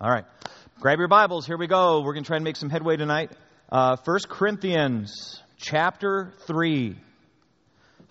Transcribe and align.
All 0.00 0.08
right. 0.08 0.24
Grab 0.78 1.00
your 1.00 1.08
Bibles. 1.08 1.44
Here 1.44 1.58
we 1.58 1.66
go. 1.66 2.02
We're 2.02 2.12
going 2.12 2.22
to 2.22 2.28
try 2.28 2.36
and 2.36 2.44
make 2.44 2.54
some 2.54 2.70
headway 2.70 2.96
tonight. 2.96 3.32
Uh, 3.68 3.96
1 4.04 4.18
Corinthians 4.28 5.42
chapter 5.56 6.32
3. 6.46 6.96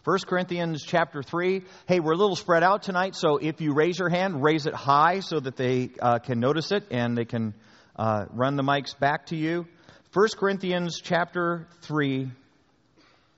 1 0.03 0.17
Corinthians 0.27 0.83
chapter 0.83 1.23
3. 1.23 1.63
Hey, 1.87 2.01
we're 2.01 2.11
a 2.11 2.17
little 2.17 2.35
spread 2.35 2.61
out 2.61 2.83
tonight, 2.83 3.15
so 3.15 3.37
if 3.37 3.61
you 3.61 3.73
raise 3.73 3.99
your 3.99 4.09
hand, 4.09 4.43
raise 4.43 4.65
it 4.65 4.73
high 4.73 5.21
so 5.21 5.39
that 5.39 5.55
they 5.55 5.91
uh, 6.01 6.19
can 6.19 6.41
notice 6.41 6.73
it 6.73 6.83
and 6.91 7.17
they 7.17 7.23
can 7.23 7.53
uh, 7.95 8.25
run 8.33 8.57
the 8.57 8.63
mics 8.63 8.99
back 8.99 9.27
to 9.27 9.37
you. 9.37 9.65
1 10.11 10.27
Corinthians 10.37 10.99
chapter 11.01 11.69
3, 11.83 12.29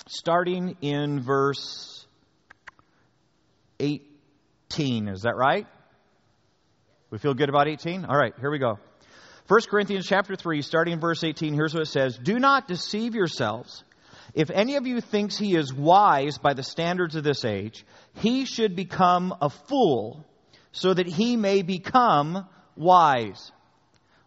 starting 0.08 0.76
in 0.82 1.22
verse 1.22 2.04
18. 3.80 5.08
Is 5.08 5.22
that 5.22 5.36
right? 5.36 5.68
We 7.12 7.18
feel 7.18 7.34
good 7.34 7.50
about 7.50 7.68
18? 7.68 8.06
All 8.06 8.16
right, 8.16 8.34
here 8.40 8.52
we 8.52 8.60
go. 8.60 8.78
1 9.48 9.62
Corinthians 9.68 10.06
chapter 10.06 10.36
3, 10.36 10.62
starting 10.62 10.94
in 10.94 11.00
verse 11.00 11.24
18, 11.24 11.56
here's 11.56 11.74
what 11.74 11.82
it 11.82 11.88
says 11.88 12.18
Do 12.18 12.38
not 12.38 12.68
deceive 12.68 13.16
yourselves. 13.16 13.84
If 14.36 14.52
any 14.52 14.76
of 14.76 14.86
you 14.86 15.02
thinks 15.02 15.36
he 15.36 15.56
is 15.56 15.74
wise 15.74 16.38
by 16.38 16.54
the 16.54 16.62
standards 16.62 17.16
of 17.16 17.24
this 17.24 17.44
age, 17.46 17.84
he 18.18 18.46
should 18.46 18.76
become 18.76 19.34
a 19.42 19.50
fool 19.50 20.24
so 20.72 20.94
that 20.94 21.08
he 21.08 21.36
may 21.36 21.64
become 21.64 22.48
wise. 22.76 23.52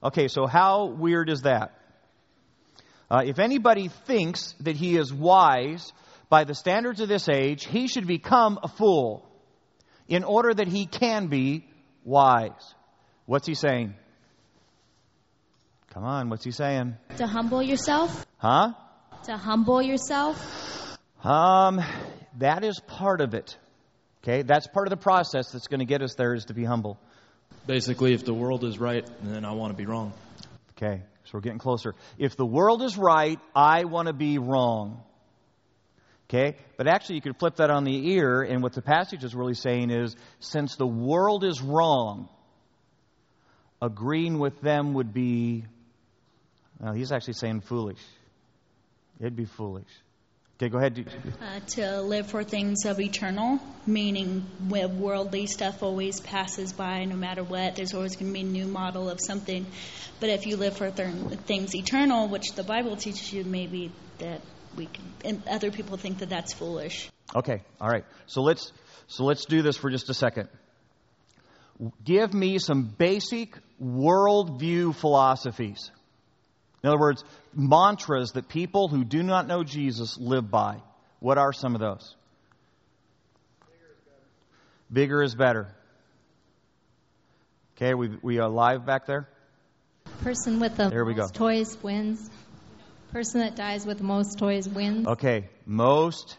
Okay, 0.02 0.26
so 0.26 0.48
how 0.48 0.86
weird 0.86 1.30
is 1.30 1.42
that? 1.42 1.78
Uh, 3.08 3.22
if 3.24 3.38
anybody 3.38 3.86
thinks 4.06 4.54
that 4.58 4.74
he 4.74 4.96
is 4.96 5.12
wise 5.12 5.92
by 6.28 6.42
the 6.42 6.54
standards 6.54 7.00
of 7.00 7.08
this 7.08 7.28
age, 7.28 7.64
he 7.64 7.86
should 7.86 8.08
become 8.08 8.58
a 8.60 8.66
fool 8.66 9.24
in 10.08 10.24
order 10.24 10.52
that 10.52 10.66
he 10.66 10.86
can 10.86 11.28
be 11.28 11.68
wise. 12.04 12.74
What's 13.26 13.46
he 13.46 13.54
saying? 13.54 13.94
Come 15.92 16.04
on, 16.04 16.30
what's 16.30 16.44
he 16.44 16.52
saying? 16.52 16.96
To 17.18 17.26
humble 17.26 17.62
yourself? 17.62 18.26
Huh? 18.38 18.72
To 19.24 19.36
humble 19.36 19.82
yourself? 19.82 20.98
Um, 21.22 21.80
that 22.38 22.64
is 22.64 22.80
part 22.80 23.20
of 23.20 23.34
it. 23.34 23.56
Okay, 24.22 24.42
that's 24.42 24.66
part 24.68 24.86
of 24.86 24.90
the 24.90 24.96
process 24.96 25.50
that's 25.50 25.66
going 25.66 25.80
to 25.80 25.86
get 25.86 26.00
us 26.00 26.14
there 26.14 26.34
is 26.34 26.46
to 26.46 26.54
be 26.54 26.64
humble. 26.64 26.98
Basically, 27.66 28.14
if 28.14 28.24
the 28.24 28.34
world 28.34 28.64
is 28.64 28.78
right, 28.78 29.08
then 29.22 29.44
I 29.44 29.52
want 29.52 29.72
to 29.72 29.76
be 29.76 29.86
wrong. 29.86 30.12
Okay, 30.76 31.02
so 31.24 31.30
we're 31.34 31.40
getting 31.40 31.58
closer. 31.58 31.94
If 32.18 32.36
the 32.36 32.46
world 32.46 32.82
is 32.82 32.96
right, 32.96 33.38
I 33.54 33.84
want 33.84 34.08
to 34.08 34.14
be 34.14 34.38
wrong. 34.38 35.02
Okay? 36.32 36.56
But 36.78 36.86
actually, 36.86 37.16
you 37.16 37.20
could 37.20 37.38
flip 37.38 37.56
that 37.56 37.70
on 37.70 37.84
the 37.84 38.12
ear, 38.12 38.40
and 38.40 38.62
what 38.62 38.72
the 38.72 38.80
passage 38.80 39.22
is 39.22 39.34
really 39.34 39.54
saying 39.54 39.90
is 39.90 40.16
since 40.40 40.76
the 40.76 40.86
world 40.86 41.44
is 41.44 41.60
wrong, 41.60 42.28
agreeing 43.82 44.38
with 44.38 44.58
them 44.62 44.94
would 44.94 45.12
be, 45.12 45.64
well, 46.80 46.94
he's 46.94 47.12
actually 47.12 47.34
saying 47.34 47.60
foolish. 47.60 48.00
It'd 49.20 49.36
be 49.36 49.44
foolish. 49.44 49.88
Okay, 50.56 50.70
go 50.70 50.78
ahead. 50.78 51.06
Uh, 51.40 51.60
to 51.74 52.00
live 52.00 52.28
for 52.28 52.44
things 52.44 52.86
of 52.86 53.00
eternal, 53.00 53.58
meaning 53.86 54.46
worldly 54.70 55.46
stuff 55.46 55.82
always 55.82 56.20
passes 56.20 56.72
by 56.72 57.04
no 57.04 57.16
matter 57.16 57.42
what. 57.42 57.76
There's 57.76 57.94
always 57.94 58.16
going 58.16 58.32
to 58.32 58.32
be 58.32 58.40
a 58.40 58.48
new 58.48 58.66
model 58.66 59.10
of 59.10 59.18
something. 59.20 59.66
But 60.20 60.30
if 60.30 60.46
you 60.46 60.56
live 60.56 60.76
for 60.76 60.90
th- 60.90 61.08
things 61.40 61.74
eternal, 61.74 62.28
which 62.28 62.52
the 62.54 62.62
Bible 62.62 62.96
teaches 62.96 63.32
you, 63.32 63.44
maybe 63.44 63.90
that 64.18 64.40
we 64.76 64.86
can, 64.86 65.04
and 65.24 65.42
other 65.48 65.70
people 65.70 65.96
think 65.96 66.18
that 66.18 66.28
that's 66.28 66.52
foolish. 66.52 67.10
Okay, 67.34 67.62
all 67.80 67.88
right. 67.88 68.04
So 68.26 68.42
let's 68.42 68.72
so 69.06 69.24
let's 69.24 69.44
do 69.44 69.62
this 69.62 69.76
for 69.76 69.90
just 69.90 70.10
a 70.10 70.14
second. 70.14 70.48
Give 72.04 72.32
me 72.32 72.58
some 72.58 72.84
basic 72.84 73.56
worldview 73.82 74.94
philosophies. 74.94 75.90
In 76.82 76.88
other 76.88 76.98
words, 76.98 77.24
mantras 77.54 78.32
that 78.32 78.48
people 78.48 78.88
who 78.88 79.04
do 79.04 79.22
not 79.22 79.46
know 79.46 79.64
Jesus 79.64 80.18
live 80.18 80.50
by. 80.50 80.78
What 81.20 81.38
are 81.38 81.52
some 81.52 81.74
of 81.74 81.80
those? 81.80 82.14
Bigger 84.92 85.22
is 85.22 85.34
better. 85.34 85.68
Okay, 87.76 87.94
we 87.94 88.10
we 88.22 88.38
are 88.38 88.48
live 88.48 88.84
back 88.84 89.06
there. 89.06 89.28
Person 90.22 90.60
with 90.60 90.76
the 90.76 90.88
There 90.90 91.04
we 91.04 91.14
most 91.14 91.32
go. 91.32 91.46
toys 91.46 91.76
wins. 91.82 92.28
Person 93.12 93.40
that 93.40 93.56
dies 93.56 93.84
with 93.84 94.00
most 94.00 94.38
toys 94.38 94.66
wins. 94.66 95.06
Okay, 95.06 95.44
most 95.66 96.38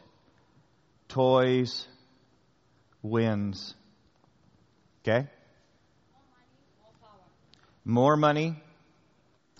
toys 1.08 1.88
wins. 3.04 3.76
Okay? 5.02 5.28
More 7.86 8.18
money. 8.18 8.56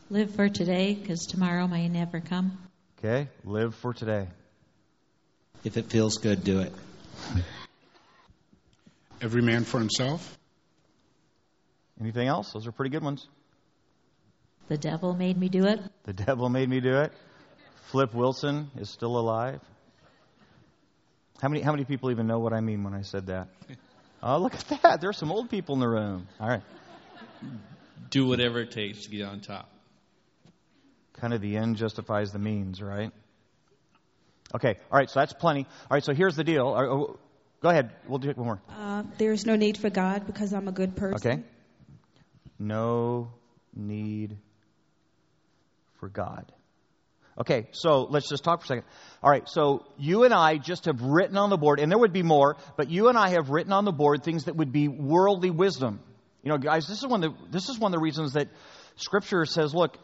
Live 0.10 0.34
for 0.34 0.50
today 0.50 0.96
because 0.96 1.28
tomorrow 1.28 1.68
may 1.68 1.88
never 1.88 2.20
come. 2.20 2.58
Okay, 2.98 3.28
live 3.44 3.76
for 3.76 3.94
today. 3.94 4.28
If 5.64 5.78
it 5.78 5.92
feels 5.92 6.18
good, 6.18 6.44
do 6.44 6.62
it. 6.62 6.74
Every 9.22 9.44
man 9.44 9.66
for 9.66 9.78
himself. 9.78 10.40
Anything 12.02 12.28
else? 12.28 12.52
Those 12.54 12.66
are 12.66 12.72
pretty 12.72 12.90
good 12.90 13.04
ones. 13.04 13.28
The 14.68 14.78
devil 14.78 15.14
made 15.14 15.38
me 15.38 15.50
do 15.50 15.66
it. 15.66 15.80
The 16.04 16.14
devil 16.14 16.50
made 16.50 16.70
me 16.70 16.80
do 16.80 17.00
it. 17.02 17.12
Flip 17.92 18.14
Wilson 18.14 18.72
is 18.78 18.90
still 18.90 19.18
alive. 19.18 19.60
How 21.42 21.50
many, 21.50 21.62
how 21.62 21.72
many 21.72 21.84
people 21.84 22.12
even 22.12 22.28
know 22.28 22.40
what 22.40 22.54
I 22.54 22.62
mean 22.62 22.84
when 22.84 22.94
I 22.94 23.02
said 23.02 23.28
that? 23.28 23.48
Oh, 24.26 24.38
look 24.38 24.56
at 24.56 24.82
that. 24.82 25.02
There's 25.02 25.18
some 25.18 25.34
old 25.34 25.50
people 25.50 25.76
in 25.76 25.82
the 25.82 25.88
room. 25.90 26.30
All 26.40 26.48
right. 26.48 26.62
Do 28.10 28.26
whatever 28.26 28.62
it 28.62 28.72
takes 28.72 29.04
to 29.04 29.10
get 29.10 29.24
on 29.24 29.42
top. 29.42 29.70
Kind 31.20 31.34
of 31.34 31.42
the 31.42 31.58
end 31.58 31.76
justifies 31.76 32.32
the 32.32 32.40
means, 32.40 32.82
right? 32.82 33.12
Okay. 34.56 34.78
All 34.90 34.98
right. 34.98 35.10
So 35.10 35.20
that's 35.20 35.34
plenty. 35.34 35.66
All 35.66 35.96
right. 35.96 36.04
So 36.06 36.14
here's 36.14 36.38
the 36.38 36.46
deal. 36.46 36.70
Uh, 36.70 36.86
uh, 36.86 37.14
Go 37.62 37.70
ahead. 37.70 37.92
We'll 38.08 38.20
do 38.20 38.30
it 38.30 38.38
one 38.38 38.46
more. 38.46 38.62
Uh, 38.70 39.04
there's 39.18 39.46
no 39.46 39.58
need 39.58 39.78
for 39.78 39.90
God 39.90 40.26
because 40.26 40.54
I'm 40.54 40.70
a 40.70 40.72
good 40.72 40.96
person. 40.96 41.32
Okay. 41.32 41.44
No 42.58 43.30
need 43.76 44.38
for 46.04 46.10
God. 46.10 46.52
Okay, 47.40 47.68
so 47.72 48.04
let's 48.04 48.28
just 48.28 48.44
talk 48.44 48.60
for 48.60 48.66
a 48.66 48.68
second. 48.68 48.84
All 49.24 49.30
right, 49.30 49.48
so 49.48 49.86
you 49.98 50.26
and 50.26 50.34
I 50.34 50.58
just 50.58 50.84
have 50.84 51.02
written 51.02 51.38
on 51.38 51.50
the 51.50 51.56
board, 51.56 51.80
and 51.80 51.90
there 51.90 51.98
would 51.98 52.12
be 52.12 52.24
more, 52.24 52.58
but 52.76 52.90
you 52.92 53.08
and 53.08 53.18
I 53.18 53.30
have 53.30 53.50
written 53.50 53.72
on 53.72 53.86
the 53.86 53.94
board 53.94 54.22
things 54.22 54.44
that 54.44 54.58
would 54.58 54.74
be 54.74 54.90
worldly 54.90 55.50
wisdom. 55.50 56.02
You 56.44 56.50
know, 56.50 56.58
guys, 56.58 56.88
this 56.88 56.98
is 56.98 57.08
one 57.08 57.24
of 57.24 57.32
the, 57.32 57.52
this 57.52 57.70
is 57.70 57.80
one 57.80 57.94
of 57.94 57.98
the 57.98 58.04
reasons 58.04 58.34
that 58.34 58.50
Scripture 58.98 59.46
says, 59.46 59.74
look, 59.74 59.98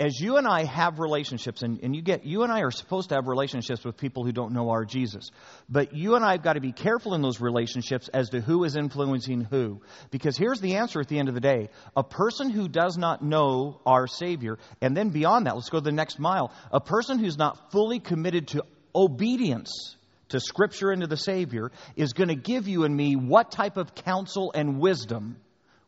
as 0.00 0.20
you 0.20 0.36
and 0.36 0.46
I 0.46 0.64
have 0.64 1.00
relationships, 1.00 1.62
and, 1.62 1.80
and 1.82 1.94
you 1.94 2.02
get 2.02 2.24
you 2.24 2.44
and 2.44 2.52
I 2.52 2.60
are 2.60 2.70
supposed 2.70 3.08
to 3.08 3.16
have 3.16 3.26
relationships 3.26 3.84
with 3.84 3.96
people 3.96 4.24
who 4.24 4.30
don't 4.30 4.52
know 4.52 4.70
our 4.70 4.84
Jesus. 4.84 5.30
But 5.68 5.94
you 5.94 6.14
and 6.14 6.24
I 6.24 6.32
have 6.32 6.42
got 6.42 6.52
to 6.52 6.60
be 6.60 6.72
careful 6.72 7.14
in 7.14 7.22
those 7.22 7.40
relationships 7.40 8.08
as 8.08 8.30
to 8.30 8.40
who 8.40 8.62
is 8.64 8.76
influencing 8.76 9.40
who. 9.40 9.82
Because 10.10 10.36
here's 10.36 10.60
the 10.60 10.76
answer 10.76 11.00
at 11.00 11.08
the 11.08 11.18
end 11.18 11.28
of 11.28 11.34
the 11.34 11.40
day. 11.40 11.70
A 11.96 12.04
person 12.04 12.50
who 12.50 12.68
does 12.68 12.96
not 12.96 13.22
know 13.22 13.80
our 13.84 14.06
Savior, 14.06 14.58
and 14.80 14.96
then 14.96 15.10
beyond 15.10 15.46
that, 15.46 15.56
let's 15.56 15.70
go 15.70 15.80
the 15.80 15.90
next 15.90 16.20
mile. 16.20 16.52
A 16.70 16.80
person 16.80 17.18
who's 17.18 17.36
not 17.36 17.72
fully 17.72 17.98
committed 17.98 18.48
to 18.48 18.64
obedience 18.94 19.96
to 20.28 20.38
Scripture 20.38 20.90
and 20.90 21.00
to 21.00 21.08
the 21.08 21.16
Savior 21.16 21.72
is 21.96 22.12
going 22.12 22.28
to 22.28 22.36
give 22.36 22.68
you 22.68 22.84
and 22.84 22.94
me 22.94 23.16
what 23.16 23.50
type 23.50 23.76
of 23.76 23.94
counsel 23.94 24.52
and 24.54 24.78
wisdom 24.78 25.38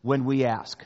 when 0.02 0.24
we 0.24 0.44
ask? 0.44 0.84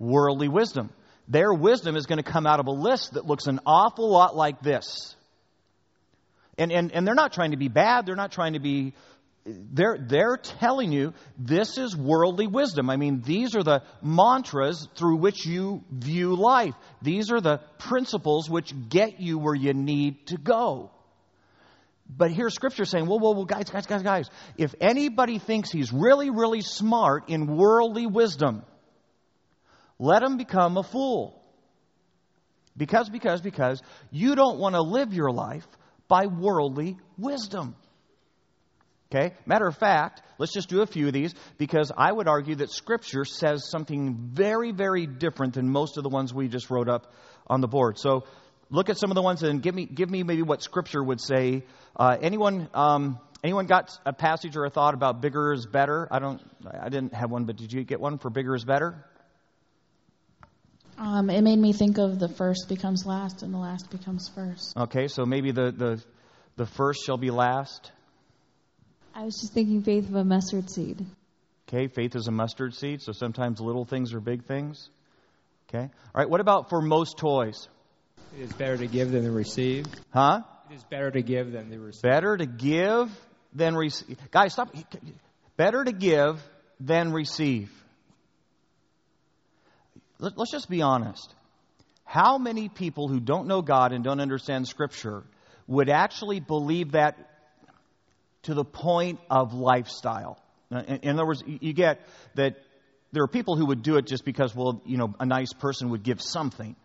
Worldly 0.00 0.48
wisdom 0.48 0.90
their 1.28 1.52
wisdom 1.52 1.96
is 1.96 2.06
going 2.06 2.16
to 2.16 2.28
come 2.28 2.46
out 2.46 2.58
of 2.58 2.66
a 2.66 2.72
list 2.72 3.12
that 3.12 3.26
looks 3.26 3.46
an 3.46 3.60
awful 3.66 4.10
lot 4.10 4.34
like 4.34 4.62
this. 4.62 5.14
And, 6.56 6.72
and, 6.72 6.90
and 6.92 7.06
they're 7.06 7.14
not 7.14 7.32
trying 7.32 7.52
to 7.52 7.56
be 7.56 7.68
bad. 7.68 8.06
They're 8.06 8.16
not 8.16 8.32
trying 8.32 8.54
to 8.54 8.58
be, 8.58 8.94
they're, 9.44 9.98
they're 10.00 10.36
telling 10.36 10.90
you 10.90 11.12
this 11.38 11.78
is 11.78 11.94
worldly 11.96 12.46
wisdom. 12.46 12.90
I 12.90 12.96
mean, 12.96 13.22
these 13.24 13.54
are 13.54 13.62
the 13.62 13.82
mantras 14.02 14.88
through 14.96 15.16
which 15.16 15.46
you 15.46 15.84
view 15.92 16.34
life. 16.34 16.74
These 17.02 17.30
are 17.30 17.40
the 17.40 17.60
principles 17.78 18.50
which 18.50 18.72
get 18.88 19.20
you 19.20 19.38
where 19.38 19.54
you 19.54 19.74
need 19.74 20.26
to 20.28 20.38
go. 20.38 20.90
But 22.08 22.32
here's 22.32 22.54
scripture 22.54 22.86
saying, 22.86 23.06
whoa, 23.06 23.18
whoa, 23.18 23.32
whoa, 23.32 23.44
guys, 23.44 23.68
guys, 23.68 23.86
guys, 23.86 24.02
guys. 24.02 24.30
If 24.56 24.74
anybody 24.80 25.38
thinks 25.38 25.70
he's 25.70 25.92
really, 25.92 26.30
really 26.30 26.62
smart 26.62 27.28
in 27.28 27.56
worldly 27.56 28.06
wisdom, 28.06 28.64
let 29.98 30.22
him 30.22 30.36
become 30.36 30.76
a 30.76 30.82
fool. 30.82 31.42
Because, 32.76 33.08
because, 33.08 33.40
because 33.40 33.82
you 34.10 34.36
don't 34.36 34.58
want 34.58 34.76
to 34.76 34.82
live 34.82 35.12
your 35.12 35.32
life 35.32 35.66
by 36.06 36.26
worldly 36.26 36.96
wisdom. 37.16 37.74
Okay? 39.10 39.34
Matter 39.46 39.66
of 39.66 39.76
fact, 39.76 40.22
let's 40.38 40.52
just 40.52 40.68
do 40.68 40.82
a 40.82 40.86
few 40.86 41.06
of 41.06 41.12
these 41.12 41.34
because 41.56 41.90
I 41.96 42.12
would 42.12 42.28
argue 42.28 42.56
that 42.56 42.70
Scripture 42.70 43.24
says 43.24 43.68
something 43.68 44.30
very, 44.32 44.70
very 44.70 45.06
different 45.06 45.54
than 45.54 45.68
most 45.68 45.96
of 45.96 46.02
the 46.02 46.10
ones 46.10 46.32
we 46.32 46.48
just 46.48 46.70
wrote 46.70 46.88
up 46.88 47.12
on 47.46 47.60
the 47.60 47.68
board. 47.68 47.98
So 47.98 48.24
look 48.70 48.90
at 48.90 48.98
some 48.98 49.10
of 49.10 49.14
the 49.14 49.22
ones 49.22 49.42
and 49.42 49.62
give 49.62 49.74
me, 49.74 49.86
give 49.86 50.10
me 50.10 50.22
maybe 50.22 50.42
what 50.42 50.62
Scripture 50.62 51.02
would 51.02 51.20
say. 51.20 51.64
Uh, 51.96 52.16
anyone, 52.20 52.68
um, 52.74 53.18
anyone 53.42 53.66
got 53.66 53.90
a 54.04 54.12
passage 54.12 54.56
or 54.56 54.66
a 54.66 54.70
thought 54.70 54.94
about 54.94 55.22
bigger 55.22 55.52
is 55.52 55.66
better? 55.66 56.06
I 56.10 56.18
don't, 56.18 56.42
I 56.70 56.90
didn't 56.90 57.14
have 57.14 57.30
one, 57.30 57.44
but 57.44 57.56
did 57.56 57.72
you 57.72 57.82
get 57.84 58.00
one 58.00 58.18
for 58.18 58.28
bigger 58.30 58.54
is 58.54 58.64
better? 58.64 59.04
Um, 60.98 61.30
it 61.30 61.42
made 61.42 61.58
me 61.58 61.72
think 61.72 61.98
of 61.98 62.18
the 62.18 62.28
first 62.28 62.68
becomes 62.68 63.06
last 63.06 63.42
and 63.42 63.54
the 63.54 63.58
last 63.58 63.88
becomes 63.90 64.28
first. 64.34 64.76
Okay, 64.76 65.06
so 65.06 65.24
maybe 65.24 65.52
the, 65.52 65.70
the, 65.70 66.02
the 66.56 66.66
first 66.66 67.04
shall 67.06 67.16
be 67.16 67.30
last. 67.30 67.92
I 69.14 69.24
was 69.24 69.38
just 69.40 69.54
thinking 69.54 69.82
faith 69.82 70.08
of 70.08 70.16
a 70.16 70.24
mustard 70.24 70.68
seed. 70.68 71.06
Okay, 71.68 71.86
faith 71.86 72.16
is 72.16 72.26
a 72.26 72.32
mustard 72.32 72.74
seed, 72.74 73.02
so 73.02 73.12
sometimes 73.12 73.60
little 73.60 73.84
things 73.84 74.12
are 74.12 74.20
big 74.20 74.44
things. 74.44 74.90
Okay. 75.68 75.84
All 75.84 75.90
right, 76.14 76.28
what 76.28 76.40
about 76.40 76.68
for 76.68 76.80
most 76.80 77.18
toys? 77.18 77.68
It 78.36 78.42
is 78.42 78.52
better 78.52 78.76
to 78.78 78.86
give 78.86 79.12
than 79.12 79.24
to 79.24 79.30
receive. 79.30 79.86
Huh? 80.12 80.42
It 80.70 80.74
is 80.74 80.84
better 80.84 81.10
to 81.10 81.22
give 81.22 81.52
than 81.52 81.70
to 81.70 81.78
receive. 81.78 82.02
Better 82.02 82.36
to 82.36 82.46
give 82.46 83.10
than 83.52 83.76
receive. 83.76 84.18
Guys, 84.30 84.52
stop. 84.52 84.74
Better 85.56 85.84
to 85.84 85.92
give 85.92 86.42
than 86.80 87.12
receive. 87.12 87.70
Let's 90.18 90.50
just 90.50 90.68
be 90.68 90.82
honest. 90.82 91.34
How 92.04 92.38
many 92.38 92.68
people 92.68 93.08
who 93.08 93.20
don't 93.20 93.46
know 93.46 93.62
God 93.62 93.92
and 93.92 94.02
don't 94.02 94.20
understand 94.20 94.66
Scripture 94.66 95.24
would 95.66 95.88
actually 95.88 96.40
believe 96.40 96.92
that 96.92 97.16
to 98.44 98.54
the 98.54 98.64
point 98.64 99.20
of 99.30 99.54
lifestyle? 99.54 100.42
In 100.70 101.10
other 101.10 101.26
words, 101.26 101.42
you 101.46 101.72
get 101.72 102.00
that 102.34 102.56
there 103.12 103.22
are 103.22 103.28
people 103.28 103.56
who 103.56 103.66
would 103.66 103.82
do 103.82 103.96
it 103.96 104.06
just 104.06 104.24
because, 104.24 104.54
well, 104.54 104.82
you 104.84 104.96
know, 104.96 105.14
a 105.20 105.26
nice 105.26 105.52
person 105.52 105.90
would 105.90 106.02
give 106.02 106.20
something. 106.20 106.76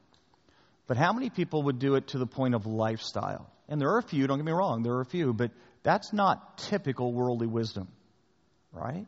But 0.88 0.98
how 0.98 1.14
many 1.14 1.30
people 1.30 1.64
would 1.64 1.80
do 1.80 1.96
it 1.96 2.08
to 2.10 2.18
the 2.18 2.28
point 2.28 2.56
of 2.56 2.66
lifestyle? 2.66 3.50
And 3.68 3.80
there 3.80 3.90
are 3.90 3.98
a 3.98 4.04
few, 4.04 4.28
don't 4.28 4.38
get 4.38 4.46
me 4.46 4.52
wrong, 4.52 4.84
there 4.84 4.94
are 4.94 5.02
a 5.02 5.06
few, 5.06 5.34
but 5.34 5.52
that's 5.84 6.14
not 6.14 6.58
typical 6.58 7.12
worldly 7.14 7.48
wisdom, 7.48 7.88
right? 8.72 9.06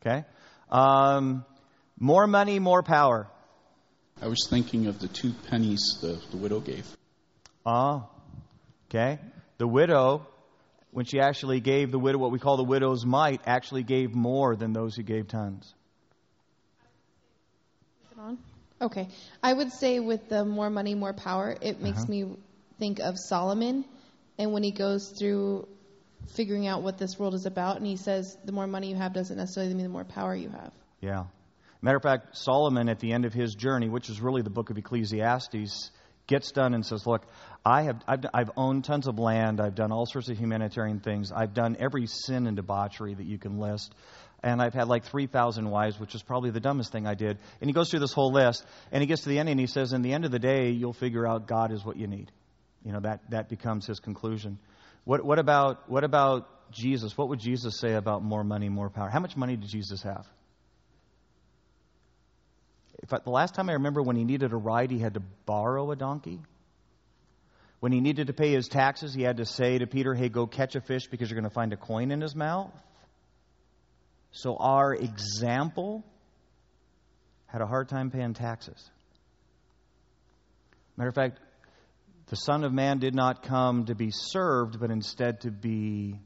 Okay? 0.00 0.24
Um, 0.70 1.44
more 2.00 2.26
money, 2.26 2.58
more 2.58 2.82
power. 2.82 3.28
I 4.20 4.26
was 4.26 4.46
thinking 4.50 4.86
of 4.86 4.98
the 4.98 5.08
two 5.08 5.32
pennies 5.48 5.98
the, 6.00 6.20
the 6.30 6.36
widow 6.36 6.60
gave. 6.60 6.86
Ah, 7.64 8.06
okay. 8.88 9.18
The 9.58 9.66
widow, 9.68 10.26
when 10.90 11.04
she 11.04 11.20
actually 11.20 11.60
gave 11.60 11.90
the 11.92 11.98
widow 11.98 12.18
what 12.18 12.30
we 12.32 12.38
call 12.38 12.56
the 12.56 12.64
widow's 12.64 13.06
mite, 13.06 13.40
actually 13.46 13.82
gave 13.82 14.14
more 14.14 14.56
than 14.56 14.72
those 14.72 14.96
who 14.96 15.02
gave 15.02 15.28
tons. 15.28 15.74
Okay. 18.82 19.08
I 19.42 19.52
would 19.52 19.72
say 19.72 20.00
with 20.00 20.28
the 20.28 20.44
more 20.44 20.70
money, 20.70 20.94
more 20.94 21.12
power, 21.12 21.54
it 21.60 21.80
makes 21.80 22.02
Uh-huh. 22.02 22.10
me 22.10 22.36
think 22.78 22.98
of 22.98 23.18
Solomon 23.18 23.84
and 24.38 24.52
when 24.52 24.62
he 24.62 24.70
goes 24.70 25.10
through 25.10 25.68
figuring 26.28 26.66
out 26.66 26.82
what 26.82 26.96
this 26.96 27.18
world 27.18 27.34
is 27.34 27.44
about 27.44 27.76
and 27.76 27.86
he 27.86 27.96
says 27.96 28.36
the 28.44 28.52
more 28.52 28.66
money 28.66 28.88
you 28.88 28.96
have 28.96 29.12
doesn't 29.12 29.36
necessarily 29.36 29.74
mean 29.74 29.82
the 29.84 29.90
more 29.90 30.04
power 30.04 30.34
you 30.34 30.48
have. 30.48 30.72
Yeah. 31.00 31.24
Matter 31.82 31.96
of 31.96 32.02
fact, 32.02 32.36
Solomon, 32.36 32.88
at 32.88 33.00
the 33.00 33.12
end 33.12 33.24
of 33.24 33.32
his 33.32 33.54
journey, 33.54 33.88
which 33.88 34.10
is 34.10 34.20
really 34.20 34.42
the 34.42 34.50
book 34.50 34.70
of 34.70 34.76
Ecclesiastes, 34.76 35.90
gets 36.26 36.52
done 36.52 36.74
and 36.74 36.84
says, 36.84 37.06
Look, 37.06 37.22
I 37.64 37.82
have, 37.82 38.02
I've, 38.06 38.24
I've 38.32 38.50
owned 38.56 38.84
tons 38.84 39.06
of 39.06 39.18
land. 39.18 39.60
I've 39.60 39.74
done 39.74 39.90
all 39.90 40.06
sorts 40.06 40.28
of 40.28 40.38
humanitarian 40.38 41.00
things. 41.00 41.32
I've 41.32 41.54
done 41.54 41.76
every 41.80 42.06
sin 42.06 42.46
and 42.46 42.56
debauchery 42.56 43.14
that 43.14 43.26
you 43.26 43.38
can 43.38 43.58
list. 43.58 43.94
And 44.42 44.62
I've 44.62 44.72
had 44.72 44.88
like 44.88 45.04
3,000 45.04 45.68
wives, 45.68 46.00
which 46.00 46.14
is 46.14 46.22
probably 46.22 46.50
the 46.50 46.60
dumbest 46.60 46.92
thing 46.92 47.06
I 47.06 47.14
did. 47.14 47.38
And 47.60 47.68
he 47.68 47.74
goes 47.74 47.90
through 47.90 48.00
this 48.00 48.14
whole 48.14 48.32
list. 48.32 48.64
And 48.90 49.02
he 49.02 49.06
gets 49.06 49.22
to 49.22 49.28
the 49.28 49.38
end 49.38 49.50
and 49.50 49.60
he 49.60 49.66
says, 49.66 49.92
In 49.92 50.02
the 50.02 50.12
end 50.12 50.24
of 50.24 50.30
the 50.30 50.38
day, 50.38 50.70
you'll 50.70 50.94
figure 50.94 51.26
out 51.26 51.46
God 51.46 51.72
is 51.72 51.84
what 51.84 51.96
you 51.96 52.06
need. 52.06 52.30
You 52.84 52.92
know, 52.92 53.00
that, 53.00 53.20
that 53.30 53.48
becomes 53.50 53.86
his 53.86 54.00
conclusion. 54.00 54.58
What, 55.04 55.24
what, 55.24 55.38
about, 55.38 55.90
what 55.90 56.04
about 56.04 56.48
Jesus? 56.72 57.16
What 57.18 57.28
would 57.28 57.40
Jesus 57.40 57.78
say 57.78 57.94
about 57.94 58.22
more 58.22 58.44
money, 58.44 58.68
more 58.68 58.88
power? 58.88 59.10
How 59.10 59.20
much 59.20 59.36
money 59.36 59.56
did 59.56 59.68
Jesus 59.68 60.02
have? 60.02 60.26
If 63.02 63.12
I, 63.12 63.18
the 63.18 63.30
last 63.30 63.54
time 63.54 63.70
I 63.70 63.74
remember 63.74 64.02
when 64.02 64.16
he 64.16 64.24
needed 64.24 64.52
a 64.52 64.56
ride, 64.56 64.90
he 64.90 64.98
had 64.98 65.14
to 65.14 65.22
borrow 65.46 65.90
a 65.90 65.96
donkey. 65.96 66.40
When 67.80 67.92
he 67.92 68.00
needed 68.00 68.26
to 68.26 68.34
pay 68.34 68.52
his 68.52 68.68
taxes, 68.68 69.14
he 69.14 69.22
had 69.22 69.38
to 69.38 69.46
say 69.46 69.78
to 69.78 69.86
Peter, 69.86 70.14
Hey, 70.14 70.28
go 70.28 70.46
catch 70.46 70.76
a 70.76 70.80
fish 70.80 71.06
because 71.06 71.30
you're 71.30 71.40
going 71.40 71.48
to 71.48 71.54
find 71.54 71.72
a 71.72 71.78
coin 71.78 72.10
in 72.10 72.20
his 72.20 72.36
mouth. 72.36 72.72
So 74.32 74.56
our 74.56 74.94
example 74.94 76.04
had 77.46 77.62
a 77.62 77.66
hard 77.66 77.88
time 77.88 78.10
paying 78.10 78.34
taxes. 78.34 78.90
Matter 80.96 81.08
of 81.08 81.14
fact, 81.14 81.40
the 82.26 82.36
Son 82.36 82.62
of 82.62 82.72
Man 82.72 82.98
did 82.98 83.14
not 83.14 83.42
come 83.42 83.86
to 83.86 83.94
be 83.94 84.10
served, 84.12 84.78
but 84.78 84.90
instead 84.90 85.40
to 85.40 85.50
be 85.50 86.20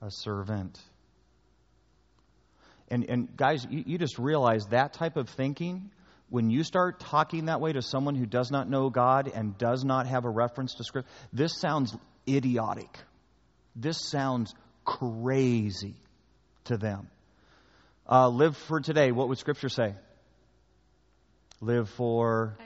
a 0.00 0.10
servant. 0.10 0.78
And, 2.90 3.04
and 3.08 3.36
guys, 3.36 3.66
you, 3.68 3.84
you 3.86 3.98
just 3.98 4.18
realize 4.18 4.66
that 4.70 4.94
type 4.94 5.16
of 5.16 5.28
thinking, 5.28 5.90
when 6.30 6.50
you 6.50 6.62
start 6.62 7.00
talking 7.00 7.46
that 7.46 7.60
way 7.60 7.72
to 7.72 7.82
someone 7.82 8.14
who 8.14 8.26
does 8.26 8.50
not 8.50 8.68
know 8.68 8.90
God 8.90 9.30
and 9.34 9.56
does 9.56 9.84
not 9.84 10.06
have 10.06 10.24
a 10.24 10.30
reference 10.30 10.74
to 10.74 10.84
Scripture, 10.84 11.08
this 11.32 11.58
sounds 11.58 11.96
idiotic. 12.28 12.98
This 13.74 13.98
sounds 14.10 14.54
crazy 14.84 15.94
to 16.64 16.76
them. 16.76 17.08
Uh, 18.10 18.28
live 18.28 18.56
for 18.56 18.80
today. 18.80 19.12
What 19.12 19.28
would 19.28 19.38
Scripture 19.38 19.68
say? 19.68 19.94
Live 21.60 21.88
for. 21.90 22.56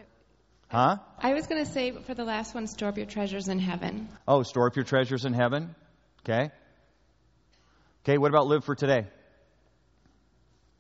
Huh? 0.68 0.96
I 1.18 1.34
was 1.34 1.46
going 1.46 1.64
to 1.64 1.70
say 1.70 1.92
for 1.92 2.14
the 2.14 2.24
last 2.24 2.54
one, 2.54 2.66
store 2.66 2.88
up 2.88 2.96
your 2.96 3.06
treasures 3.06 3.48
in 3.48 3.58
heaven. 3.58 4.08
Oh, 4.26 4.42
store 4.42 4.68
up 4.68 4.76
your 4.76 4.84
treasures 4.84 5.24
in 5.24 5.34
heaven. 5.34 5.74
Okay. 6.24 6.50
Okay, 8.04 8.18
what 8.18 8.30
about 8.30 8.46
live 8.46 8.64
for 8.64 8.74
today? 8.74 9.06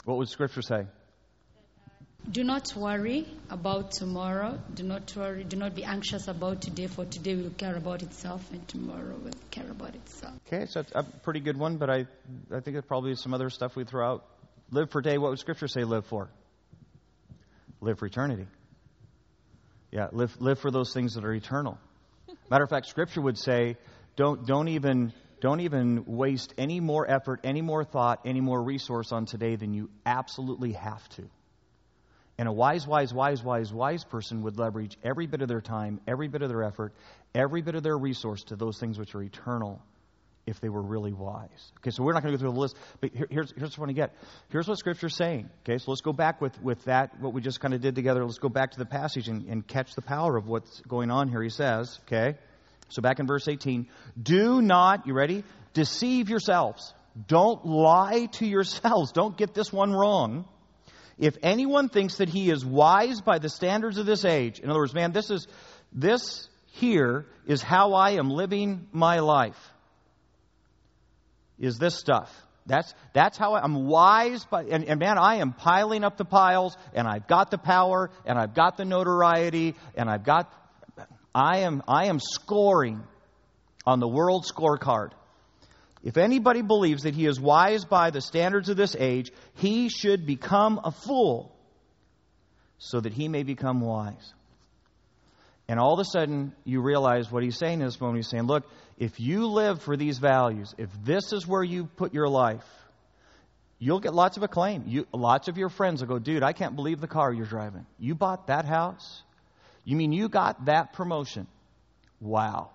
What 0.04 0.18
would 0.18 0.28
Scripture 0.28 0.62
say? 0.62 0.86
Do 2.30 2.44
not 2.44 2.74
worry 2.76 3.26
about 3.50 3.90
tomorrow. 3.92 4.58
Do 4.72 4.84
not 4.84 5.14
worry. 5.16 5.42
Do 5.42 5.56
not 5.56 5.74
be 5.74 5.84
anxious 5.84 6.28
about 6.28 6.60
today, 6.62 6.86
for 6.86 7.04
today 7.04 7.34
will 7.34 7.50
care 7.50 7.74
about 7.74 8.02
itself, 8.02 8.48
and 8.52 8.66
tomorrow 8.68 9.16
will 9.16 9.32
care 9.50 9.68
about 9.68 9.94
itself. 9.94 10.34
Okay, 10.46 10.66
so 10.66 10.82
that's 10.82 10.92
a 10.94 11.02
pretty 11.02 11.40
good 11.40 11.56
one, 11.56 11.78
but 11.78 11.90
I, 11.90 12.06
I 12.50 12.60
think 12.60 12.74
there's 12.74 12.84
probably 12.84 13.16
some 13.16 13.34
other 13.34 13.50
stuff 13.50 13.74
we 13.74 13.84
throw 13.84 14.06
out. 14.06 14.24
Live 14.70 14.90
for 14.90 15.02
today. 15.02 15.18
What 15.18 15.30
would 15.30 15.40
Scripture 15.40 15.68
say 15.68 15.82
live 15.82 16.06
for? 16.06 16.30
Live 17.80 17.98
for 17.98 18.06
eternity. 18.06 18.46
Yeah, 19.90 20.06
live, 20.12 20.40
live 20.40 20.60
for 20.60 20.70
those 20.70 20.94
things 20.94 21.14
that 21.14 21.24
are 21.24 21.34
eternal. 21.34 21.78
Matter 22.50 22.64
of 22.64 22.70
fact, 22.70 22.86
Scripture 22.86 23.20
would 23.20 23.36
say, 23.36 23.76
don't, 24.16 24.46
don't 24.46 24.68
even 24.68 25.12
don't 25.42 25.58
even 25.60 26.04
waste 26.06 26.54
any 26.56 26.78
more 26.78 27.04
effort, 27.10 27.40
any 27.42 27.62
more 27.62 27.82
thought, 27.82 28.20
any 28.24 28.40
more 28.40 28.62
resource 28.62 29.10
on 29.10 29.26
today 29.26 29.56
than 29.56 29.74
you 29.74 29.90
absolutely 30.06 30.72
have 30.72 31.06
to. 31.10 31.28
And 32.38 32.48
a 32.48 32.52
wise, 32.52 32.86
wise, 32.86 33.12
wise, 33.12 33.42
wise, 33.42 33.72
wise 33.72 34.04
person 34.04 34.42
would 34.44 34.56
leverage 34.56 34.96
every 35.02 35.26
bit 35.26 35.42
of 35.42 35.48
their 35.48 35.60
time, 35.60 36.00
every 36.06 36.28
bit 36.28 36.42
of 36.42 36.48
their 36.48 36.62
effort, 36.62 36.94
every 37.34 37.60
bit 37.60 37.74
of 37.74 37.82
their 37.82 37.98
resource 37.98 38.44
to 38.44 38.56
those 38.56 38.78
things 38.78 39.00
which 39.00 39.16
are 39.16 39.22
eternal 39.22 39.82
if 40.46 40.60
they 40.60 40.68
were 40.68 40.80
really 40.80 41.12
wise. 41.12 41.72
Okay, 41.78 41.90
so 41.90 42.04
we're 42.04 42.12
not 42.12 42.22
going 42.22 42.32
to 42.32 42.38
go 42.38 42.42
through 42.42 42.54
the 42.54 42.60
list, 42.60 42.76
but 43.00 43.10
here, 43.12 43.26
here's, 43.28 43.52
here's 43.56 43.76
what 43.76 43.78
I 43.78 43.80
want 43.80 43.90
to 43.90 43.94
get. 43.94 44.14
Here's 44.50 44.68
what 44.68 44.78
Scripture's 44.78 45.16
saying. 45.16 45.50
Okay, 45.64 45.78
so 45.78 45.90
let's 45.90 46.02
go 46.02 46.12
back 46.12 46.40
with, 46.40 46.60
with 46.62 46.84
that, 46.84 47.20
what 47.20 47.32
we 47.32 47.40
just 47.40 47.58
kind 47.58 47.74
of 47.74 47.80
did 47.80 47.96
together. 47.96 48.24
Let's 48.24 48.38
go 48.38 48.48
back 48.48 48.70
to 48.72 48.78
the 48.78 48.86
passage 48.86 49.26
and, 49.26 49.48
and 49.48 49.66
catch 49.66 49.94
the 49.96 50.02
power 50.02 50.36
of 50.36 50.46
what's 50.46 50.80
going 50.82 51.10
on 51.10 51.28
here. 51.28 51.42
He 51.42 51.50
says, 51.50 51.98
okay, 52.06 52.38
so 52.92 53.00
back 53.00 53.20
in 53.20 53.26
verse 53.26 53.48
18, 53.48 53.88
do 54.22 54.60
not, 54.60 55.06
you 55.06 55.14
ready? 55.14 55.44
Deceive 55.72 56.28
yourselves. 56.28 56.92
Don't 57.26 57.64
lie 57.64 58.26
to 58.32 58.46
yourselves. 58.46 59.12
Don't 59.14 59.36
get 59.36 59.54
this 59.54 59.72
one 59.72 59.92
wrong. 59.92 60.46
If 61.18 61.36
anyone 61.42 61.88
thinks 61.88 62.16
that 62.16 62.28
he 62.28 62.50
is 62.50 62.64
wise 62.64 63.20
by 63.22 63.38
the 63.38 63.48
standards 63.48 63.96
of 63.96 64.06
this 64.06 64.24
age, 64.24 64.58
in 64.60 64.68
other 64.68 64.80
words, 64.80 64.94
man, 64.94 65.12
this 65.12 65.30
is, 65.30 65.46
this 65.92 66.48
here 66.72 67.26
is 67.46 67.62
how 67.62 67.94
I 67.94 68.12
am 68.12 68.30
living 68.30 68.88
my 68.92 69.20
life. 69.20 69.58
Is 71.58 71.78
this 71.78 71.94
stuff. 71.94 72.30
That's, 72.66 72.94
that's 73.12 73.38
how 73.38 73.54
I, 73.54 73.64
am 73.64 73.86
wise, 73.86 74.44
by, 74.44 74.64
and, 74.64 74.84
and 74.84 75.00
man, 75.00 75.18
I 75.18 75.36
am 75.36 75.52
piling 75.52 76.04
up 76.04 76.16
the 76.16 76.24
piles, 76.24 76.76
and 76.94 77.08
I've 77.08 77.26
got 77.26 77.50
the 77.50 77.58
power, 77.58 78.10
and 78.24 78.38
I've 78.38 78.54
got 78.54 78.76
the 78.76 78.84
notoriety, 78.84 79.74
and 79.96 80.08
I've 80.08 80.24
got, 80.24 80.52
I 81.34 81.60
am, 81.60 81.82
I 81.88 82.06
am 82.06 82.20
scoring 82.20 83.02
on 83.86 84.00
the 84.00 84.08
world 84.08 84.44
scorecard. 84.44 85.10
If 86.02 86.16
anybody 86.16 86.62
believes 86.62 87.04
that 87.04 87.14
he 87.14 87.26
is 87.26 87.40
wise 87.40 87.84
by 87.84 88.10
the 88.10 88.20
standards 88.20 88.68
of 88.68 88.76
this 88.76 88.96
age, 88.98 89.30
he 89.54 89.88
should 89.88 90.26
become 90.26 90.80
a 90.82 90.90
fool 90.90 91.54
so 92.78 93.00
that 93.00 93.12
he 93.12 93.28
may 93.28 93.44
become 93.44 93.80
wise. 93.80 94.34
And 95.68 95.78
all 95.78 95.94
of 95.94 96.00
a 96.00 96.04
sudden, 96.04 96.52
you 96.64 96.82
realize 96.82 97.30
what 97.30 97.44
he's 97.44 97.56
saying 97.56 97.80
in 97.80 97.86
this 97.86 98.00
when 98.00 98.16
he's 98.16 98.28
saying, 98.28 98.44
look, 98.44 98.64
if 98.98 99.20
you 99.20 99.46
live 99.46 99.80
for 99.80 99.96
these 99.96 100.18
values, 100.18 100.74
if 100.76 100.90
this 101.04 101.32
is 101.32 101.46
where 101.46 101.62
you 101.62 101.84
put 101.84 102.12
your 102.12 102.28
life, 102.28 102.66
you'll 103.78 104.00
get 104.00 104.12
lots 104.12 104.36
of 104.36 104.42
acclaim. 104.42 104.84
You, 104.86 105.06
lots 105.12 105.46
of 105.46 105.56
your 105.56 105.68
friends 105.68 106.02
will 106.02 106.08
go, 106.08 106.18
dude, 106.18 106.42
I 106.42 106.52
can't 106.52 106.74
believe 106.74 107.00
the 107.00 107.06
car 107.06 107.32
you're 107.32 107.46
driving. 107.46 107.86
You 107.98 108.16
bought 108.16 108.48
that 108.48 108.64
house? 108.64 109.22
You 109.84 109.96
mean 109.96 110.12
you 110.12 110.28
got 110.28 110.66
that 110.66 110.92
promotion? 110.92 111.46
Wow. 112.20 112.70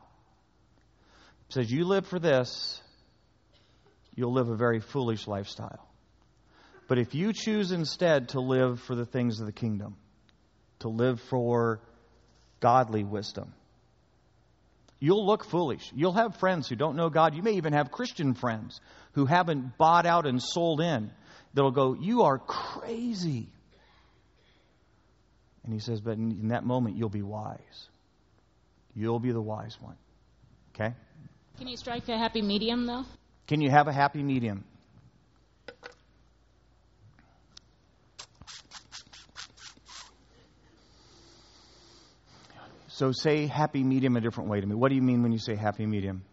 says 1.50 1.72
you 1.72 1.86
live 1.86 2.08
for 2.08 2.20
this, 2.20 2.82
you'll 4.16 4.34
live 4.34 4.50
a 4.50 4.56
very 4.56 4.82
foolish 4.82 5.28
lifestyle. 5.28 5.88
But 6.88 6.98
if 7.00 7.16
you 7.16 7.34
choose 7.34 7.72
instead 7.72 8.30
to 8.30 8.42
live 8.42 8.82
for 8.82 8.96
the 8.96 9.06
things 9.06 9.40
of 9.40 9.46
the 9.46 9.52
kingdom, 9.52 9.96
to 10.80 10.90
live 10.90 11.20
for 11.22 11.82
godly 12.60 13.04
wisdom. 13.04 13.54
You'll 15.00 15.26
look 15.26 15.46
foolish. 15.46 15.92
You'll 15.96 16.14
have 16.14 16.38
friends 16.38 16.68
who 16.68 16.76
don't 16.76 16.96
know 16.96 17.10
God. 17.10 17.36
You 17.36 17.44
may 17.44 17.54
even 17.54 17.74
have 17.74 17.92
Christian 17.92 18.34
friends 18.34 18.80
who 19.14 19.26
haven't 19.26 19.78
bought 19.78 20.06
out 20.06 20.26
and 20.26 20.42
sold 20.42 20.82
in 20.82 21.12
that'll 21.54 21.72
go, 21.72 21.94
You 21.94 22.24
are 22.24 22.40
crazy. 22.40 23.50
And 25.68 25.74
he 25.74 25.82
says, 25.82 26.00
But 26.00 26.14
in 26.14 26.48
that 26.48 26.66
moment, 26.66 26.96
you'll 26.96 27.10
be 27.10 27.22
wise. 27.22 27.90
You'll 28.96 29.20
be 29.20 29.34
the 29.34 29.42
wise 29.42 29.78
one. 29.82 29.98
Okay? 30.74 30.96
Can 31.58 31.68
you 31.68 31.76
strike 31.76 32.08
a 32.08 32.18
happy 32.18 32.42
medium, 32.42 32.86
though? 32.86 33.04
Can 33.48 33.60
you 33.60 33.70
have 33.70 33.90
a 33.90 33.92
happy 33.92 34.24
medium? 34.24 34.64
So 42.88 43.12
say 43.12 43.46
happy 43.46 43.84
medium 43.84 44.16
a 44.16 44.22
different 44.22 44.50
way 44.50 44.62
to 44.62 44.66
me. 44.66 44.74
What 44.74 44.88
do 44.88 44.96
you 44.96 45.02
mean 45.02 45.22
when 45.22 45.34
you 45.34 45.38
say 45.38 45.56
happy 45.56 45.86
medium? 45.86 46.24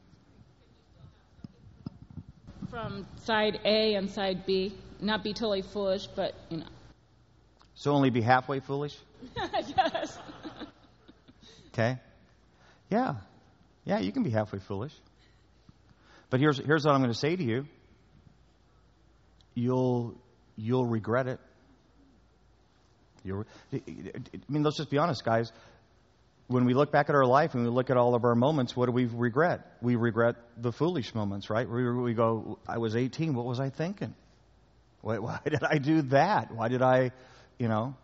From 2.70 3.04
side 3.24 3.58
A 3.64 3.96
and 3.96 4.08
side 4.08 4.46
B. 4.46 4.78
Not 5.00 5.24
be 5.24 5.34
totally 5.34 5.62
foolish, 5.62 6.06
but, 6.06 6.34
you 6.50 6.58
know. 6.58 6.66
So 7.76 7.92
only 7.92 8.10
be 8.10 8.20
halfway 8.20 8.60
foolish? 8.60 8.96
yes. 9.36 10.18
Okay. 11.68 11.98
Yeah. 12.88 13.14
Yeah, 13.84 13.98
you 13.98 14.12
can 14.12 14.22
be 14.22 14.30
halfway 14.30 14.60
foolish. 14.60 14.92
But 16.30 16.40
here's, 16.40 16.58
here's 16.58 16.84
what 16.84 16.94
I'm 16.94 17.00
going 17.00 17.12
to 17.12 17.18
say 17.18 17.36
to 17.36 17.42
you 17.42 17.66
you'll, 19.54 20.14
you'll 20.56 20.86
regret 20.86 21.26
it. 21.26 21.40
You'll, 23.24 23.46
I 23.72 23.80
mean, 24.48 24.62
let's 24.62 24.76
just 24.76 24.90
be 24.90 24.98
honest, 24.98 25.24
guys. 25.24 25.52
When 26.46 26.66
we 26.66 26.74
look 26.74 26.92
back 26.92 27.08
at 27.08 27.14
our 27.14 27.24
life 27.24 27.54
and 27.54 27.64
we 27.64 27.70
look 27.70 27.88
at 27.88 27.96
all 27.96 28.14
of 28.14 28.24
our 28.24 28.34
moments, 28.34 28.76
what 28.76 28.86
do 28.86 28.92
we 28.92 29.06
regret? 29.06 29.60
We 29.80 29.96
regret 29.96 30.36
the 30.58 30.72
foolish 30.72 31.14
moments, 31.14 31.48
right? 31.48 31.68
We, 31.68 31.90
we 31.90 32.12
go, 32.12 32.58
I 32.68 32.78
was 32.78 32.96
18. 32.96 33.34
What 33.34 33.46
was 33.46 33.60
I 33.60 33.70
thinking? 33.70 34.14
Why, 35.00 35.18
why 35.18 35.40
did 35.44 35.62
I 35.62 35.78
do 35.78 36.02
that? 36.02 36.52
Why 36.52 36.68
did 36.68 36.82
I, 36.82 37.12
you 37.58 37.68
know? 37.68 37.94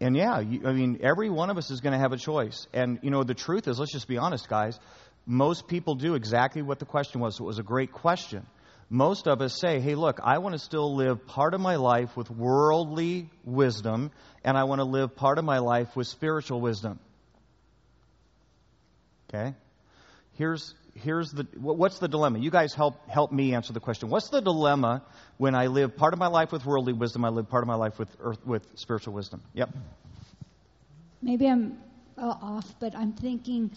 And 0.00 0.16
yeah, 0.16 0.40
you, 0.40 0.66
I 0.66 0.72
mean, 0.72 1.00
every 1.02 1.28
one 1.28 1.50
of 1.50 1.58
us 1.58 1.70
is 1.70 1.80
going 1.80 1.92
to 1.92 1.98
have 1.98 2.12
a 2.12 2.16
choice. 2.16 2.66
And, 2.72 2.98
you 3.02 3.10
know, 3.10 3.22
the 3.22 3.34
truth 3.34 3.68
is, 3.68 3.78
let's 3.78 3.92
just 3.92 4.08
be 4.08 4.16
honest, 4.16 4.48
guys. 4.48 4.78
Most 5.26 5.68
people 5.68 5.94
do 5.94 6.14
exactly 6.14 6.62
what 6.62 6.78
the 6.78 6.86
question 6.86 7.20
was. 7.20 7.38
It 7.38 7.42
was 7.42 7.58
a 7.58 7.62
great 7.62 7.92
question. 7.92 8.46
Most 8.88 9.28
of 9.28 9.40
us 9.40 9.60
say, 9.60 9.78
hey, 9.78 9.94
look, 9.94 10.18
I 10.24 10.38
want 10.38 10.54
to 10.54 10.58
still 10.58 10.96
live 10.96 11.26
part 11.26 11.54
of 11.54 11.60
my 11.60 11.76
life 11.76 12.16
with 12.16 12.30
worldly 12.30 13.30
wisdom, 13.44 14.10
and 14.42 14.56
I 14.56 14.64
want 14.64 14.80
to 14.80 14.84
live 14.84 15.14
part 15.14 15.38
of 15.38 15.44
my 15.44 15.58
life 15.58 15.94
with 15.94 16.08
spiritual 16.08 16.60
wisdom. 16.60 16.98
Okay? 19.28 19.54
Here's, 20.32 20.74
here's 20.94 21.30
the, 21.30 21.46
what's 21.58 21.98
the 21.98 22.08
dilemma? 22.08 22.38
You 22.38 22.50
guys 22.50 22.74
help, 22.74 23.08
help 23.08 23.32
me 23.32 23.54
answer 23.54 23.72
the 23.72 23.80
question. 23.80 24.08
What's 24.08 24.28
the 24.28 24.40
dilemma 24.40 25.02
when 25.36 25.54
I 25.54 25.66
live 25.66 25.96
part 25.96 26.12
of 26.12 26.18
my 26.18 26.28
life 26.28 26.52
with 26.52 26.64
worldly 26.64 26.92
wisdom, 26.92 27.24
I 27.24 27.28
live 27.28 27.48
part 27.48 27.62
of 27.62 27.68
my 27.68 27.74
life 27.74 27.98
with, 27.98 28.08
earth, 28.20 28.44
with 28.46 28.66
spiritual 28.76 29.14
wisdom? 29.14 29.42
Yep. 29.54 29.70
Maybe 31.22 31.48
I'm 31.48 31.78
off, 32.18 32.66
but 32.80 32.94
I'm 32.96 33.12
thinking 33.12 33.70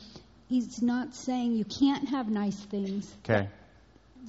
he's 0.47 0.81
not 0.81 1.15
saying 1.15 1.53
you 1.53 1.65
can't 1.65 2.09
have 2.09 2.29
nice 2.29 2.59
things. 2.59 3.13
Okay 3.25 3.47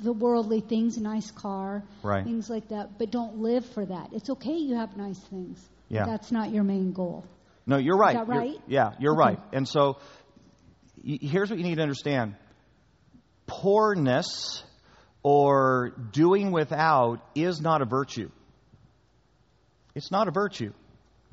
the 0.02 0.12
worldly 0.12 0.60
things, 0.60 0.98
nice 0.98 1.30
car, 1.30 1.82
right. 2.02 2.24
things 2.24 2.50
like 2.50 2.68
that, 2.68 2.98
but 2.98 3.10
don't 3.10 3.38
live 3.38 3.64
for 3.64 3.84
that. 3.84 4.08
It's 4.12 4.28
okay 4.30 4.56
you 4.56 4.76
have 4.76 4.96
nice 4.96 5.18
things. 5.18 5.64
Yeah. 5.88 6.06
that's 6.06 6.32
not 6.32 6.50
your 6.50 6.64
main 6.64 6.92
goal. 6.92 7.24
No, 7.66 7.76
you're 7.76 7.96
right. 7.96 8.16
Is 8.16 8.26
that 8.26 8.28
right? 8.28 8.50
You're, 8.50 8.60
yeah, 8.66 8.92
you're 8.98 9.12
okay. 9.12 9.18
right. 9.18 9.38
And 9.52 9.68
so 9.68 9.98
y- 11.04 11.18
here's 11.20 11.50
what 11.50 11.58
you 11.58 11.64
need 11.64 11.76
to 11.76 11.82
understand 11.82 12.34
poorness 13.46 14.62
or 15.22 15.92
doing 16.12 16.52
without 16.52 17.20
is 17.34 17.60
not 17.60 17.82
a 17.82 17.84
virtue. 17.84 18.30
It's 19.94 20.10
not 20.10 20.28
a 20.28 20.30
virtue 20.30 20.72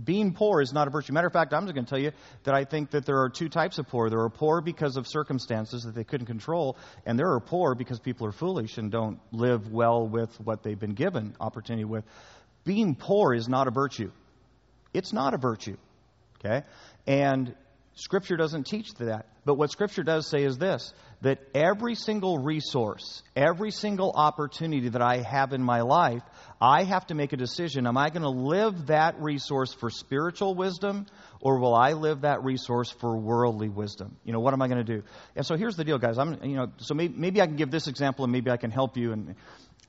being 0.03 0.33
poor 0.33 0.61
is 0.61 0.73
not 0.73 0.87
a 0.87 0.91
virtue. 0.91 1.13
Matter 1.13 1.27
of 1.27 1.33
fact, 1.33 1.53
I'm 1.53 1.63
just 1.63 1.75
going 1.75 1.85
to 1.85 1.89
tell 1.89 1.99
you 1.99 2.11
that 2.43 2.53
I 2.53 2.65
think 2.65 2.91
that 2.91 3.05
there 3.05 3.21
are 3.21 3.29
two 3.29 3.49
types 3.49 3.77
of 3.77 3.87
poor. 3.87 4.09
There 4.09 4.21
are 4.21 4.29
poor 4.29 4.61
because 4.61 4.97
of 4.97 5.07
circumstances 5.07 5.83
that 5.83 5.95
they 5.95 6.03
couldn't 6.03 6.27
control, 6.27 6.77
and 7.05 7.17
there 7.17 7.33
are 7.33 7.39
poor 7.39 7.75
because 7.75 7.99
people 7.99 8.27
are 8.27 8.31
foolish 8.31 8.77
and 8.77 8.91
don't 8.91 9.19
live 9.31 9.71
well 9.71 10.07
with 10.07 10.33
what 10.41 10.63
they've 10.63 10.79
been 10.79 10.93
given 10.93 11.35
opportunity 11.39 11.85
with. 11.85 12.03
Being 12.63 12.95
poor 12.95 13.33
is 13.33 13.47
not 13.47 13.67
a 13.67 13.71
virtue. 13.71 14.11
It's 14.93 15.13
not 15.13 15.33
a 15.33 15.37
virtue. 15.37 15.77
Okay? 16.39 16.65
And 17.07 17.55
Scripture 18.01 18.36
doesn't 18.36 18.65
teach 18.65 18.96
that. 18.96 19.27
But 19.46 19.55
what 19.55 19.70
Scripture 19.70 20.01
does 20.01 20.27
say 20.27 20.43
is 20.43 20.58
this 20.58 20.91
that 21.22 21.38
every 21.53 21.93
single 21.93 22.39
resource, 22.39 23.22
every 23.36 23.70
single 23.70 24.12
opportunity 24.12 24.89
that 24.89 25.03
I 25.03 25.17
have 25.17 25.53
in 25.53 25.62
my 25.62 25.81
life, 25.81 26.24
I 26.60 26.84
have 26.84 27.05
to 27.08 27.13
make 27.13 27.31
a 27.31 27.38
decision. 27.38 27.86
Am 27.86 27.98
I 27.98 28.10
going 28.10 28.24
to 28.24 28.29
live 28.29 28.88
that 28.88 29.22
resource 29.22 29.72
for 29.72 29.91
spiritual 29.91 30.55
wisdom 30.55 31.05
or 31.41 31.60
will 31.60 31.75
I 31.75 31.93
live 31.93 32.22
that 32.22 32.43
resource 32.43 32.89
for 32.89 33.15
worldly 33.15 33.70
wisdom? 33.70 34.17
You 34.24 34.34
know, 34.34 34.39
what 34.39 34.55
am 34.55 34.63
I 34.63 34.67
going 34.67 34.84
to 34.84 34.96
do? 34.96 35.03
And 35.36 35.46
so 35.46 35.55
here's 35.55 35.75
the 35.75 35.84
deal, 35.84 36.00
guys. 36.00 36.17
I'm, 36.17 36.43
you 36.43 36.55
know, 36.55 36.72
so 36.77 36.96
maybe, 36.96 37.13
maybe 37.15 37.39
I 37.39 37.46
can 37.46 37.55
give 37.55 37.70
this 37.70 37.88
example 37.88 38.25
and 38.25 38.31
maybe 38.31 38.50
I 38.50 38.58
can 38.58 38.72
help 38.72 38.98
you. 38.98 39.12
And 39.12 39.36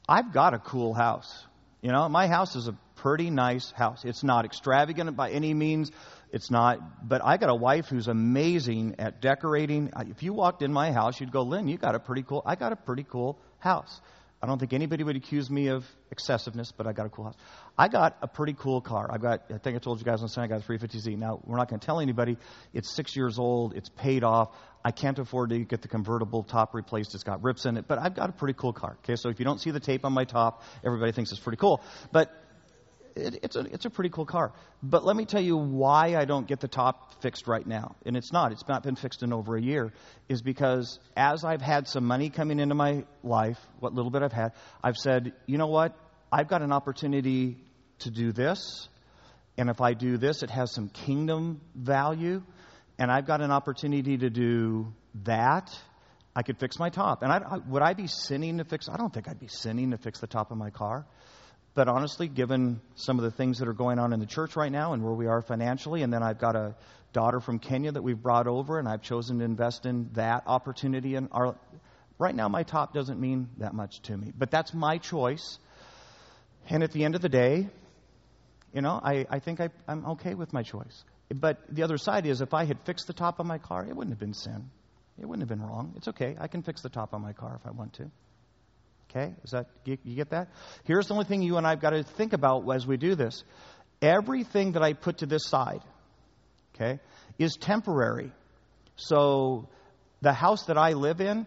I've 0.07 0.35
got 0.35 0.53
a 0.53 0.59
cool 0.59 0.93
house. 0.93 1.47
You 1.81 1.93
know, 1.93 2.07
my 2.11 2.27
house 2.27 2.57
is 2.57 2.69
a 2.69 2.77
pretty 2.97 3.31
nice 3.31 3.71
house. 3.73 4.05
It's 4.05 4.23
not 4.23 4.45
extravagant 4.45 5.17
by 5.17 5.31
any 5.31 5.55
means. 5.55 5.91
It's 6.33 6.51
not, 6.51 7.07
but 7.07 7.23
I 7.23 7.37
got 7.37 7.51
a 7.51 7.55
wife 7.55 7.87
who's 7.89 8.09
amazing 8.09 8.97
at 8.99 9.21
decorating. 9.21 9.93
If 10.09 10.23
you 10.23 10.33
walked 10.33 10.63
in 10.63 10.73
my 10.73 10.91
house, 10.91 11.21
you'd 11.21 11.31
go, 11.31 11.43
Lynn, 11.43 11.69
you 11.69 11.77
got 11.77 11.95
a 11.95 12.01
pretty 12.01 12.23
cool, 12.23 12.43
I 12.47 12.57
got 12.57 12.73
a 12.73 12.77
pretty 12.77 13.05
cool 13.05 13.39
house. 13.59 14.01
I 14.43 14.47
don't 14.49 14.59
think 14.59 14.73
anybody 14.73 15.05
would 15.05 15.15
accuse 15.15 15.49
me 15.49 15.69
of 15.69 15.85
excessiveness, 16.11 16.73
but 16.77 16.89
I 16.89 16.93
got 16.93 17.07
a 17.07 17.11
cool 17.11 17.27
house. 17.27 17.37
I 17.79 17.87
got 17.87 18.17
a 18.23 18.27
pretty 18.27 18.55
cool 18.55 18.81
car. 18.81 19.09
I 19.09 19.19
got, 19.19 19.45
I 19.55 19.59
think 19.59 19.77
I 19.77 19.79
told 19.79 20.01
you 20.01 20.05
guys 20.05 20.21
on 20.21 20.29
Sunday, 20.29 20.53
I 20.53 20.59
got 20.59 20.69
a 20.69 20.73
350Z. 20.73 21.17
Now, 21.17 21.41
we're 21.45 21.59
not 21.59 21.69
going 21.69 21.79
to 21.79 21.87
tell 21.87 22.01
anybody. 22.01 22.37
It's 22.75 22.93
six 22.97 23.15
years 23.15 23.39
old. 23.39 23.75
It's 23.77 23.89
paid 23.89 24.25
off. 24.25 24.49
I 24.85 24.91
can't 24.91 25.17
afford 25.21 25.51
to 25.51 25.61
get 25.61 25.83
the 25.83 25.87
convertible 25.87 26.43
top 26.43 26.75
replaced. 26.75 27.15
It's 27.15 27.23
got 27.23 27.45
rips 27.45 27.67
in 27.67 27.77
it, 27.77 27.87
but 27.87 28.01
I've 28.01 28.17
got 28.17 28.31
a 28.31 28.33
pretty 28.33 28.55
cool 28.55 28.73
car. 28.73 28.97
Okay, 29.05 29.15
so 29.15 29.29
if 29.29 29.39
you 29.39 29.45
don't 29.45 29.61
see 29.61 29.71
the 29.71 29.79
tape 29.79 30.05
on 30.05 30.13
my 30.13 30.25
top, 30.25 30.65
everybody 30.85 31.13
thinks 31.13 31.31
it's 31.31 31.41
pretty 31.41 31.59
cool. 31.59 31.81
But 32.11 32.33
it, 33.17 33.41
it's, 33.43 33.57
a, 33.57 33.61
it's 33.61 33.85
a 33.85 33.91
pretty 33.91 34.11
cool 34.11 34.27
car. 34.27 34.53
But 34.83 35.05
let 35.05 35.17
me 35.17 35.25
tell 35.25 35.41
you 35.41 35.57
why 35.57 36.17
I 36.17 36.25
don't 36.25 36.47
get 36.47 36.61
the 36.61 36.69
top 36.69 37.23
fixed 37.23 37.47
right 37.47 37.67
now. 37.67 37.97
And 38.05 38.17
it's 38.17 38.33
not, 38.33 38.53
it's 38.53 38.67
not 38.69 38.83
been 38.83 38.97
fixed 38.97 39.23
in 39.23 39.33
over 39.33 39.57
a 39.57 39.63
year, 39.63 39.93
is 40.29 40.43
because 40.43 40.99
as 41.17 41.45
I've 41.45 41.63
had 41.63 41.89
some 41.89 42.05
money 42.05 42.31
coming 42.31 42.59
into 42.59 42.75
my 42.75 43.05
life, 43.23 43.59
what 43.81 43.95
little 43.95 44.11
bit 44.11 44.23
I've 44.23 44.33
had, 44.33 44.53
I've 44.83 44.97
said, 44.97 45.33
you 45.47 45.59
know 45.59 45.67
what? 45.67 45.97
I've 46.31 46.49
got 46.49 46.63
an 46.63 46.73
opportunity 46.73 47.59
to 48.01 48.11
do 48.11 48.33
this. 48.33 48.89
And 49.59 49.69
if 49.69 49.81
I 49.81 49.95
do 49.95 50.17
this, 50.17 50.43
it 50.43 50.51
has 50.51 50.73
some 50.73 50.89
kingdom 50.89 51.61
value. 51.75 52.43
And 52.99 53.11
I've 53.11 53.27
got 53.27 53.41
an 53.41 53.51
opportunity 53.51 54.19
to 54.19 54.31
do 54.31 54.93
that. 55.25 55.71
I 56.35 56.43
could 56.43 56.59
fix 56.59 56.79
my 56.79 56.89
top. 56.89 57.23
And 57.23 57.31
I, 57.31 57.39
I, 57.39 57.59
would 57.59 57.83
I 57.83 57.93
be 57.93 58.07
sinning 58.07 58.59
to 58.59 58.65
fix? 58.65 58.89
I 58.89 58.97
don't 58.97 59.13
think 59.13 59.29
I'd 59.29 59.41
be 59.41 59.49
sinning 59.49 59.91
to 59.91 59.99
fix 59.99 60.21
the 60.21 60.27
top 60.27 60.51
of 60.51 60.57
my 60.57 60.71
car. 60.71 61.07
But 61.75 61.89
honestly, 61.89 62.29
given 62.29 62.81
some 62.97 63.19
of 63.19 63.25
the 63.25 63.31
things 63.31 63.59
that 63.59 63.69
are 63.69 63.73
going 63.73 63.99
on 63.99 64.13
in 64.13 64.21
the 64.21 64.27
church 64.27 64.57
right 64.57 64.71
now 64.71 64.93
and 64.93 65.03
where 65.03 65.15
we 65.15 65.27
are 65.27 65.41
financially, 65.41 66.03
and 66.03 66.13
then 66.13 66.23
I've 66.23 66.39
got 66.39 66.55
a 66.55 66.75
daughter 67.13 67.41
from 67.41 67.59
Kenya 67.59 67.93
that 67.93 68.03
we've 68.03 68.21
brought 68.21 68.47
over, 68.47 68.79
and 68.79 68.87
I've 68.87 69.03
chosen 69.03 69.39
to 69.39 69.45
invest 69.45 69.87
in 69.87 70.11
that 70.13 70.45
opportunity. 70.47 71.15
And 71.15 71.29
our 71.33 71.57
right 72.19 72.35
now, 72.35 72.49
my 72.49 72.63
top 72.63 72.93
doesn't 72.93 73.19
mean 73.19 73.49
that 73.59 73.75
much 73.75 74.01
to 74.03 74.17
me, 74.17 74.33
but 74.37 74.51
that's 74.51 74.75
my 74.75 74.99
choice. 74.99 75.59
And 76.69 76.83
at 76.83 76.93
the 76.93 77.05
end 77.05 77.15
of 77.15 77.23
the 77.23 77.29
day, 77.29 77.69
you 78.73 78.83
know, 78.83 79.01
I, 79.03 79.27
I 79.29 79.39
think 79.39 79.61
I, 79.61 79.71
I'm 79.89 80.07
okay 80.13 80.35
with 80.35 80.53
my 80.53 80.63
choice. 80.63 81.05
But 81.35 81.59
the 81.69 81.83
other 81.83 81.99
side 81.99 82.27
is, 82.27 82.41
if 82.41 82.53
I 82.55 82.65
had 82.65 82.79
fixed 82.81 83.07
the 83.07 83.13
top 83.13 83.41
of 83.41 83.47
my 83.47 83.59
car, 83.59 83.87
it 83.87 83.97
wouldn't 83.97 84.13
have 84.13 84.21
been 84.21 84.35
sin. 84.35 84.71
It 85.19 85.27
wouldn't 85.27 85.43
have 85.43 85.49
been 85.49 85.67
wrong. 85.67 85.95
It's 85.97 86.09
okay. 86.09 86.37
I 86.39 86.49
can 86.49 86.63
fix 86.63 86.83
the 86.83 86.89
top 86.89 87.13
of 87.15 87.21
my 87.21 87.33
car 87.33 87.59
if 87.61 87.67
I 87.67 87.71
want 87.71 87.95
to. 87.95 88.11
Okay? 89.15 89.35
Is 89.45 89.51
that 89.51 89.67
you 89.85 90.17
get 90.17 90.31
that? 90.31 90.49
Here's 90.85 91.07
the 91.07 91.15
only 91.15 91.27
thing 91.27 91.43
you 91.43 91.59
and 91.59 91.67
I've 91.67 91.81
got 91.81 91.91
to 91.91 92.03
think 92.03 92.33
about 92.33 92.65
as 92.75 92.87
we 92.87 92.97
do 92.97 93.15
this. 93.15 93.45
Everything 94.01 94.73
that 94.73 94.83
I 94.83 94.95
put 94.95 95.19
to 95.19 95.27
this 95.27 95.45
side, 95.47 95.83
okay, 96.75 96.99
is 97.39 97.57
temporary. 97.57 98.33
So 98.97 99.69
the 100.23 100.33
house 100.33 100.67
that 100.67 100.79
I 100.79 100.95
live 100.95 101.21
in, 101.21 101.47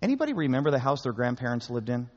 anybody 0.00 0.32
remember 0.32 0.70
the 0.70 0.78
house 0.78 1.02
their 1.02 1.12
grandparents 1.12 1.68
lived 1.68 1.88
in? 1.88 2.08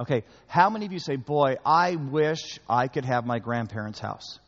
Okay, 0.00 0.24
how 0.48 0.68
many 0.68 0.86
of 0.86 0.92
you 0.92 0.98
say, 0.98 1.14
"Boy, 1.14 1.56
I 1.64 1.94
wish 1.94 2.58
I 2.68 2.88
could 2.88 3.04
have 3.04 3.24
my 3.24 3.38
grandparents' 3.38 4.00
house"? 4.00 4.40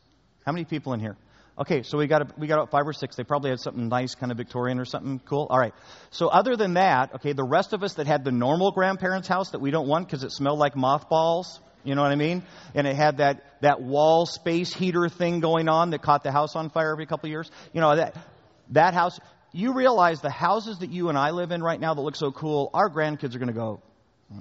How 0.45 0.51
many 0.51 0.65
people 0.65 0.93
in 0.93 0.99
here? 0.99 1.15
Okay, 1.59 1.81
so 1.81 1.97
we 1.97 2.05
got 2.05 2.21
a, 2.21 2.27
we 2.37 2.45
got 2.45 2.55
about 2.55 2.69
five 2.69 2.87
or 2.87 2.93
six. 2.93 3.15
They 3.15 3.23
probably 3.23 3.49
had 3.49 3.59
something 3.59 3.87
nice, 3.87 4.13
kind 4.13 4.31
of 4.31 4.37
Victorian 4.37 4.79
or 4.79 4.85
something 4.85 5.19
cool. 5.25 5.47
All 5.49 5.57
right. 5.57 5.73
So 6.11 6.27
other 6.27 6.55
than 6.55 6.75
that, 6.75 7.15
okay, 7.15 7.33
the 7.33 7.43
rest 7.43 7.73
of 7.73 7.81
us 7.81 7.95
that 7.95 8.05
had 8.05 8.23
the 8.23 8.31
normal 8.31 8.71
grandparents' 8.71 9.27
house 9.27 9.51
that 9.51 9.59
we 9.59 9.71
don't 9.71 9.87
want 9.87 10.07
because 10.07 10.23
it 10.23 10.31
smelled 10.31 10.59
like 10.59 10.75
mothballs, 10.75 11.59
You 11.83 11.95
know 11.95 12.01
what 12.01 12.11
I 12.11 12.15
mean? 12.15 12.43
And 12.75 12.85
it 12.85 12.95
had 12.95 13.17
that, 13.17 13.61
that 13.61 13.81
wall 13.81 14.25
space 14.25 14.73
heater 14.73 15.07
thing 15.07 15.39
going 15.39 15.69
on 15.69 15.91
that 15.91 16.01
caught 16.01 16.21
the 16.21 16.33
house 16.33 16.55
on 16.55 16.69
fire 16.69 16.91
every 16.91 17.05
couple 17.05 17.27
of 17.27 17.31
years. 17.31 17.49
You 17.71 17.79
know, 17.79 17.95
that, 17.95 18.15
that 18.71 18.93
house, 18.93 19.17
you 19.53 19.73
realize 19.73 20.19
the 20.21 20.29
houses 20.29 20.79
that 20.79 20.89
you 20.89 21.07
and 21.07 21.17
I 21.17 21.31
live 21.31 21.51
in 21.51 21.63
right 21.63 21.79
now 21.79 21.93
that 21.93 22.01
look 22.01 22.17
so 22.17 22.31
cool, 22.31 22.69
our 22.73 22.89
grandkids 22.89 23.35
are 23.35 23.39
going 23.39 23.47
to 23.47 23.53
go, 23.53 23.81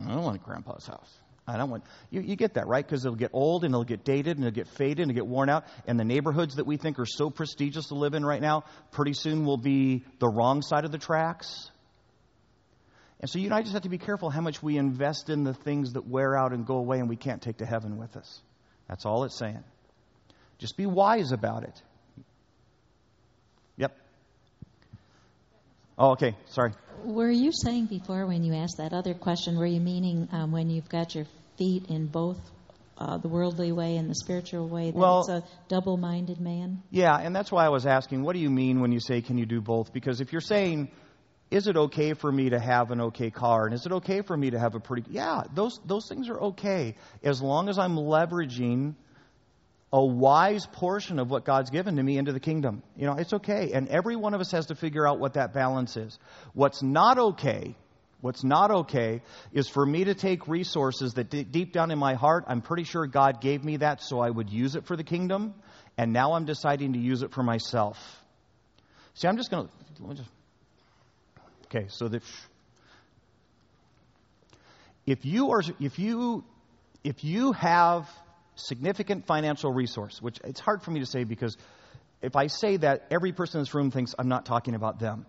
I 0.04 0.08
don't 0.08 0.24
want 0.24 0.42
grandpa's 0.42 0.86
house. 0.86 1.10
I 1.48 1.56
don't 1.56 1.70
want, 1.70 1.84
you, 2.10 2.22
you 2.22 2.34
get 2.34 2.54
that, 2.54 2.66
right? 2.66 2.84
Because 2.84 3.04
it'll 3.04 3.16
get 3.16 3.30
old 3.32 3.62
and 3.64 3.72
it'll 3.72 3.84
get 3.84 4.04
dated 4.04 4.36
and 4.36 4.44
it'll 4.44 4.54
get 4.54 4.66
faded 4.66 5.00
and 5.00 5.10
it'll 5.10 5.14
get 5.14 5.26
worn 5.26 5.48
out. 5.48 5.64
And 5.86 5.98
the 5.98 6.04
neighborhoods 6.04 6.56
that 6.56 6.66
we 6.66 6.76
think 6.76 6.98
are 6.98 7.06
so 7.06 7.30
prestigious 7.30 7.86
to 7.88 7.94
live 7.94 8.14
in 8.14 8.24
right 8.24 8.42
now, 8.42 8.64
pretty 8.90 9.12
soon 9.12 9.44
will 9.44 9.56
be 9.56 10.04
the 10.18 10.28
wrong 10.28 10.62
side 10.62 10.84
of 10.84 10.90
the 10.90 10.98
tracks. 10.98 11.70
And 13.20 13.30
so 13.30 13.38
you 13.38 13.46
and 13.46 13.54
I 13.54 13.62
just 13.62 13.74
have 13.74 13.82
to 13.82 13.88
be 13.88 13.98
careful 13.98 14.28
how 14.28 14.40
much 14.40 14.62
we 14.62 14.76
invest 14.76 15.30
in 15.30 15.44
the 15.44 15.54
things 15.54 15.92
that 15.92 16.06
wear 16.06 16.36
out 16.36 16.52
and 16.52 16.66
go 16.66 16.76
away 16.76 16.98
and 16.98 17.08
we 17.08 17.16
can't 17.16 17.40
take 17.40 17.58
to 17.58 17.66
heaven 17.66 17.96
with 17.96 18.16
us. 18.16 18.42
That's 18.88 19.06
all 19.06 19.24
it's 19.24 19.38
saying. 19.38 19.62
Just 20.58 20.76
be 20.76 20.86
wise 20.86 21.32
about 21.32 21.62
it. 21.62 21.82
Yep. 23.76 23.96
Oh, 25.98 26.10
okay. 26.12 26.36
Sorry. 26.46 26.72
Were 27.06 27.30
you 27.30 27.52
saying 27.52 27.86
before 27.86 28.26
when 28.26 28.42
you 28.42 28.52
asked 28.54 28.78
that 28.78 28.92
other 28.92 29.14
question, 29.14 29.56
were 29.56 29.64
you 29.64 29.80
meaning 29.80 30.28
um, 30.32 30.50
when 30.50 30.68
you've 30.68 30.88
got 30.88 31.14
your 31.14 31.26
feet 31.56 31.86
in 31.88 32.06
both 32.06 32.36
uh, 32.98 33.18
the 33.18 33.28
worldly 33.28 33.70
way 33.70 33.96
and 33.96 34.10
the 34.10 34.14
spiritual 34.16 34.68
way, 34.68 34.90
that 34.90 34.98
Well- 34.98 35.20
it's 35.20 35.28
a 35.28 35.44
double 35.68 35.96
minded 35.98 36.40
man? 36.40 36.82
Yeah, 36.90 37.16
and 37.16 37.34
that's 37.34 37.52
why 37.52 37.64
I 37.64 37.68
was 37.68 37.86
asking, 37.86 38.24
what 38.24 38.34
do 38.34 38.40
you 38.40 38.50
mean 38.50 38.80
when 38.80 38.90
you 38.90 38.98
say, 38.98 39.22
can 39.22 39.38
you 39.38 39.46
do 39.46 39.60
both? 39.60 39.92
Because 39.92 40.20
if 40.20 40.32
you're 40.32 40.40
saying, 40.40 40.90
is 41.48 41.68
it 41.68 41.76
okay 41.76 42.14
for 42.14 42.32
me 42.32 42.50
to 42.50 42.58
have 42.58 42.90
an 42.90 43.00
okay 43.00 43.30
car? 43.30 43.66
And 43.66 43.74
is 43.74 43.86
it 43.86 43.92
okay 43.92 44.22
for 44.22 44.36
me 44.36 44.50
to 44.50 44.58
have 44.58 44.74
a 44.74 44.80
pretty, 44.80 45.04
yeah, 45.08 45.42
those, 45.54 45.78
those 45.84 46.08
things 46.08 46.28
are 46.28 46.40
okay 46.40 46.96
as 47.22 47.40
long 47.40 47.68
as 47.68 47.78
I'm 47.78 47.94
leveraging 47.94 48.96
a 49.96 50.04
wise 50.04 50.66
portion 50.72 51.18
of 51.18 51.30
what 51.30 51.46
God's 51.46 51.70
given 51.70 51.96
to 51.96 52.02
me 52.02 52.18
into 52.18 52.30
the 52.30 52.40
kingdom. 52.40 52.82
You 52.98 53.06
know, 53.06 53.14
it's 53.14 53.32
okay. 53.32 53.72
And 53.72 53.88
every 53.88 54.14
one 54.14 54.34
of 54.34 54.42
us 54.42 54.50
has 54.50 54.66
to 54.66 54.74
figure 54.74 55.08
out 55.08 55.18
what 55.18 55.34
that 55.34 55.54
balance 55.54 55.96
is. 55.96 56.18
What's 56.52 56.82
not 56.82 57.16
okay, 57.18 57.74
what's 58.20 58.44
not 58.44 58.70
okay 58.70 59.22
is 59.54 59.70
for 59.70 59.86
me 59.86 60.04
to 60.04 60.12
take 60.12 60.48
resources 60.48 61.14
that 61.14 61.30
d- 61.30 61.44
deep 61.44 61.72
down 61.72 61.90
in 61.90 61.98
my 61.98 62.12
heart, 62.12 62.44
I'm 62.46 62.60
pretty 62.60 62.84
sure 62.84 63.06
God 63.06 63.40
gave 63.40 63.64
me 63.64 63.78
that 63.78 64.02
so 64.02 64.20
I 64.20 64.28
would 64.28 64.50
use 64.50 64.76
it 64.76 64.84
for 64.84 64.98
the 64.98 65.02
kingdom. 65.02 65.54
And 65.96 66.12
now 66.12 66.34
I'm 66.34 66.44
deciding 66.44 66.92
to 66.92 66.98
use 66.98 67.22
it 67.22 67.32
for 67.32 67.42
myself. 67.42 67.96
See, 69.14 69.26
I'm 69.26 69.38
just 69.38 69.50
going 69.50 69.66
to, 69.66 69.72
let 70.00 70.10
me 70.10 70.16
just, 70.16 70.28
okay, 71.68 71.86
so 71.88 72.08
that, 72.08 72.22
if 75.06 75.24
you 75.24 75.52
are, 75.52 75.62
if 75.80 75.98
you, 75.98 76.44
if 77.02 77.24
you 77.24 77.52
have 77.52 78.06
significant 78.56 79.26
financial 79.26 79.72
resource, 79.72 80.20
which 80.20 80.38
it's 80.44 80.60
hard 80.60 80.82
for 80.82 80.90
me 80.90 81.00
to 81.00 81.06
say 81.06 81.24
because 81.24 81.56
if 82.22 82.34
I 82.34 82.48
say 82.48 82.78
that, 82.78 83.06
every 83.10 83.32
person 83.32 83.58
in 83.58 83.62
this 83.62 83.74
room 83.74 83.90
thinks 83.90 84.14
I'm 84.18 84.28
not 84.28 84.46
talking 84.46 84.74
about 84.74 84.98
them. 84.98 85.26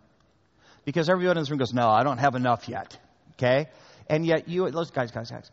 Because 0.85 1.09
everyone 1.09 1.37
in 1.37 1.41
this 1.41 1.49
room 1.49 1.59
goes, 1.59 1.73
no, 1.73 1.89
I 1.89 2.03
don't 2.03 2.17
have 2.17 2.35
enough 2.35 2.69
yet. 2.69 2.97
Okay? 3.33 3.67
And 4.09 4.25
yet 4.25 4.47
you, 4.47 4.65
let's, 4.65 4.89
guys, 4.89 5.11
guys, 5.11 5.29
guys, 5.29 5.51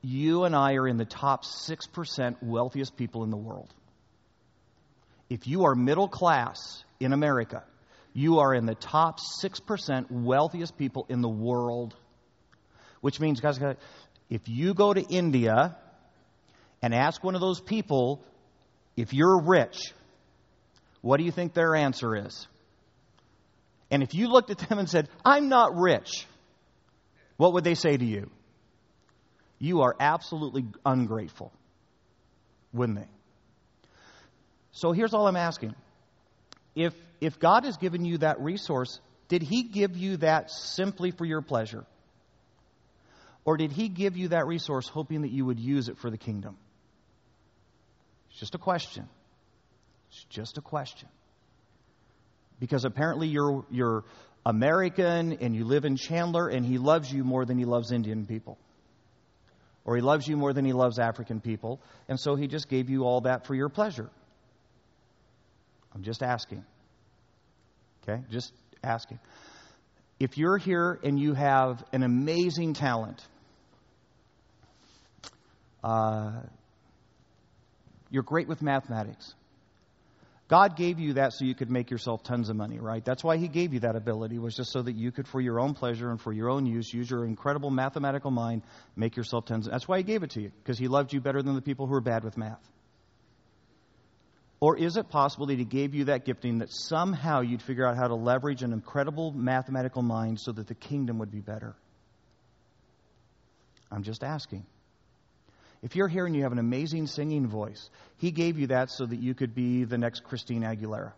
you 0.00 0.44
and 0.44 0.54
I 0.54 0.74
are 0.74 0.86
in 0.86 0.96
the 0.96 1.04
top 1.04 1.44
6% 1.44 2.36
wealthiest 2.40 2.96
people 2.96 3.24
in 3.24 3.30
the 3.30 3.36
world. 3.36 3.74
If 5.28 5.48
you 5.48 5.64
are 5.64 5.74
middle 5.74 6.08
class 6.08 6.84
in 7.00 7.12
America, 7.12 7.64
you 8.12 8.38
are 8.38 8.54
in 8.54 8.64
the 8.64 8.76
top 8.76 9.18
6% 9.42 10.06
wealthiest 10.10 10.78
people 10.78 11.06
in 11.08 11.20
the 11.20 11.28
world. 11.28 11.96
Which 13.00 13.18
means, 13.18 13.40
guys, 13.40 13.58
guys, 13.58 13.76
if 14.30 14.48
you 14.48 14.72
go 14.72 14.94
to 14.94 15.02
India 15.02 15.76
and 16.82 16.94
ask 16.94 17.22
one 17.22 17.34
of 17.34 17.40
those 17.40 17.60
people 17.60 18.22
if 18.96 19.12
you're 19.12 19.40
rich, 19.42 19.92
what 21.02 21.18
do 21.18 21.24
you 21.24 21.30
think 21.30 21.54
their 21.54 21.74
answer 21.74 22.16
is? 22.16 22.46
And 23.90 24.02
if 24.02 24.14
you 24.14 24.28
looked 24.28 24.50
at 24.50 24.58
them 24.58 24.78
and 24.78 24.88
said, 24.88 25.08
I'm 25.24 25.48
not 25.48 25.76
rich, 25.76 26.26
what 27.36 27.52
would 27.52 27.64
they 27.64 27.74
say 27.74 27.96
to 27.96 28.04
you? 28.04 28.30
You 29.58 29.82
are 29.82 29.94
absolutely 29.98 30.66
ungrateful, 30.84 31.52
wouldn't 32.72 32.98
they? 32.98 33.08
So 34.72 34.92
here's 34.92 35.14
all 35.14 35.26
I'm 35.26 35.36
asking. 35.36 35.74
If, 36.74 36.94
if 37.20 37.38
God 37.38 37.64
has 37.64 37.76
given 37.78 38.04
you 38.04 38.18
that 38.18 38.40
resource, 38.40 39.00
did 39.28 39.42
He 39.42 39.62
give 39.62 39.96
you 39.96 40.18
that 40.18 40.50
simply 40.50 41.10
for 41.10 41.24
your 41.24 41.40
pleasure? 41.40 41.86
Or 43.44 43.56
did 43.56 43.72
He 43.72 43.88
give 43.88 44.16
you 44.16 44.28
that 44.28 44.46
resource 44.46 44.88
hoping 44.88 45.22
that 45.22 45.30
you 45.30 45.46
would 45.46 45.58
use 45.58 45.88
it 45.88 45.98
for 45.98 46.10
the 46.10 46.18
kingdom? 46.18 46.58
It's 48.36 48.40
just 48.40 48.54
a 48.54 48.58
question. 48.58 49.08
It's 50.10 50.24
just 50.24 50.58
a 50.58 50.60
question. 50.60 51.08
Because 52.60 52.84
apparently 52.84 53.28
you're, 53.28 53.64
you're 53.70 54.04
American 54.44 55.38
and 55.40 55.56
you 55.56 55.64
live 55.64 55.86
in 55.86 55.96
Chandler 55.96 56.48
and 56.48 56.62
he 56.62 56.76
loves 56.76 57.10
you 57.10 57.24
more 57.24 57.46
than 57.46 57.56
he 57.56 57.64
loves 57.64 57.92
Indian 57.92 58.26
people. 58.26 58.58
Or 59.86 59.96
he 59.96 60.02
loves 60.02 60.28
you 60.28 60.36
more 60.36 60.52
than 60.52 60.66
he 60.66 60.74
loves 60.74 60.98
African 60.98 61.40
people. 61.40 61.80
And 62.10 62.20
so 62.20 62.34
he 62.34 62.46
just 62.46 62.68
gave 62.68 62.90
you 62.90 63.04
all 63.04 63.22
that 63.22 63.46
for 63.46 63.54
your 63.54 63.70
pleasure. 63.70 64.10
I'm 65.94 66.02
just 66.02 66.22
asking. 66.22 66.62
Okay? 68.02 68.20
Just 68.30 68.52
asking. 68.84 69.18
If 70.20 70.36
you're 70.36 70.58
here 70.58 71.00
and 71.02 71.18
you 71.18 71.32
have 71.32 71.82
an 71.90 72.02
amazing 72.02 72.74
talent, 72.74 73.26
uh, 75.82 76.32
you're 78.10 78.22
great 78.22 78.48
with 78.48 78.62
mathematics. 78.62 79.34
God 80.48 80.76
gave 80.76 81.00
you 81.00 81.14
that 81.14 81.32
so 81.32 81.44
you 81.44 81.56
could 81.56 81.70
make 81.70 81.90
yourself 81.90 82.22
tons 82.22 82.50
of 82.50 82.56
money, 82.56 82.78
right? 82.78 83.04
That's 83.04 83.24
why 83.24 83.36
He 83.36 83.48
gave 83.48 83.74
you 83.74 83.80
that 83.80 83.96
ability, 83.96 84.38
was 84.38 84.54
just 84.54 84.70
so 84.70 84.80
that 84.80 84.94
you 84.94 85.10
could, 85.10 85.26
for 85.26 85.40
your 85.40 85.58
own 85.58 85.74
pleasure 85.74 86.08
and 86.08 86.20
for 86.20 86.32
your 86.32 86.48
own 86.48 86.66
use, 86.66 86.92
use 86.92 87.10
your 87.10 87.24
incredible 87.24 87.70
mathematical 87.70 88.30
mind, 88.30 88.62
make 88.94 89.16
yourself 89.16 89.44
tons. 89.44 89.66
Of, 89.66 89.72
that's 89.72 89.88
why 89.88 89.98
He 89.98 90.04
gave 90.04 90.22
it 90.22 90.30
to 90.30 90.42
you, 90.42 90.52
because 90.62 90.78
He 90.78 90.86
loved 90.86 91.12
you 91.12 91.20
better 91.20 91.42
than 91.42 91.56
the 91.56 91.62
people 91.62 91.88
who 91.88 91.94
are 91.94 92.00
bad 92.00 92.22
with 92.22 92.36
math. 92.36 92.62
Or 94.60 94.76
is 94.78 94.96
it 94.96 95.08
possible 95.08 95.46
that 95.46 95.58
He 95.58 95.64
gave 95.64 95.94
you 95.94 96.04
that 96.04 96.24
gifting 96.24 96.58
that 96.58 96.72
somehow 96.72 97.40
you'd 97.40 97.62
figure 97.62 97.84
out 97.84 97.96
how 97.96 98.06
to 98.06 98.14
leverage 98.14 98.62
an 98.62 98.72
incredible 98.72 99.32
mathematical 99.32 100.02
mind 100.02 100.38
so 100.38 100.52
that 100.52 100.68
the 100.68 100.76
kingdom 100.76 101.18
would 101.18 101.32
be 101.32 101.40
better? 101.40 101.74
I'm 103.90 104.04
just 104.04 104.22
asking. 104.22 104.64
If 105.86 105.94
you're 105.94 106.08
here 106.08 106.26
and 106.26 106.34
you 106.34 106.42
have 106.42 106.50
an 106.50 106.58
amazing 106.58 107.06
singing 107.06 107.46
voice, 107.46 107.90
He 108.18 108.32
gave 108.32 108.58
you 108.58 108.66
that 108.66 108.90
so 108.90 109.06
that 109.06 109.20
you 109.20 109.34
could 109.34 109.54
be 109.54 109.84
the 109.84 109.96
next 109.96 110.24
Christine 110.24 110.62
Aguilera. 110.62 111.12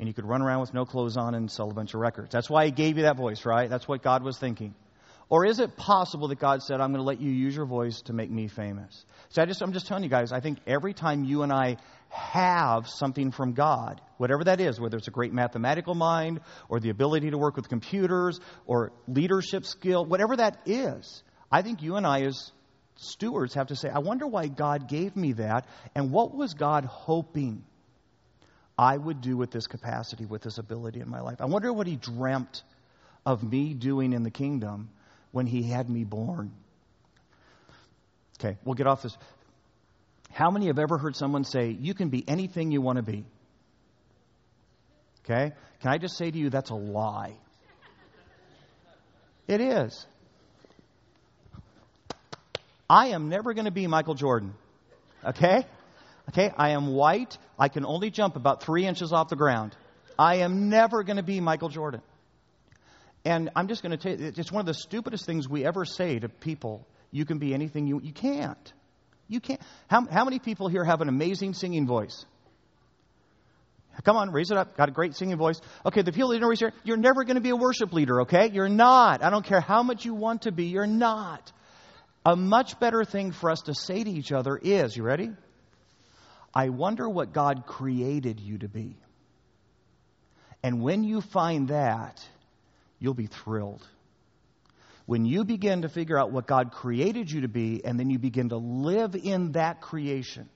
And 0.00 0.08
you 0.08 0.12
could 0.12 0.24
run 0.24 0.42
around 0.42 0.62
with 0.62 0.74
no 0.74 0.84
clothes 0.84 1.16
on 1.16 1.36
and 1.36 1.48
sell 1.48 1.70
a 1.70 1.72
bunch 1.72 1.94
of 1.94 2.00
records. 2.00 2.32
That's 2.32 2.50
why 2.50 2.64
He 2.64 2.72
gave 2.72 2.96
you 2.96 3.04
that 3.04 3.16
voice, 3.16 3.46
right? 3.46 3.70
That's 3.70 3.86
what 3.86 4.02
God 4.02 4.24
was 4.24 4.38
thinking. 4.38 4.74
Or 5.28 5.46
is 5.46 5.60
it 5.60 5.76
possible 5.76 6.26
that 6.28 6.40
God 6.40 6.64
said, 6.64 6.80
I'm 6.80 6.90
going 6.90 6.98
to 6.98 7.06
let 7.06 7.20
you 7.20 7.30
use 7.30 7.54
your 7.54 7.64
voice 7.64 8.00
to 8.06 8.12
make 8.12 8.28
me 8.28 8.48
famous? 8.48 9.04
So 9.28 9.40
I 9.40 9.44
just, 9.44 9.62
I'm 9.62 9.72
just 9.72 9.86
telling 9.86 10.02
you 10.02 10.10
guys, 10.10 10.32
I 10.32 10.40
think 10.40 10.58
every 10.66 10.92
time 10.92 11.22
you 11.22 11.44
and 11.44 11.52
I 11.52 11.76
have 12.08 12.88
something 12.88 13.30
from 13.30 13.52
God, 13.52 14.00
whatever 14.16 14.42
that 14.42 14.60
is, 14.60 14.80
whether 14.80 14.96
it's 14.96 15.06
a 15.06 15.12
great 15.12 15.32
mathematical 15.32 15.94
mind 15.94 16.40
or 16.68 16.80
the 16.80 16.90
ability 16.90 17.30
to 17.30 17.38
work 17.38 17.54
with 17.54 17.68
computers 17.68 18.40
or 18.66 18.90
leadership 19.06 19.64
skill, 19.64 20.04
whatever 20.04 20.34
that 20.38 20.58
is, 20.66 21.22
I 21.52 21.62
think 21.62 21.82
you 21.82 21.94
and 21.94 22.04
I 22.04 22.22
as 22.22 22.50
stewards 22.96 23.54
have 23.54 23.68
to 23.68 23.76
say, 23.76 23.88
I 23.88 23.98
wonder 23.98 24.26
why 24.26 24.48
God 24.48 24.88
gave 24.88 25.16
me 25.16 25.32
that, 25.34 25.66
and 25.94 26.10
what 26.10 26.34
was 26.34 26.54
God 26.54 26.84
hoping 26.84 27.64
I 28.78 28.96
would 28.96 29.20
do 29.20 29.36
with 29.36 29.50
this 29.50 29.66
capacity, 29.66 30.26
with 30.26 30.42
this 30.42 30.58
ability 30.58 31.00
in 31.00 31.08
my 31.08 31.20
life? 31.20 31.40
I 31.40 31.46
wonder 31.46 31.72
what 31.72 31.86
He 31.86 31.96
dreamt 31.96 32.62
of 33.26 33.42
me 33.42 33.74
doing 33.74 34.12
in 34.12 34.22
the 34.22 34.30
kingdom 34.30 34.90
when 35.32 35.46
He 35.46 35.62
had 35.62 35.88
me 35.88 36.04
born. 36.04 36.52
Okay, 38.38 38.58
we'll 38.64 38.74
get 38.74 38.86
off 38.86 39.02
this. 39.02 39.16
How 40.32 40.50
many 40.50 40.66
have 40.66 40.78
ever 40.78 40.98
heard 40.98 41.14
someone 41.14 41.44
say, 41.44 41.70
You 41.70 41.94
can 41.94 42.08
be 42.08 42.24
anything 42.26 42.72
you 42.72 42.80
want 42.80 42.96
to 42.96 43.02
be? 43.02 43.24
Okay? 45.24 45.52
Can 45.80 45.90
I 45.90 45.98
just 45.98 46.16
say 46.16 46.30
to 46.30 46.38
you, 46.38 46.50
that's 46.50 46.70
a 46.70 46.74
lie? 46.74 47.34
It 49.46 49.60
is. 49.60 50.06
I 52.94 53.08
am 53.08 53.28
never 53.28 53.54
going 53.54 53.64
to 53.64 53.72
be 53.72 53.88
Michael 53.88 54.14
Jordan. 54.14 54.54
Okay? 55.24 55.66
Okay? 56.28 56.52
I 56.56 56.70
am 56.70 56.94
white. 56.94 57.36
I 57.58 57.68
can 57.68 57.84
only 57.84 58.10
jump 58.10 58.36
about 58.36 58.62
three 58.62 58.86
inches 58.86 59.12
off 59.12 59.28
the 59.28 59.36
ground. 59.36 59.74
I 60.16 60.36
am 60.36 60.68
never 60.68 61.02
going 61.02 61.16
to 61.16 61.24
be 61.24 61.40
Michael 61.40 61.70
Jordan. 61.70 62.02
And 63.24 63.50
I'm 63.56 63.66
just 63.66 63.82
going 63.82 63.90
to 63.90 63.96
tell 63.96 64.16
you, 64.16 64.32
it's 64.36 64.52
one 64.52 64.60
of 64.60 64.66
the 64.66 64.74
stupidest 64.74 65.26
things 65.26 65.48
we 65.48 65.66
ever 65.66 65.84
say 65.84 66.20
to 66.20 66.28
people. 66.28 66.86
You 67.10 67.24
can 67.24 67.38
be 67.38 67.52
anything 67.52 67.88
you, 67.88 68.00
you 68.00 68.12
can't. 68.12 68.72
You 69.26 69.40
can't. 69.40 69.60
How, 69.88 70.06
how 70.06 70.24
many 70.24 70.38
people 70.38 70.68
here 70.68 70.84
have 70.84 71.00
an 71.00 71.08
amazing 71.08 71.54
singing 71.54 71.88
voice? 71.88 72.24
Come 74.04 74.16
on, 74.16 74.30
raise 74.30 74.52
it 74.52 74.56
up. 74.56 74.76
Got 74.76 74.88
a 74.88 74.92
great 74.92 75.16
singing 75.16 75.36
voice. 75.36 75.60
Okay, 75.84 76.02
the 76.02 76.12
people 76.12 76.28
that 76.28 76.36
didn't 76.36 76.48
raise 76.48 76.60
your 76.60 76.72
you're 76.84 76.96
never 76.96 77.24
going 77.24 77.36
to 77.36 77.40
be 77.40 77.50
a 77.50 77.56
worship 77.56 77.92
leader, 77.92 78.22
okay? 78.22 78.50
You're 78.52 78.68
not. 78.68 79.24
I 79.24 79.30
don't 79.30 79.44
care 79.44 79.60
how 79.60 79.82
much 79.82 80.04
you 80.04 80.14
want 80.14 80.42
to 80.42 80.52
be, 80.52 80.66
you're 80.66 80.86
not. 80.86 81.50
A 82.26 82.36
much 82.36 82.80
better 82.80 83.04
thing 83.04 83.32
for 83.32 83.50
us 83.50 83.62
to 83.62 83.74
say 83.74 84.02
to 84.02 84.10
each 84.10 84.32
other 84.32 84.56
is, 84.56 84.96
you 84.96 85.02
ready? 85.02 85.30
I 86.54 86.70
wonder 86.70 87.08
what 87.08 87.32
God 87.32 87.66
created 87.66 88.40
you 88.40 88.58
to 88.58 88.68
be. 88.68 88.96
And 90.62 90.80
when 90.80 91.04
you 91.04 91.20
find 91.20 91.68
that, 91.68 92.26
you'll 92.98 93.12
be 93.12 93.26
thrilled. 93.26 93.86
When 95.04 95.26
you 95.26 95.44
begin 95.44 95.82
to 95.82 95.90
figure 95.90 96.18
out 96.18 96.32
what 96.32 96.46
God 96.46 96.72
created 96.72 97.30
you 97.30 97.42
to 97.42 97.48
be, 97.48 97.84
and 97.84 98.00
then 98.00 98.08
you 98.08 98.18
begin 98.18 98.48
to 98.48 98.56
live 98.56 99.14
in 99.14 99.52
that 99.52 99.82
creation, 99.82 100.48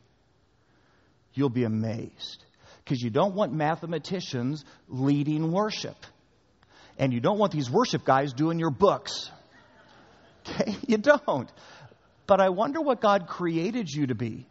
you'll 1.35 1.51
be 1.51 1.65
amazed. 1.65 2.45
Because 2.83 3.03
you 3.03 3.11
don't 3.11 3.35
want 3.35 3.53
mathematicians 3.53 4.65
leading 4.89 5.53
worship. 5.53 5.97
And 6.97 7.13
you 7.13 7.21
don't 7.21 7.39
want 7.39 7.53
these 7.53 7.71
worship 7.71 8.07
guys 8.07 8.33
doing 8.33 8.59
your 8.59 8.71
books. 8.71 9.31
Okay? 10.49 10.77
You 10.87 10.99
don't. 10.99 11.51
But 12.27 12.41
I 12.41 12.49
wonder 12.51 12.81
what 12.81 13.01
God 13.01 13.27
created 13.27 13.91
you 13.91 14.07
to 14.07 14.15
be. 14.15 14.47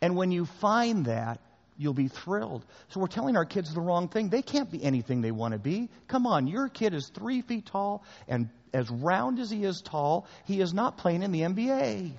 And 0.00 0.16
when 0.16 0.30
you 0.30 0.44
find 0.44 1.06
that, 1.06 1.40
you'll 1.78 1.94
be 1.94 2.08
thrilled. 2.08 2.64
So 2.88 3.00
we're 3.00 3.06
telling 3.06 3.36
our 3.36 3.44
kids 3.44 3.72
the 3.74 3.80
wrong 3.80 4.08
thing. 4.08 4.28
They 4.28 4.42
can't 4.42 4.70
be 4.70 4.82
anything 4.82 5.20
they 5.20 5.30
want 5.30 5.52
to 5.52 5.58
be. 5.58 5.88
Come 6.08 6.26
on, 6.26 6.46
your 6.46 6.68
kid 6.68 6.94
is 6.94 7.10
three 7.14 7.42
feet 7.42 7.66
tall 7.66 8.04
and 8.28 8.48
as 8.72 8.90
round 8.90 9.38
as 9.38 9.50
he 9.50 9.64
is 9.64 9.80
tall, 9.80 10.26
he 10.44 10.60
is 10.60 10.74
not 10.74 10.98
playing 10.98 11.22
in 11.22 11.32
the 11.32 11.40
NBA. 11.40 12.12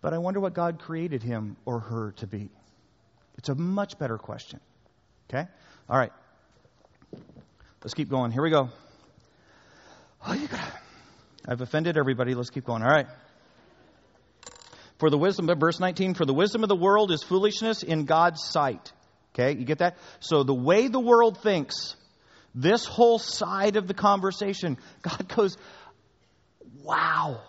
But 0.00 0.14
I 0.14 0.18
wonder 0.18 0.40
what 0.40 0.54
God 0.54 0.80
created 0.80 1.22
him 1.22 1.56
or 1.64 1.80
her 1.80 2.12
to 2.18 2.26
be. 2.26 2.48
It's 3.36 3.48
a 3.48 3.54
much 3.54 3.98
better 3.98 4.16
question. 4.16 4.60
Okay? 5.28 5.46
All 5.88 5.98
right. 5.98 6.12
Let's 7.82 7.94
keep 7.94 8.08
going. 8.08 8.30
Here 8.30 8.42
we 8.42 8.50
go. 8.50 8.70
Oh, 10.26 10.48
I've 11.46 11.60
offended 11.60 11.98
everybody. 11.98 12.34
Let's 12.34 12.50
keep 12.50 12.64
going. 12.64 12.82
All 12.82 12.88
right. 12.88 13.06
For 14.98 15.10
the 15.10 15.18
wisdom, 15.18 15.48
of 15.50 15.58
verse 15.58 15.80
19, 15.80 16.14
for 16.14 16.24
the 16.24 16.32
wisdom 16.32 16.62
of 16.62 16.68
the 16.68 16.76
world 16.76 17.10
is 17.10 17.22
foolishness 17.22 17.82
in 17.82 18.04
God's 18.04 18.42
sight. 18.42 18.92
Okay, 19.34 19.58
you 19.58 19.64
get 19.64 19.78
that? 19.78 19.96
So 20.20 20.44
the 20.44 20.54
way 20.54 20.86
the 20.88 21.00
world 21.00 21.38
thinks, 21.42 21.96
this 22.54 22.84
whole 22.84 23.18
side 23.18 23.76
of 23.76 23.88
the 23.88 23.94
conversation, 23.94 24.78
God 25.02 25.28
goes, 25.28 25.56
wow, 26.82 27.40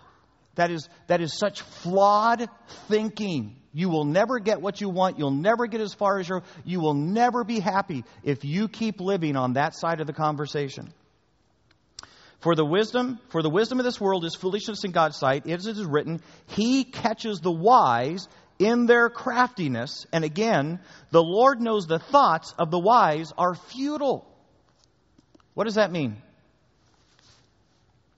that 0.56 0.70
is, 0.70 0.88
that 1.06 1.20
is 1.20 1.38
such 1.38 1.62
flawed 1.62 2.48
thinking. 2.88 3.56
You 3.72 3.88
will 3.88 4.04
never 4.04 4.38
get 4.40 4.60
what 4.60 4.80
you 4.80 4.88
want. 4.88 5.18
You'll 5.18 5.30
never 5.30 5.66
get 5.66 5.80
as 5.80 5.94
far 5.94 6.18
as 6.18 6.28
you 6.28 6.42
you 6.64 6.80
will 6.80 6.94
never 6.94 7.44
be 7.44 7.60
happy 7.60 8.04
if 8.24 8.44
you 8.44 8.68
keep 8.68 9.00
living 9.00 9.36
on 9.36 9.52
that 9.52 9.76
side 9.76 10.00
of 10.00 10.06
the 10.06 10.14
conversation. 10.14 10.92
For 12.40 12.54
the 12.54 12.64
wisdom, 12.64 13.18
for 13.30 13.42
the 13.42 13.50
wisdom 13.50 13.78
of 13.78 13.84
this 13.84 14.00
world 14.00 14.24
is 14.24 14.34
foolishness 14.34 14.84
in 14.84 14.92
God's 14.92 15.16
sight. 15.16 15.48
As 15.48 15.66
it 15.66 15.76
is 15.76 15.84
written, 15.84 16.20
He 16.48 16.84
catches 16.84 17.40
the 17.40 17.50
wise 17.50 18.28
in 18.58 18.86
their 18.86 19.08
craftiness. 19.08 20.06
And 20.12 20.24
again, 20.24 20.80
the 21.10 21.22
Lord 21.22 21.60
knows 21.60 21.86
the 21.86 21.98
thoughts 21.98 22.54
of 22.58 22.70
the 22.70 22.78
wise 22.78 23.32
are 23.36 23.54
futile. 23.54 24.26
What 25.54 25.64
does 25.64 25.76
that 25.76 25.90
mean? 25.90 26.16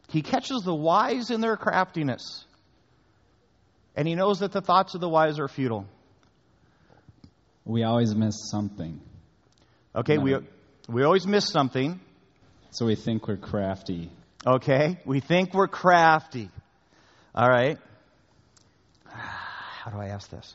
He 0.09 0.23
catches 0.23 0.63
the 0.63 0.75
wise 0.75 1.31
in 1.31 1.41
their 1.41 1.57
craftiness. 1.57 2.45
And 3.95 4.09
he 4.09 4.15
knows 4.15 4.41
that 4.41 4.53
the 4.53 4.61
thoughts 4.61 4.95
of 4.95 5.01
the 5.01 5.09
wise 5.09 5.39
are 5.39 5.49
futile. 5.49 5.87
We 7.65 7.83
always 7.83 8.15
miss 8.15 8.35
something. 8.51 9.01
Okay, 9.95 10.19
we, 10.19 10.37
we 10.89 11.03
always 11.03 11.27
miss 11.27 11.49
something. 11.49 12.01
So 12.71 12.87
we 12.87 12.97
think 12.97 13.27
we're 13.27 13.37
crafty. 13.37 14.11
Okay, 14.47 14.99
we 15.05 15.21
think 15.21 15.55
we're 15.55 15.69
crafty. 15.69 16.51
All 17.35 17.49
right. 17.49 17.79
How 19.05 19.91
do 19.91 19.99
I 19.99 20.09
ask 20.09 20.29
this? 20.29 20.55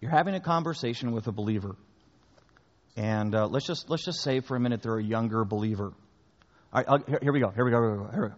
You're 0.00 0.10
having 0.10 0.34
a 0.34 0.40
conversation 0.40 1.12
with 1.12 1.26
a 1.28 1.32
believer. 1.32 1.76
And 2.96 3.34
uh, 3.34 3.46
let's 3.46 3.66
just 3.66 3.88
let's 3.88 4.04
just 4.04 4.20
say 4.20 4.40
for 4.40 4.56
a 4.56 4.60
minute 4.60 4.82
they're 4.82 4.98
a 4.98 5.02
younger 5.02 5.44
believer. 5.44 5.92
All 6.72 6.84
right, 6.86 7.02
here, 7.08 7.18
here, 7.22 7.32
we 7.32 7.40
go. 7.40 7.50
Here 7.50 7.64
we 7.64 7.70
go. 7.70 7.80
Here 7.80 7.92
we 7.92 7.98
go. 7.98 8.10
Here 8.12 8.22
we 8.22 8.28
go. 8.28 8.34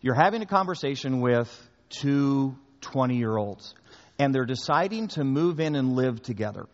You're 0.00 0.14
having 0.14 0.42
a 0.42 0.46
conversation 0.46 1.20
with 1.20 1.48
two 1.90 2.56
20 2.80 3.16
year 3.16 3.36
olds, 3.36 3.74
and 4.18 4.34
they're 4.34 4.46
deciding 4.46 5.08
to 5.08 5.24
move 5.24 5.60
in 5.60 5.76
and 5.76 5.94
live 5.94 6.22
together. 6.22 6.66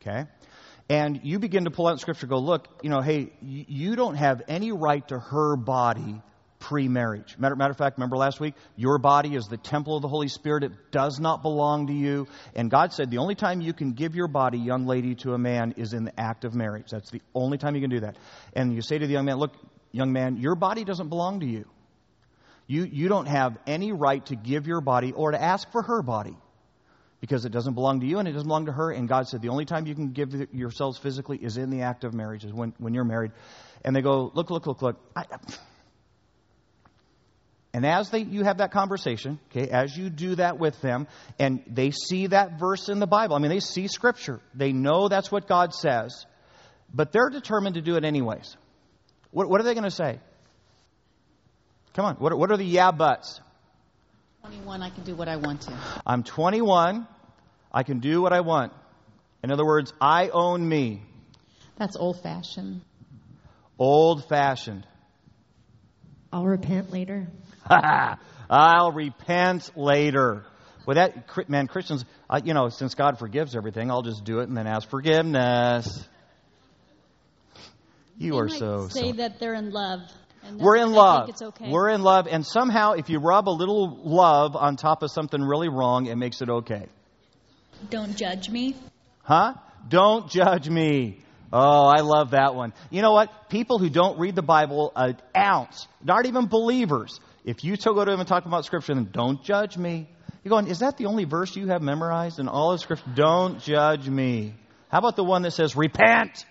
Okay? 0.00 0.24
And 0.88 1.20
you 1.24 1.38
begin 1.40 1.64
to 1.64 1.70
pull 1.70 1.88
out 1.88 1.98
scripture, 2.00 2.26
go, 2.26 2.38
look, 2.38 2.68
you 2.82 2.90
know, 2.90 3.00
hey, 3.00 3.32
you 3.42 3.96
don't 3.96 4.14
have 4.14 4.42
any 4.46 4.70
right 4.70 5.06
to 5.08 5.18
her 5.18 5.56
body 5.56 6.22
pre 6.60 6.88
marriage. 6.88 7.36
Matter, 7.38 7.56
matter 7.56 7.72
of 7.72 7.76
fact, 7.76 7.98
remember 7.98 8.16
last 8.16 8.40
week? 8.40 8.54
Your 8.76 8.98
body 8.98 9.34
is 9.34 9.46
the 9.46 9.56
temple 9.56 9.96
of 9.96 10.02
the 10.02 10.08
Holy 10.08 10.28
Spirit. 10.28 10.62
It 10.62 10.72
does 10.92 11.18
not 11.18 11.42
belong 11.42 11.88
to 11.88 11.92
you. 11.92 12.28
And 12.54 12.70
God 12.70 12.92
said 12.92 13.10
the 13.10 13.18
only 13.18 13.34
time 13.34 13.60
you 13.60 13.72
can 13.72 13.92
give 13.92 14.14
your 14.14 14.28
body, 14.28 14.58
young 14.58 14.86
lady, 14.86 15.16
to 15.16 15.34
a 15.34 15.38
man 15.38 15.74
is 15.76 15.92
in 15.92 16.04
the 16.04 16.18
act 16.18 16.44
of 16.44 16.54
marriage. 16.54 16.90
That's 16.90 17.10
the 17.10 17.22
only 17.34 17.58
time 17.58 17.74
you 17.74 17.80
can 17.80 17.90
do 17.90 18.00
that. 18.00 18.16
And 18.54 18.72
you 18.72 18.80
say 18.80 18.98
to 18.98 19.06
the 19.06 19.12
young 19.12 19.24
man, 19.24 19.36
look, 19.36 19.54
young 19.90 20.12
man, 20.12 20.36
your 20.36 20.54
body 20.54 20.84
doesn't 20.84 21.08
belong 21.08 21.40
to 21.40 21.46
you. 21.46 21.66
You, 22.68 22.84
you 22.84 23.08
don't 23.08 23.26
have 23.26 23.58
any 23.66 23.92
right 23.92 24.24
to 24.26 24.36
give 24.36 24.66
your 24.66 24.80
body 24.80 25.12
or 25.12 25.32
to 25.32 25.40
ask 25.40 25.70
for 25.70 25.82
her 25.82 26.02
body 26.02 26.36
because 27.26 27.44
it 27.44 27.50
doesn't 27.50 27.74
belong 27.74 28.00
to 28.00 28.06
you 28.06 28.20
and 28.20 28.28
it 28.28 28.32
doesn't 28.32 28.46
belong 28.46 28.66
to 28.66 28.72
her. 28.72 28.92
And 28.92 29.08
God 29.08 29.26
said 29.26 29.42
the 29.42 29.48
only 29.48 29.64
time 29.64 29.86
you 29.86 29.96
can 29.96 30.12
give 30.12 30.54
yourselves 30.54 30.96
physically 30.96 31.38
is 31.38 31.56
in 31.56 31.70
the 31.70 31.82
act 31.82 32.04
of 32.04 32.14
marriage, 32.14 32.44
is 32.44 32.52
when, 32.52 32.72
when 32.78 32.94
you're 32.94 33.04
married. 33.04 33.32
And 33.84 33.96
they 33.96 34.00
go, 34.00 34.30
look, 34.32 34.50
look, 34.50 34.66
look, 34.66 34.80
look. 34.80 35.00
I, 35.16 35.24
and 37.74 37.84
as 37.84 38.10
they, 38.10 38.20
you 38.20 38.44
have 38.44 38.58
that 38.58 38.70
conversation, 38.70 39.40
okay, 39.50 39.68
as 39.68 39.96
you 39.96 40.08
do 40.08 40.36
that 40.36 40.60
with 40.60 40.80
them, 40.82 41.08
and 41.36 41.64
they 41.66 41.90
see 41.90 42.28
that 42.28 42.60
verse 42.60 42.88
in 42.88 43.00
the 43.00 43.08
Bible, 43.08 43.34
I 43.34 43.40
mean, 43.40 43.50
they 43.50 43.60
see 43.60 43.88
Scripture. 43.88 44.40
They 44.54 44.72
know 44.72 45.08
that's 45.08 45.32
what 45.32 45.48
God 45.48 45.74
says, 45.74 46.26
but 46.94 47.10
they're 47.10 47.30
determined 47.30 47.74
to 47.74 47.82
do 47.82 47.96
it 47.96 48.04
anyways. 48.04 48.56
What, 49.32 49.50
what 49.50 49.60
are 49.60 49.64
they 49.64 49.74
going 49.74 49.82
to 49.82 49.90
say? 49.90 50.20
Come 51.94 52.04
on, 52.04 52.14
what, 52.16 52.38
what 52.38 52.52
are 52.52 52.56
the 52.56 52.64
yeah 52.64 52.92
buts? 52.92 53.40
21, 54.42 54.80
I 54.80 54.90
can 54.90 55.02
do 55.02 55.16
what 55.16 55.26
I 55.26 55.36
want 55.36 55.62
to. 55.62 55.76
I'm 56.06 56.22
21. 56.22 57.08
I 57.72 57.82
can 57.82 58.00
do 58.00 58.22
what 58.22 58.32
I 58.32 58.40
want. 58.40 58.72
In 59.42 59.52
other 59.52 59.64
words, 59.64 59.92
I 60.00 60.28
own 60.28 60.66
me. 60.68 61.02
That's 61.76 61.96
old 61.96 62.22
fashioned. 62.22 62.80
Old 63.78 64.28
fashioned. 64.28 64.86
I'll 66.32 66.46
repent 66.46 66.90
later. 66.90 67.28
I'll 68.50 68.92
repent 68.92 69.76
later. 69.76 70.44
Well, 70.86 70.94
that 70.94 71.48
man, 71.48 71.66
Christians, 71.66 72.04
uh, 72.30 72.40
you 72.44 72.54
know, 72.54 72.68
since 72.68 72.94
God 72.94 73.18
forgives 73.18 73.56
everything, 73.56 73.90
I'll 73.90 74.02
just 74.02 74.24
do 74.24 74.38
it 74.38 74.48
and 74.48 74.56
then 74.56 74.66
ask 74.66 74.88
forgiveness. 74.88 76.08
You 78.18 78.32
they 78.32 78.38
are 78.38 78.48
so. 78.48 78.88
Say 78.88 79.10
so. 79.10 79.16
that 79.16 79.40
they're 79.40 79.54
in 79.54 79.70
love. 79.70 80.00
We're 80.58 80.76
in 80.76 80.92
love. 80.92 81.28
It's 81.28 81.42
Okay. 81.42 81.70
We're 81.70 81.88
in 81.90 82.02
love, 82.02 82.28
and 82.30 82.46
somehow, 82.46 82.92
if 82.92 83.10
you 83.10 83.18
rub 83.18 83.48
a 83.48 83.50
little 83.50 83.98
love 84.04 84.54
on 84.54 84.76
top 84.76 85.02
of 85.02 85.10
something 85.10 85.42
really 85.42 85.68
wrong, 85.68 86.06
it 86.06 86.16
makes 86.16 86.40
it 86.40 86.48
okay. 86.48 86.86
Don't 87.90 88.16
judge 88.16 88.48
me. 88.48 88.76
Huh? 89.22 89.54
Don't 89.88 90.30
judge 90.30 90.68
me. 90.68 91.20
Oh, 91.52 91.86
I 91.86 92.00
love 92.00 92.32
that 92.32 92.54
one. 92.54 92.72
You 92.90 93.02
know 93.02 93.12
what? 93.12 93.48
People 93.48 93.78
who 93.78 93.88
don't 93.88 94.18
read 94.18 94.34
the 94.34 94.42
Bible 94.42 94.92
an 94.96 95.16
ounce, 95.36 95.86
not 96.02 96.26
even 96.26 96.46
believers, 96.46 97.20
if 97.46 97.62
you 97.62 97.76
go 97.76 98.04
to 98.04 98.10
them 98.10 98.18
and 98.18 98.28
talk 98.28 98.44
about 98.44 98.64
Scripture, 98.64 98.94
then 98.94 99.08
don't 99.12 99.42
judge 99.42 99.78
me. 99.78 100.08
You're 100.42 100.50
going, 100.50 100.66
is 100.66 100.80
that 100.80 100.96
the 100.96 101.06
only 101.06 101.24
verse 101.24 101.56
you 101.56 101.68
have 101.68 101.80
memorized 101.80 102.40
in 102.40 102.48
all 102.48 102.72
of 102.72 102.80
Scripture? 102.80 103.10
Don't 103.14 103.60
judge 103.60 104.08
me. 104.08 104.54
How 104.90 104.98
about 104.98 105.14
the 105.14 105.24
one 105.24 105.42
that 105.42 105.52
says, 105.52 105.76
repent? 105.76 106.44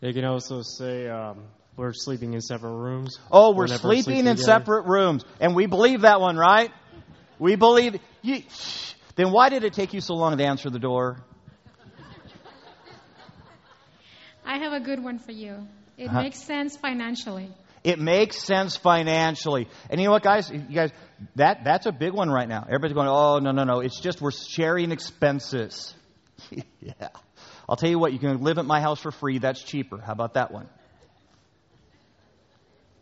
They 0.00 0.12
can 0.12 0.24
also 0.24 0.62
say, 0.62 1.08
um, 1.08 1.42
we're 1.76 1.92
sleeping 1.92 2.34
in 2.34 2.40
separate 2.40 2.76
rooms. 2.76 3.18
Oh, 3.32 3.52
we're 3.52 3.66
sleeping 3.66 4.26
in 4.26 4.36
separate 4.36 4.86
rooms. 4.86 5.24
And 5.40 5.56
we 5.56 5.66
believe 5.66 6.02
that 6.02 6.20
one, 6.20 6.36
right? 6.36 6.70
We 7.40 7.56
believe. 7.56 7.96
You, 8.22 8.42
then 9.18 9.32
why 9.32 9.48
did 9.48 9.64
it 9.64 9.72
take 9.72 9.94
you 9.94 10.00
so 10.00 10.14
long 10.14 10.38
to 10.38 10.44
answer 10.44 10.70
the 10.70 10.78
door? 10.78 11.18
I 14.46 14.58
have 14.58 14.72
a 14.72 14.78
good 14.78 15.02
one 15.02 15.18
for 15.18 15.32
you. 15.32 15.66
It 15.96 16.06
uh-huh. 16.06 16.22
makes 16.22 16.38
sense 16.38 16.76
financially. 16.76 17.50
It 17.82 17.98
makes 17.98 18.38
sense 18.38 18.76
financially. 18.76 19.66
And 19.90 20.00
you 20.00 20.06
know 20.06 20.12
what, 20.12 20.22
guys? 20.22 20.48
You 20.52 20.60
guys, 20.60 20.92
that, 21.34 21.64
that's 21.64 21.86
a 21.86 21.90
big 21.90 22.12
one 22.12 22.30
right 22.30 22.48
now. 22.48 22.62
Everybody's 22.62 22.94
going, 22.94 23.08
oh, 23.08 23.40
no, 23.40 23.50
no, 23.50 23.64
no. 23.64 23.80
It's 23.80 23.98
just 23.98 24.20
we're 24.20 24.30
sharing 24.30 24.92
expenses. 24.92 25.92
yeah. 26.80 27.08
I'll 27.68 27.76
tell 27.76 27.90
you 27.90 27.98
what, 27.98 28.12
you 28.12 28.20
can 28.20 28.40
live 28.44 28.58
at 28.58 28.66
my 28.66 28.80
house 28.80 29.00
for 29.00 29.10
free. 29.10 29.38
That's 29.38 29.60
cheaper. 29.60 29.98
How 29.98 30.12
about 30.12 30.34
that 30.34 30.52
one? 30.52 30.68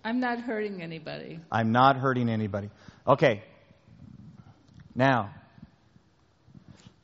I'm 0.03 0.19
not 0.19 0.41
hurting 0.41 0.81
anybody. 0.81 1.41
I'm 1.53 1.73
not 1.73 1.99
hurting 1.99 2.31
anybody. 2.31 2.71
Okay. 3.07 3.43
Now, 4.95 5.35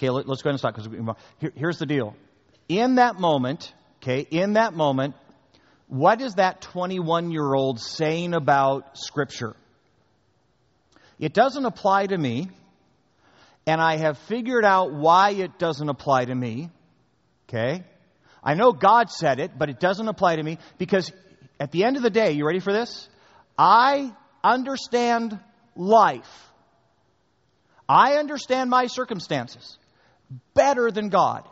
okay, 0.02 0.10
let, 0.10 0.28
us 0.28 0.42
go 0.42 0.50
ahead 0.50 0.54
and 0.54 0.58
stop 0.58 0.74
because 0.74 0.88
here, 1.38 1.52
here's 1.54 1.78
the 1.78 1.86
deal. 1.86 2.16
In 2.68 2.96
that 2.96 3.20
moment, 3.20 3.72
okay, 4.02 4.26
in 4.30 4.54
that 4.54 4.74
moment, 4.74 5.14
what 5.86 6.20
is 6.20 6.34
that 6.34 6.60
21 6.60 7.30
year 7.30 7.54
old 7.54 7.80
saying 7.80 8.34
about 8.34 8.98
Scripture? 8.98 9.54
It 11.18 11.32
doesn't 11.34 11.64
apply 11.64 12.06
to 12.06 12.18
me, 12.18 12.48
and 13.66 13.80
I 13.80 13.96
have 13.96 14.18
figured 14.18 14.64
out 14.64 14.92
why 14.92 15.30
it 15.30 15.58
doesn't 15.58 15.88
apply 15.88 16.24
to 16.24 16.34
me. 16.34 16.70
Okay? 17.48 17.84
I 18.42 18.54
know 18.54 18.72
God 18.72 19.08
said 19.08 19.38
it, 19.38 19.52
but 19.56 19.70
it 19.70 19.78
doesn't 19.78 20.08
apply 20.08 20.36
to 20.36 20.42
me 20.42 20.58
because 20.78 21.12
at 21.60 21.70
the 21.70 21.84
end 21.84 21.96
of 21.96 22.02
the 22.02 22.10
day, 22.10 22.32
you 22.32 22.44
ready 22.44 22.58
for 22.58 22.72
this? 22.72 23.08
I 23.56 24.12
understand 24.42 25.38
life. 25.76 26.50
I 27.88 28.14
understand 28.14 28.70
my 28.70 28.86
circumstances 28.86 29.78
better 30.54 30.90
than 30.90 31.08
God. 31.08 31.48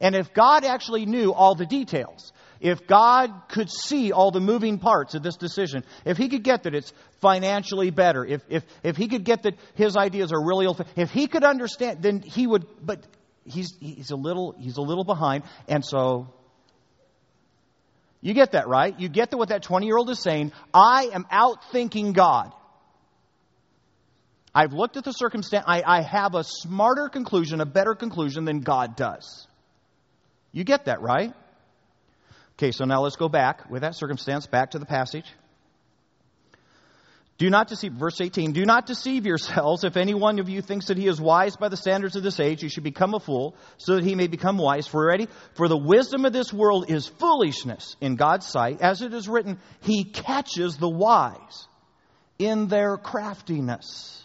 And 0.00 0.14
if 0.14 0.34
God 0.34 0.64
actually 0.64 1.06
knew 1.06 1.32
all 1.32 1.54
the 1.54 1.66
details, 1.66 2.32
if 2.60 2.86
God 2.86 3.30
could 3.48 3.70
see 3.70 4.12
all 4.12 4.30
the 4.30 4.40
moving 4.40 4.78
parts 4.78 5.14
of 5.14 5.22
this 5.22 5.36
decision, 5.36 5.84
if 6.04 6.16
he 6.16 6.28
could 6.28 6.44
get 6.44 6.62
that 6.62 6.74
it's 6.74 6.92
financially 7.20 7.90
better, 7.90 8.24
if, 8.24 8.42
if, 8.48 8.64
if 8.82 8.96
he 8.96 9.08
could 9.08 9.24
get 9.24 9.42
that 9.42 9.54
his 9.74 9.96
ideas 9.96 10.32
are 10.32 10.44
really, 10.44 10.66
if 10.96 11.10
he 11.10 11.26
could 11.26 11.44
understand, 11.44 12.02
then 12.02 12.20
he 12.20 12.46
would, 12.46 12.66
but 12.84 13.00
he's, 13.44 13.74
he's 13.80 14.10
a 14.10 14.16
little, 14.16 14.54
he's 14.58 14.76
a 14.76 14.82
little 14.82 15.04
behind. 15.04 15.44
And 15.68 15.84
so, 15.84 16.32
you 18.20 18.34
get 18.34 18.52
that, 18.52 18.68
right? 18.68 18.98
You 18.98 19.08
get 19.08 19.30
that 19.30 19.36
what 19.36 19.48
that 19.48 19.64
20 19.64 19.86
year 19.86 19.96
old 19.96 20.08
is 20.08 20.20
saying. 20.20 20.52
I 20.72 21.10
am 21.12 21.24
outthinking 21.24 22.12
God. 22.12 22.52
I've 24.54 24.72
looked 24.72 24.96
at 24.96 25.04
the 25.04 25.12
circumstance. 25.12 25.64
I, 25.66 25.82
I 25.84 26.02
have 26.02 26.34
a 26.34 26.44
smarter 26.44 27.08
conclusion, 27.08 27.60
a 27.60 27.66
better 27.66 27.94
conclusion 27.94 28.44
than 28.44 28.60
God 28.60 28.96
does. 28.96 29.46
You 30.52 30.64
get 30.64 30.84
that, 30.84 31.00
right? 31.00 31.32
Okay, 32.58 32.72
so 32.72 32.84
now 32.84 33.00
let's 33.02 33.16
go 33.16 33.28
back 33.28 33.70
with 33.70 33.82
that 33.82 33.96
circumstance, 33.96 34.46
back 34.46 34.72
to 34.72 34.78
the 34.78 34.86
passage. 34.86 35.26
Do 37.38 37.50
not 37.50 37.66
deceive, 37.66 37.94
verse 37.94 38.20
18, 38.20 38.52
do 38.52 38.64
not 38.64 38.86
deceive 38.86 39.26
yourselves. 39.26 39.82
If 39.84 39.96
any 39.96 40.14
one 40.14 40.38
of 40.38 40.48
you 40.48 40.60
thinks 40.60 40.86
that 40.86 40.98
he 40.98 41.08
is 41.08 41.20
wise 41.20 41.56
by 41.56 41.70
the 41.70 41.76
standards 41.76 42.14
of 42.14 42.22
this 42.22 42.38
age, 42.38 42.62
you 42.62 42.68
should 42.68 42.84
become 42.84 43.14
a 43.14 43.20
fool, 43.20 43.56
so 43.78 43.96
that 43.96 44.04
he 44.04 44.14
may 44.14 44.28
become 44.28 44.58
wise. 44.58 44.86
For 44.86 45.04
ready, 45.04 45.26
for 45.54 45.66
the 45.66 45.76
wisdom 45.76 46.24
of 46.24 46.32
this 46.32 46.52
world 46.52 46.90
is 46.90 47.08
foolishness 47.08 47.96
in 48.00 48.16
God's 48.16 48.46
sight. 48.46 48.80
As 48.80 49.02
it 49.02 49.12
is 49.14 49.28
written, 49.28 49.58
he 49.80 50.04
catches 50.04 50.76
the 50.76 50.88
wise 50.88 51.66
in 52.38 52.68
their 52.68 52.96
craftiness. 52.96 54.24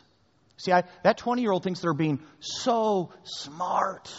See, 0.57 0.71
I, 0.71 0.83
that 1.03 1.17
20 1.17 1.41
year 1.41 1.51
old 1.51 1.63
thinks 1.63 1.79
they're 1.79 1.93
being 1.93 2.19
so 2.39 3.11
smart. 3.23 4.11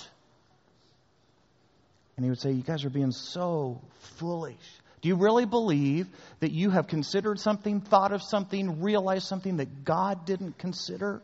And 2.16 2.24
he 2.24 2.30
would 2.30 2.40
say, 2.40 2.52
You 2.52 2.62
guys 2.62 2.84
are 2.84 2.90
being 2.90 3.12
so 3.12 3.80
foolish. 4.16 4.56
Do 5.00 5.08
you 5.08 5.16
really 5.16 5.46
believe 5.46 6.08
that 6.40 6.50
you 6.50 6.70
have 6.70 6.88
considered 6.88 7.38
something, 7.38 7.80
thought 7.80 8.12
of 8.12 8.22
something, 8.22 8.80
realized 8.80 9.26
something 9.26 9.58
that 9.58 9.84
God 9.84 10.26
didn't 10.26 10.58
consider, 10.58 11.22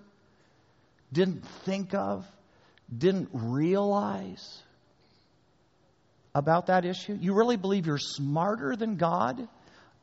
didn't 1.12 1.44
think 1.64 1.94
of, 1.94 2.24
didn't 2.96 3.30
realize 3.32 4.62
about 6.34 6.66
that 6.66 6.84
issue? 6.84 7.18
You 7.20 7.34
really 7.34 7.56
believe 7.56 7.86
you're 7.86 7.98
smarter 7.98 8.76
than 8.76 8.96
God 8.96 9.48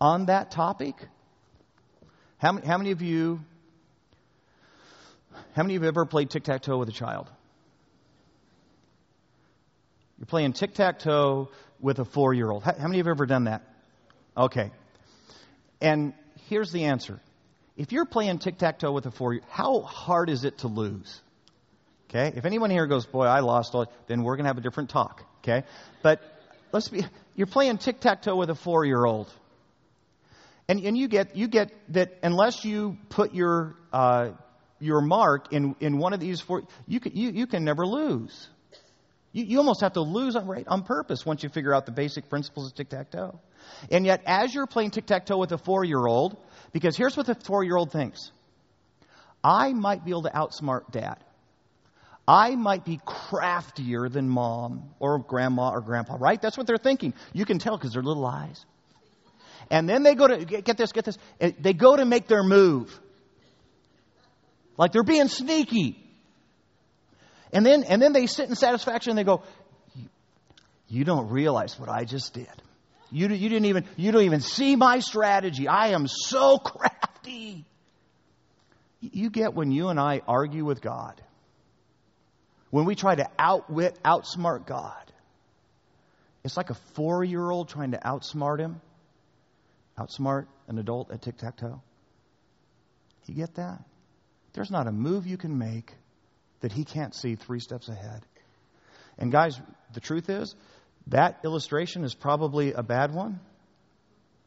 on 0.02 0.26
that 0.26 0.52
topic? 0.52 0.96
How 2.40 2.52
many, 2.52 2.68
how 2.68 2.78
many 2.78 2.92
of 2.92 3.02
you 3.02 3.40
how 5.54 5.64
many 5.64 5.76
of 5.76 5.82
you 5.82 5.86
have 5.88 5.96
ever 5.96 6.06
played 6.06 6.30
tic 6.30 6.44
tac 6.44 6.62
toe 6.62 6.78
with 6.78 6.90
a 6.90 6.94
child? 6.94 7.30
You're 10.20 10.28
playing 10.28 10.54
tic 10.54 10.74
tac 10.74 11.00
toe 11.00 11.50
with 11.80 12.00
a 12.00 12.06
four 12.06 12.34
year 12.34 12.50
old. 12.50 12.64
How 12.64 12.88
many 12.88 13.00
of 13.00 13.08
have 13.08 13.16
ever 13.16 13.26
done 13.26 13.46
that? 13.46 13.64
Okay. 14.38 14.72
And 15.82 16.14
here's 16.48 16.72
the 16.72 16.86
answer. 16.86 17.20
If 17.76 17.92
you're 17.92 18.06
playing 18.06 18.40
tic 18.40 18.58
tac 18.58 18.80
toe 18.80 18.92
with 18.92 19.06
a 19.08 19.12
four 19.12 19.34
year 19.34 19.42
how 19.50 19.82
hard 19.82 20.30
is 20.30 20.46
it 20.46 20.60
to 20.60 20.68
lose? 20.68 21.22
Okay? 22.10 22.34
If 22.36 22.46
anyone 22.46 22.70
here 22.70 22.88
goes, 22.88 23.06
boy, 23.06 23.26
I 23.26 23.40
lost 23.40 23.74
all, 23.74 23.92
then 24.08 24.24
we're 24.24 24.36
going 24.36 24.44
to 24.44 24.50
have 24.50 24.58
a 24.58 24.62
different 24.62 24.90
talk. 24.90 25.24
Okay? 25.40 25.66
But 26.04 26.22
let's 26.72 26.90
be, 26.90 27.06
you're 27.36 27.48
playing 27.48 27.78
tic 27.80 28.00
tac 28.00 28.22
toe 28.22 28.36
with 28.36 28.50
a 28.50 28.56
four 28.56 28.86
year 28.86 29.04
old. 29.04 29.34
And, 30.68 30.80
and 30.82 30.98
you 30.98 31.08
get, 31.08 31.36
you 31.36 31.48
get 31.48 31.72
that 31.94 32.20
unless 32.22 32.64
you 32.64 32.98
put 33.10 33.34
your, 33.34 33.76
uh, 33.92 34.32
your 34.82 35.02
mark 35.02 35.54
in, 35.54 35.76
in 35.80 35.98
one 35.98 36.14
of 36.14 36.20
these 36.20 36.42
four, 36.42 36.64
you 36.88 37.00
can, 37.00 37.16
you, 37.16 37.30
you 37.32 37.48
can 37.48 37.64
never 37.64 37.86
lose. 37.86 38.50
You, 39.32 39.46
you 39.46 39.58
almost 39.60 39.82
have 39.82 39.94
to 39.94 40.02
lose 40.02 40.36
on, 40.36 40.48
right, 40.48 40.68
on 40.68 40.84
purpose 40.84 41.26
once 41.26 41.44
you 41.44 41.50
figure 41.50 41.74
out 41.74 41.86
the 41.86 41.92
basic 41.92 42.30
principles 42.30 42.68
of 42.68 42.76
tic 42.76 42.90
tac 42.90 43.12
toe. 43.12 43.40
And 43.90 44.06
yet, 44.06 44.24
as 44.26 44.54
you're 44.54 44.68
playing 44.68 44.92
tic 44.92 45.06
tac 45.06 45.26
toe 45.26 45.38
with 45.38 45.52
a 45.52 45.58
four 45.58 45.84
year 45.84 46.06
old, 46.06 46.38
because 46.74 46.98
here's 46.98 47.16
what 47.16 47.28
the 47.28 47.36
four 47.36 47.64
year 47.64 47.78
old 47.78 47.92
thinks 47.92 48.32
I 49.44 49.74
might 49.74 50.04
be 50.04 50.12
able 50.12 50.24
to 50.24 50.32
outsmart 50.32 50.92
dad. 50.92 51.18
I 52.28 52.56
might 52.56 52.86
be 52.86 53.00
craftier 53.04 54.08
than 54.08 54.30
mom 54.30 54.92
or 55.00 55.20
grandma 55.20 55.72
or 55.72 55.82
grandpa, 55.82 56.18
right? 56.20 56.42
That's 56.42 56.58
what 56.58 56.68
they're 56.68 56.78
thinking. 56.78 57.14
You 57.34 57.46
can 57.46 57.60
tell 57.60 57.78
because 57.78 57.94
their 57.94 58.04
little 58.04 58.26
eyes. 58.26 58.64
And 59.70 59.90
then 59.90 60.04
they 60.04 60.16
go 60.16 60.28
to, 60.28 60.46
get 60.46 60.78
this, 60.78 60.92
get 60.92 61.06
this, 61.06 61.18
they 61.40 61.74
go 61.74 61.96
to 61.96 62.06
make 62.06 62.28
their 62.28 62.44
move. 62.44 62.98
Like 64.82 64.94
they're 64.94 65.04
being 65.04 65.28
sneaky. 65.28 65.96
And 67.54 67.64
then, 67.64 67.84
and 67.84 68.02
then 68.02 68.14
they 68.14 68.26
sit 68.26 68.50
in 68.50 68.56
satisfaction 68.56 69.12
and 69.12 69.20
they 69.20 69.24
go, 69.24 69.44
you 70.88 71.04
don't 71.04 71.30
realize 71.30 71.80
what 71.80 71.88
I 71.88 72.04
just 72.04 72.34
did. 72.34 72.50
You, 73.12 73.28
you 73.28 73.48
didn't 73.48 73.66
even, 73.66 73.86
you 73.96 74.12
don't 74.12 74.24
even 74.24 74.42
see 74.42 74.76
my 74.76 74.98
strategy. 74.98 75.68
I 75.68 75.90
am 75.90 76.08
so 76.08 76.58
crafty. 76.66 77.64
You 79.02 79.30
get 79.30 79.54
when 79.54 79.72
you 79.72 79.90
and 79.90 80.00
I 80.00 80.24
argue 80.28 80.66
with 80.66 80.82
God, 80.82 81.22
when 82.72 82.86
we 82.86 82.96
try 82.96 83.14
to 83.14 83.30
outwit, 83.38 84.00
outsmart 84.04 84.66
God, 84.66 85.14
it's 86.44 86.58
like 86.58 86.72
a 86.72 86.78
four 86.96 87.24
year 87.24 87.48
old 87.48 87.70
trying 87.70 87.92
to 87.92 88.00
outsmart 88.00 88.58
him, 88.58 88.82
outsmart 89.96 90.48
an 90.68 90.80
adult 90.80 91.12
at 91.12 91.22
tic 91.22 91.38
tac 91.38 91.58
toe. 91.58 91.84
You 93.28 93.36
get 93.36 93.54
that? 93.56 93.84
There's 94.54 94.72
not 94.72 94.88
a 94.88 94.92
move 94.92 95.28
you 95.28 95.38
can 95.38 95.58
make 95.58 95.94
that 96.62 96.72
he 96.72 96.84
can't 96.84 97.16
see 97.16 97.36
three 97.36 97.60
steps 97.60 97.90
ahead. 97.90 98.26
And 99.18 99.32
guys, 99.32 99.60
the 99.94 100.00
truth 100.00 100.30
is, 100.30 100.56
that 101.08 101.40
illustration 101.44 102.04
is 102.04 102.14
probably 102.14 102.74
a 102.74 102.84
bad 102.84 103.14
one. 103.14 103.40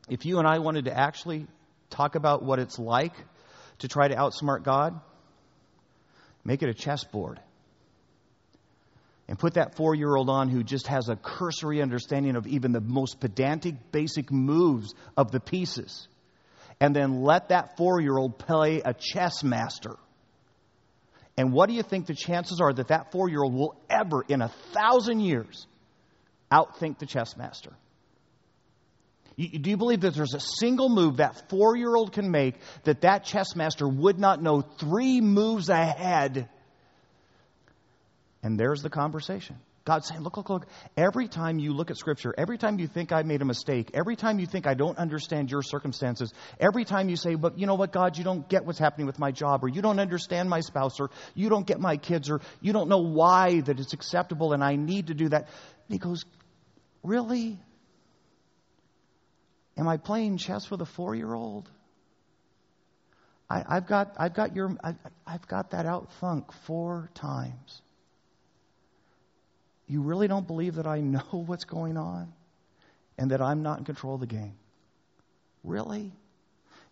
If 0.09 0.25
you 0.27 0.38
and 0.38 0.47
I 0.47 0.59
wanted 0.59 0.87
to 0.87 0.97
actually 0.97 1.47
talk 1.90 2.14
about 2.14 2.43
what 2.43 2.59
it's 2.59 2.79
like 2.79 3.14
to 3.79 3.88
try 3.88 4.09
to 4.09 4.14
outsmart 4.14 4.62
God, 4.62 5.01
make 6.45 6.62
it 6.62 6.69
a 6.69 6.75
chessboard. 6.75 7.40
And 9.27 9.38
put 9.38 9.55
that 9.55 9.77
four 9.77 9.95
year 9.95 10.14
old 10.14 10.29
on 10.29 10.51
who 10.51 10.62
just 10.62 10.88
has 10.88 11.09
a 11.09 11.17
cursory 11.17 11.81
understanding 11.81 12.37
of 12.37 12.47
even 12.47 12.73
the 12.73 12.81
most 12.81 13.21
pedantic, 13.21 13.90
basic 13.90 14.31
moves 14.31 14.95
of 15.17 15.31
the 15.31 15.40
pieces. 15.40 16.09
And 16.81 16.95
then 16.95 17.23
let 17.23 17.49
that 17.49 17.77
four 17.77 18.01
year 18.01 18.17
old 18.17 18.39
play 18.39 18.83
a 18.85 18.95
chess 18.95 19.43
master. 19.43 19.97
And 21.37 21.53
what 21.53 21.69
do 21.69 21.75
you 21.75 21.83
think 21.83 22.07
the 22.07 22.15
chances 22.15 22.61
are 22.61 22.73
that 22.73 22.89
that 22.89 23.11
four 23.11 23.29
year 23.29 23.43
old 23.43 23.55
will 23.55 23.77
ever, 23.91 24.23
in 24.29 24.41
a 24.41 24.49
thousand 24.73 25.21
years, 25.21 25.67
outthink 26.53 26.99
the 26.99 27.07
chess 27.07 27.37
master? 27.37 27.73
You, 29.37 29.59
do 29.59 29.71
you 29.71 29.77
believe 29.77 30.03
that 30.03 30.15
there's 30.15 30.35
a 30.35 30.41
single 30.41 30.89
move 30.89 31.17
that 31.17 31.49
four 31.49 31.77
year 31.77 31.95
old 31.95 32.13
can 32.13 32.31
make 32.31 32.55
that 32.85 33.01
that 33.01 33.25
chess 33.25 33.57
master 33.57 33.89
would 33.89 34.19
not 34.19 34.41
know 34.41 34.61
three 34.61 35.21
moves 35.21 35.69
ahead? 35.69 36.49
And 38.43 38.59
there's 38.59 38.83
the 38.83 38.91
conversation. 38.91 39.57
God's 39.85 40.09
saying, 40.09 40.23
look, 40.23 40.38
look, 40.38 40.49
look. 40.49 40.66
Every 40.97 41.29
time 41.29 41.59
you 41.59 41.75
look 41.75 41.90
at 41.90 41.99
Scripture, 41.99 42.35
every 42.38 42.57
time 42.57 42.79
you 42.79 42.87
think 42.87 43.12
I 43.12 43.23
made 43.23 43.42
a 43.42 43.44
mistake, 43.44 43.90
every 43.92 44.16
time 44.16 44.38
you 44.38 44.47
think 44.47 44.66
I 44.66 44.73
don't 44.73 44.97
understand 44.97 45.51
your 45.51 45.62
circumstances, 45.62 46.33
every 46.59 46.87
time 46.87 47.11
you 47.11 47.16
say, 47.16 47.35
but 47.35 47.59
you 47.59 47.66
know 47.66 47.75
what, 47.75 47.92
God, 47.92 48.16
you 48.16 48.25
don't 48.25 48.49
get 48.49 48.64
what's 48.64 48.79
happening 48.79 49.07
with 49.07 49.18
my 49.18 49.31
job, 49.31 49.62
or 49.62 49.68
you 49.68 49.83
don't 49.83 50.01
understand 50.01 50.49
my 50.49 50.61
spouse, 50.61 51.01
or 51.01 51.11
you 51.35 51.51
don't 51.51 51.66
get 51.66 51.81
my 51.81 51.99
kids, 51.99 52.31
or 52.31 52.40
you 52.62 52.73
don't 52.73 52.88
know 52.88 53.03
why 53.03 53.61
that 53.61 53.79
it's 53.79 53.92
acceptable 53.92 54.55
and 54.55 54.64
I 54.64 54.77
need 54.77 55.09
to 55.09 55.14
do 55.14 55.29
that. 55.29 55.42
And 55.42 55.90
he 55.90 55.99
goes, 55.99 56.25
Really? 57.03 57.59
Am 59.77 59.87
I 59.87 59.99
playing 59.99 60.38
chess 60.38 60.70
with 60.70 60.81
a 60.81 60.87
four 60.87 61.14
year 61.14 61.35
old? 61.35 61.70
I've 63.51 63.87
got, 63.87 64.14
I've 64.16 64.35
got 64.35 64.57
your, 64.57 64.75
I, 64.83 64.94
I've 65.27 65.47
got 65.47 65.70
that 65.73 65.87
out 65.87 66.12
thunk 66.14 66.51
four 66.66 67.11
times. 67.14 67.83
You 69.87 70.03
really 70.03 70.29
don't 70.29 70.47
believe 70.47 70.77
that 70.77 70.87
I 70.87 71.01
know 71.01 71.23
what's 71.31 71.64
going 71.64 71.97
on 71.97 72.33
and 73.18 73.31
that 73.31 73.40
I'm 73.40 73.62
not 73.62 73.79
in 73.79 73.85
control 73.85 74.14
of 74.14 74.20
the 74.20 74.27
game? 74.27 74.55
Really? 75.62 76.12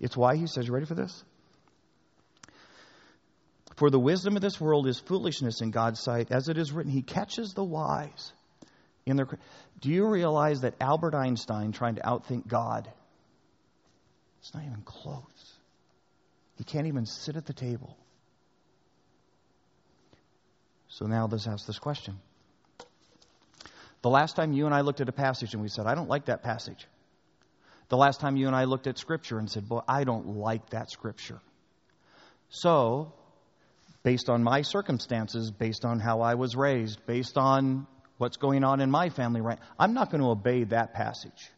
It's 0.00 0.16
why 0.16 0.36
he 0.36 0.46
says, 0.46 0.66
You 0.66 0.72
ready 0.72 0.86
for 0.86 0.94
this? 0.94 1.24
For 3.76 3.90
the 3.90 3.98
wisdom 3.98 4.36
of 4.36 4.42
this 4.42 4.60
world 4.60 4.86
is 4.86 4.98
foolishness 4.98 5.60
in 5.60 5.70
God's 5.70 6.00
sight. 6.00 6.30
As 6.30 6.48
it 6.48 6.58
is 6.58 6.72
written, 6.72 6.92
He 6.92 7.02
catches 7.02 7.52
the 7.54 7.64
wise 7.64 8.32
in 9.06 9.16
their. 9.16 9.26
Do 9.80 9.90
you 9.90 10.06
realize 10.06 10.60
that 10.60 10.74
Albert 10.80 11.14
Einstein 11.14 11.72
trying 11.72 11.96
to 11.96 12.02
outthink 12.02 12.46
God? 12.46 12.90
It's 14.40 14.54
not 14.54 14.64
even 14.64 14.82
close. 14.84 15.22
He 16.56 16.64
can't 16.64 16.86
even 16.86 17.06
sit 17.06 17.36
at 17.36 17.46
the 17.46 17.52
table. 17.52 17.96
So 20.88 21.06
now 21.06 21.26
let's 21.30 21.46
ask 21.46 21.66
this 21.66 21.78
question. 21.78 22.18
The 24.02 24.10
last 24.10 24.34
time 24.36 24.52
you 24.52 24.66
and 24.66 24.74
I 24.74 24.80
looked 24.80 25.00
at 25.00 25.08
a 25.08 25.12
passage 25.12 25.54
and 25.54 25.62
we 25.62 25.68
said, 25.68 25.86
I 25.86 25.94
don't 25.94 26.08
like 26.08 26.26
that 26.26 26.42
passage. 26.42 26.86
The 27.88 27.96
last 27.96 28.20
time 28.20 28.36
you 28.36 28.46
and 28.48 28.56
I 28.56 28.64
looked 28.64 28.86
at 28.86 28.98
Scripture 28.98 29.38
and 29.38 29.50
said, 29.50 29.68
Boy, 29.68 29.80
I 29.86 30.04
don't 30.04 30.36
like 30.38 30.70
that 30.70 30.90
Scripture. 30.90 31.40
So, 32.48 33.12
based 34.02 34.28
on 34.28 34.42
my 34.42 34.62
circumstances, 34.62 35.50
based 35.50 35.84
on 35.84 36.00
how 36.00 36.20
I 36.20 36.34
was 36.34 36.56
raised, 36.56 37.04
based 37.06 37.38
on 37.38 37.86
what's 38.18 38.36
going 38.36 38.64
on 38.64 38.80
in 38.80 38.90
my 38.90 39.08
family 39.08 39.40
right 39.40 39.58
I'm 39.78 39.94
not 39.94 40.10
going 40.10 40.20
to 40.20 40.30
obey 40.30 40.64
that 40.64 40.94
passage. 40.94 41.50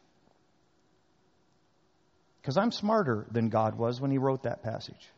Because 2.40 2.56
I'm 2.58 2.72
smarter 2.72 3.26
than 3.30 3.48
God 3.48 3.76
was 3.78 4.00
when 4.00 4.10
He 4.10 4.18
wrote 4.18 4.42
that 4.42 4.62
passage. 4.62 5.10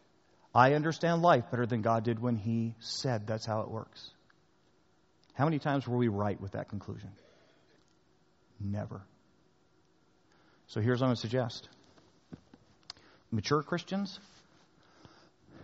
I 0.55 0.75
understand 0.75 1.23
life 1.23 1.51
better 1.51 1.67
than 1.67 1.83
God 1.83 2.05
did 2.05 2.21
when 2.21 2.37
He 2.37 2.75
said 2.79 3.27
that's 3.27 3.45
how 3.45 3.63
it 3.63 3.71
works. 3.71 4.11
How 5.37 5.45
many 5.45 5.59
times 5.59 5.87
were 5.87 5.97
we 5.97 6.09
right 6.09 6.41
with 6.41 6.53
that 6.53 6.69
conclusion? 6.69 7.11
Never. 8.59 9.03
So 10.69 10.81
here's 10.81 11.01
what 11.01 11.07
I'm 11.07 11.09
going 11.11 11.17
to 11.17 11.21
suggest 11.21 11.69
mature 13.31 13.63
Christians, 13.63 14.19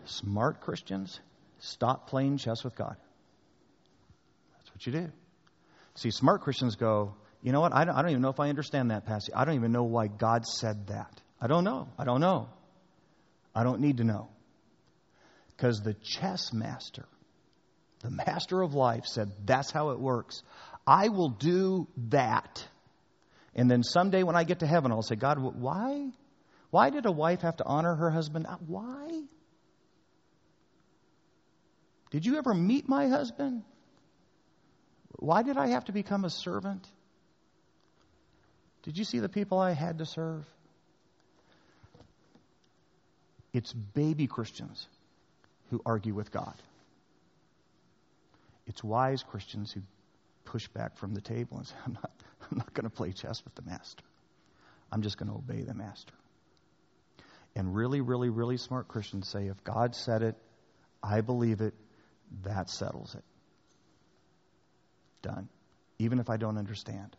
smart 0.05 0.61
Christians, 0.61 1.21
stop 1.59 2.09
playing 2.09 2.37
chess 2.37 2.63
with 2.65 2.77
God. 2.77 2.97
That's 4.59 4.71
what 4.75 4.87
you 4.87 4.93
do. 4.93 5.13
See, 5.95 6.11
smart 6.11 6.43
Christians 6.43 6.77
go, 6.77 7.15
you 7.43 7.53
know 7.53 7.61
what? 7.61 7.75
I 7.75 7.85
don't, 7.85 7.95
I 7.97 8.03
don't 8.03 8.11
even 8.11 8.23
know 8.23 8.29
if 8.29 8.41
I 8.41 8.51
understand 8.51 8.91
that 8.91 9.07
passage. 9.07 9.33
I 9.35 9.45
don't 9.45 9.55
even 9.55 9.73
know 9.73 9.85
why 9.85 10.07
God 10.07 10.47
said 10.47 10.89
that. 10.89 11.21
I 11.41 11.47
don't 11.47 11.65
know. 11.65 11.89
I 11.99 12.05
don't 12.05 12.21
know. 12.21 12.49
I 13.55 13.65
don't 13.65 13.81
need 13.81 13.99
to 13.99 14.05
know. 14.05 14.29
Because 15.49 15.81
the 15.81 15.95
chess 15.95 16.53
master, 16.53 17.07
the 18.03 18.11
master 18.11 18.61
of 18.63 18.75
life, 18.75 19.05
said, 19.07 19.33
that's 19.45 19.71
how 19.71 19.91
it 19.91 20.01
works. 20.01 20.43
I 20.87 21.09
will 21.09 21.31
do 21.31 21.89
that. 22.09 22.67
And 23.55 23.71
then 23.71 23.83
someday 23.83 24.23
when 24.23 24.37
I 24.37 24.45
get 24.45 24.61
to 24.61 24.67
heaven, 24.67 24.93
I'll 24.93 25.03
say, 25.03 25.17
God, 25.17 25.39
why? 25.39 26.11
Why 26.71 26.91
did 26.91 27.07
a 27.07 27.13
wife 27.13 27.43
have 27.43 27.57
to 27.59 27.65
honor 27.65 27.95
her 27.95 28.11
husband? 28.11 28.47
Uh, 28.49 28.57
why? 28.67 29.23
Did 32.11 32.27
you 32.27 32.39
ever 32.39 32.55
meet 32.55 32.89
my 32.89 33.09
husband? 33.09 33.63
Why 35.19 35.43
did 35.43 35.57
I 35.57 35.69
have 35.69 35.85
to 35.85 35.93
become 35.93 36.25
a 36.25 36.31
servant? 36.31 36.87
Did 38.83 38.99
you 38.99 39.05
see 39.05 39.21
the 39.21 39.29
people 39.29 39.59
I 39.59 39.73
had 39.73 39.99
to 39.99 40.07
serve? 40.07 40.45
It's 43.53 43.73
baby 43.73 44.27
Christians 44.27 44.87
who 45.71 45.81
argue 45.85 46.15
with 46.15 46.33
God. 46.33 46.55
It's 48.67 48.83
wise 48.83 49.23
Christians 49.23 49.73
who 49.73 49.81
push 50.45 50.69
back 50.69 50.97
from 50.97 51.15
the 51.15 51.21
table 51.21 51.59
and 51.59 51.67
say, 51.67 51.75
I'm 51.85 51.93
not, 51.95 52.11
I'm 52.51 52.59
not 52.59 52.75
going 52.75 52.85
to 52.85 52.95
play 52.95 53.13
chess 53.13 53.43
with 53.45 53.55
the 53.55 53.63
master. 53.63 54.05
I'm 54.91 55.03
just 55.03 55.17
going 55.17 55.31
to 55.31 55.37
obey 55.37 55.63
the 55.63 55.75
master. 55.75 56.13
And 57.55 57.75
really, 57.75 58.01
really, 58.01 58.29
really 58.29 58.57
smart 58.57 58.89
Christians 58.89 59.29
say, 59.29 59.47
if 59.47 59.63
God 59.65 59.95
said 59.95 60.23
it, 60.23 60.37
I 61.03 61.21
believe 61.21 61.61
it, 61.61 61.75
that 62.45 62.71
settles 62.71 63.15
it. 63.15 63.25
Done. 65.23 65.49
Even 65.99 66.19
if 66.19 66.31
I 66.31 66.37
don't 66.37 66.59
understand. 66.59 67.17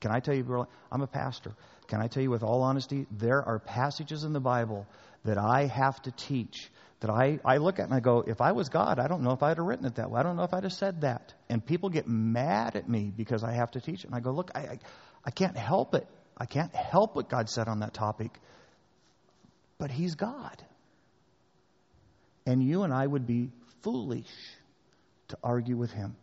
Can 0.00 0.10
I 0.10 0.20
tell 0.20 0.34
you, 0.34 0.66
I'm 0.90 1.02
a 1.02 1.06
pastor. 1.06 1.52
Can 1.86 2.00
I 2.00 2.08
tell 2.08 2.22
you 2.22 2.30
with 2.30 2.42
all 2.42 2.62
honesty, 2.62 3.06
there 3.10 3.42
are 3.42 3.58
passages 3.58 4.24
in 4.24 4.32
the 4.32 4.40
Bible 4.40 4.86
that 5.24 5.38
I 5.38 5.66
have 5.66 6.00
to 6.02 6.10
teach 6.10 6.70
that 7.04 7.12
I, 7.12 7.38
I 7.44 7.58
look 7.58 7.80
at 7.80 7.84
and 7.84 7.92
I 7.92 8.00
go, 8.00 8.24
if 8.26 8.40
I 8.40 8.52
was 8.52 8.70
God, 8.70 8.98
I 8.98 9.08
don't 9.08 9.20
know 9.20 9.32
if 9.32 9.42
I'd 9.42 9.58
have 9.58 9.66
written 9.66 9.84
it 9.84 9.96
that 9.96 10.10
way. 10.10 10.20
I 10.20 10.22
don't 10.22 10.36
know 10.36 10.44
if 10.44 10.54
I'd 10.54 10.62
have 10.62 10.72
said 10.72 11.02
that. 11.02 11.34
And 11.50 11.64
people 11.64 11.90
get 11.90 12.08
mad 12.08 12.76
at 12.76 12.88
me 12.88 13.12
because 13.14 13.44
I 13.44 13.52
have 13.52 13.72
to 13.72 13.80
teach 13.82 14.04
it. 14.04 14.06
And 14.06 14.14
I 14.14 14.20
go, 14.20 14.30
look, 14.30 14.50
I, 14.54 14.60
I, 14.60 14.78
I 15.26 15.30
can't 15.30 15.54
help 15.54 15.94
it. 15.94 16.06
I 16.38 16.46
can't 16.46 16.74
help 16.74 17.14
what 17.14 17.28
God 17.28 17.50
said 17.50 17.68
on 17.68 17.80
that 17.80 17.92
topic. 17.92 18.30
But 19.76 19.90
He's 19.90 20.14
God. 20.14 20.64
And 22.46 22.62
you 22.62 22.84
and 22.84 22.94
I 22.94 23.06
would 23.06 23.26
be 23.26 23.50
foolish 23.82 24.32
to 25.28 25.36
argue 25.44 25.76
with 25.76 25.90
Him. 25.90 26.16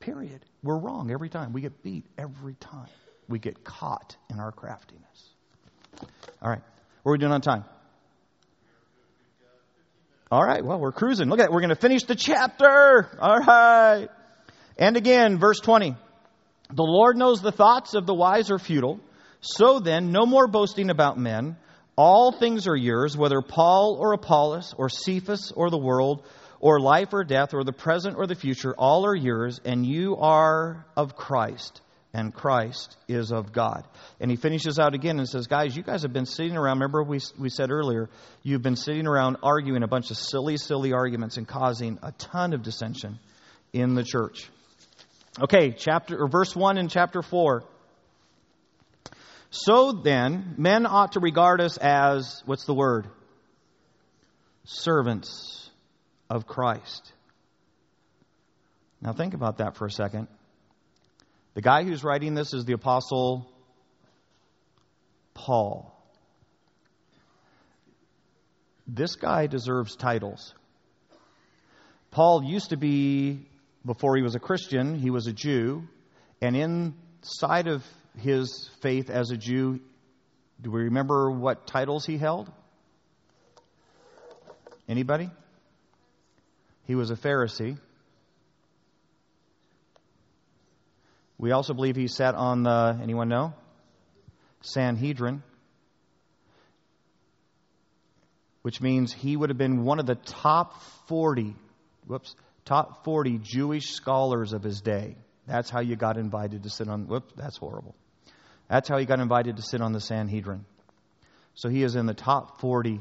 Period. 0.00 0.44
We're 0.62 0.76
wrong 0.76 1.10
every 1.10 1.30
time. 1.30 1.54
We 1.54 1.62
get 1.62 1.82
beat 1.82 2.04
every 2.18 2.56
time. 2.56 2.90
We 3.26 3.38
get 3.38 3.64
caught 3.64 4.18
in 4.28 4.38
our 4.38 4.52
craftiness. 4.52 5.30
All 6.42 6.50
right. 6.50 6.60
What 7.04 7.10
are 7.10 7.12
we 7.12 7.18
doing 7.18 7.32
on 7.32 7.40
time? 7.40 7.64
All 10.30 10.44
right. 10.44 10.64
Well, 10.64 10.78
we're 10.78 10.92
cruising. 10.92 11.28
Look 11.28 11.40
at 11.40 11.46
it. 11.46 11.52
We're 11.52 11.60
going 11.60 11.70
to 11.70 11.76
finish 11.76 12.04
the 12.04 12.14
chapter. 12.14 13.08
All 13.20 13.38
right. 13.38 14.08
And 14.76 14.96
again, 14.96 15.38
verse 15.38 15.60
20. 15.60 15.96
The 16.70 16.82
Lord 16.82 17.16
knows 17.16 17.40
the 17.40 17.52
thoughts 17.52 17.94
of 17.94 18.06
the 18.06 18.14
wise 18.14 18.50
are 18.50 18.58
futile. 18.58 19.00
So 19.40 19.78
then, 19.78 20.12
no 20.12 20.26
more 20.26 20.46
boasting 20.46 20.90
about 20.90 21.18
men. 21.18 21.56
All 21.96 22.30
things 22.30 22.68
are 22.68 22.76
yours, 22.76 23.16
whether 23.16 23.40
Paul 23.40 23.96
or 23.98 24.12
Apollos 24.12 24.74
or 24.76 24.88
Cephas 24.88 25.50
or 25.52 25.70
the 25.70 25.78
world 25.78 26.24
or 26.60 26.80
life 26.80 27.12
or 27.12 27.24
death 27.24 27.54
or 27.54 27.64
the 27.64 27.72
present 27.72 28.16
or 28.16 28.26
the 28.26 28.34
future, 28.34 28.74
all 28.76 29.06
are 29.06 29.16
yours, 29.16 29.60
and 29.64 29.86
you 29.86 30.16
are 30.16 30.84
of 30.96 31.16
Christ, 31.16 31.80
and 32.14 32.32
Christ 32.32 32.96
is 33.06 33.32
of 33.32 33.52
God. 33.52 33.86
And 34.20 34.30
he 34.30 34.36
finishes 34.36 34.78
out 34.78 34.94
again 34.94 35.18
and 35.18 35.28
says, 35.28 35.46
Guys, 35.46 35.76
you 35.76 35.82
guys 35.82 36.02
have 36.02 36.12
been 36.12 36.26
sitting 36.26 36.56
around. 36.56 36.78
Remember, 36.78 37.02
we, 37.02 37.20
we 37.38 37.50
said 37.50 37.70
earlier, 37.70 38.08
you've 38.42 38.62
been 38.62 38.76
sitting 38.76 39.06
around 39.06 39.36
arguing 39.42 39.82
a 39.82 39.88
bunch 39.88 40.10
of 40.10 40.16
silly, 40.16 40.56
silly 40.56 40.92
arguments 40.92 41.36
and 41.36 41.46
causing 41.46 41.98
a 42.02 42.12
ton 42.12 42.54
of 42.54 42.62
dissension 42.62 43.18
in 43.72 43.94
the 43.94 44.02
church. 44.02 44.48
Okay, 45.40 45.72
chapter 45.72 46.20
or 46.20 46.28
verse 46.28 46.56
1 46.56 46.78
in 46.78 46.88
chapter 46.88 47.22
4. 47.22 47.62
So 49.50 49.92
then, 49.92 50.54
men 50.58 50.86
ought 50.86 51.12
to 51.12 51.20
regard 51.20 51.60
us 51.60 51.78
as, 51.78 52.42
what's 52.44 52.64
the 52.64 52.74
word? 52.74 53.06
Servants 54.64 55.70
of 56.28 56.46
Christ. 56.46 57.12
Now 59.00 59.12
think 59.12 59.34
about 59.34 59.58
that 59.58 59.76
for 59.76 59.86
a 59.86 59.90
second. 59.90 60.28
The 61.58 61.62
guy 61.62 61.82
who's 61.82 62.04
writing 62.04 62.34
this 62.34 62.54
is 62.54 62.66
the 62.66 62.74
Apostle 62.74 63.50
Paul. 65.34 65.92
This 68.86 69.16
guy 69.16 69.48
deserves 69.48 69.96
titles. 69.96 70.54
Paul 72.12 72.44
used 72.44 72.70
to 72.70 72.76
be, 72.76 73.48
before 73.84 74.14
he 74.14 74.22
was 74.22 74.36
a 74.36 74.38
Christian, 74.38 75.00
he 75.00 75.10
was 75.10 75.26
a 75.26 75.32
Jew. 75.32 75.82
And 76.40 76.54
inside 76.54 77.66
of 77.66 77.84
his 78.16 78.70
faith 78.80 79.10
as 79.10 79.32
a 79.32 79.36
Jew, 79.36 79.80
do 80.62 80.70
we 80.70 80.82
remember 80.82 81.28
what 81.28 81.66
titles 81.66 82.06
he 82.06 82.18
held? 82.18 82.52
Anybody? 84.88 85.28
He 86.84 86.94
was 86.94 87.10
a 87.10 87.16
Pharisee. 87.16 87.78
We 91.38 91.52
also 91.52 91.72
believe 91.72 91.94
he 91.96 92.08
sat 92.08 92.34
on 92.34 92.64
the, 92.64 92.98
anyone 93.00 93.28
know? 93.28 93.54
Sanhedrin, 94.60 95.42
which 98.62 98.80
means 98.80 99.12
he 99.12 99.36
would 99.36 99.50
have 99.50 99.58
been 99.58 99.84
one 99.84 100.00
of 100.00 100.06
the 100.06 100.16
top 100.16 100.82
40, 101.06 101.54
whoops, 102.06 102.34
top 102.64 103.04
40 103.04 103.38
Jewish 103.38 103.90
scholars 103.92 104.52
of 104.52 104.64
his 104.64 104.80
day. 104.80 105.14
That's 105.46 105.70
how 105.70 105.80
you 105.80 105.94
got 105.94 106.18
invited 106.18 106.64
to 106.64 106.70
sit 106.70 106.88
on, 106.88 107.06
whoops, 107.06 107.32
that's 107.36 107.56
horrible. 107.56 107.94
That's 108.68 108.88
how 108.88 108.98
he 108.98 109.06
got 109.06 109.20
invited 109.20 109.56
to 109.56 109.62
sit 109.62 109.80
on 109.80 109.92
the 109.92 110.00
Sanhedrin. 110.00 110.64
So 111.54 111.68
he 111.68 111.82
is 111.82 111.94
in 111.94 112.06
the 112.06 112.14
top 112.14 112.60
40 112.60 113.00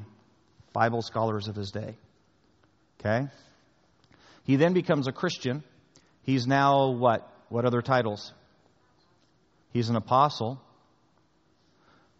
Bible 0.73 1.01
scholars 1.01 1.47
of 1.47 1.55
his 1.55 1.71
day. 1.71 1.97
Okay? 2.99 3.27
He 4.43 4.55
then 4.55 4.73
becomes 4.73 5.07
a 5.07 5.11
Christian. 5.11 5.63
He's 6.21 6.47
now 6.47 6.91
what? 6.91 7.29
What 7.49 7.65
other 7.65 7.81
titles? 7.81 8.33
He's 9.71 9.89
an 9.89 9.95
apostle. 9.95 10.61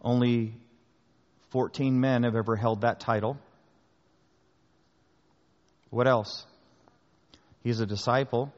Only 0.00 0.54
14 1.50 2.00
men 2.00 2.22
have 2.22 2.36
ever 2.36 2.56
held 2.56 2.82
that 2.82 3.00
title. 3.00 3.38
What 5.90 6.06
else? 6.06 6.46
He's 7.62 7.80
a 7.80 7.86
disciple. 7.86 8.52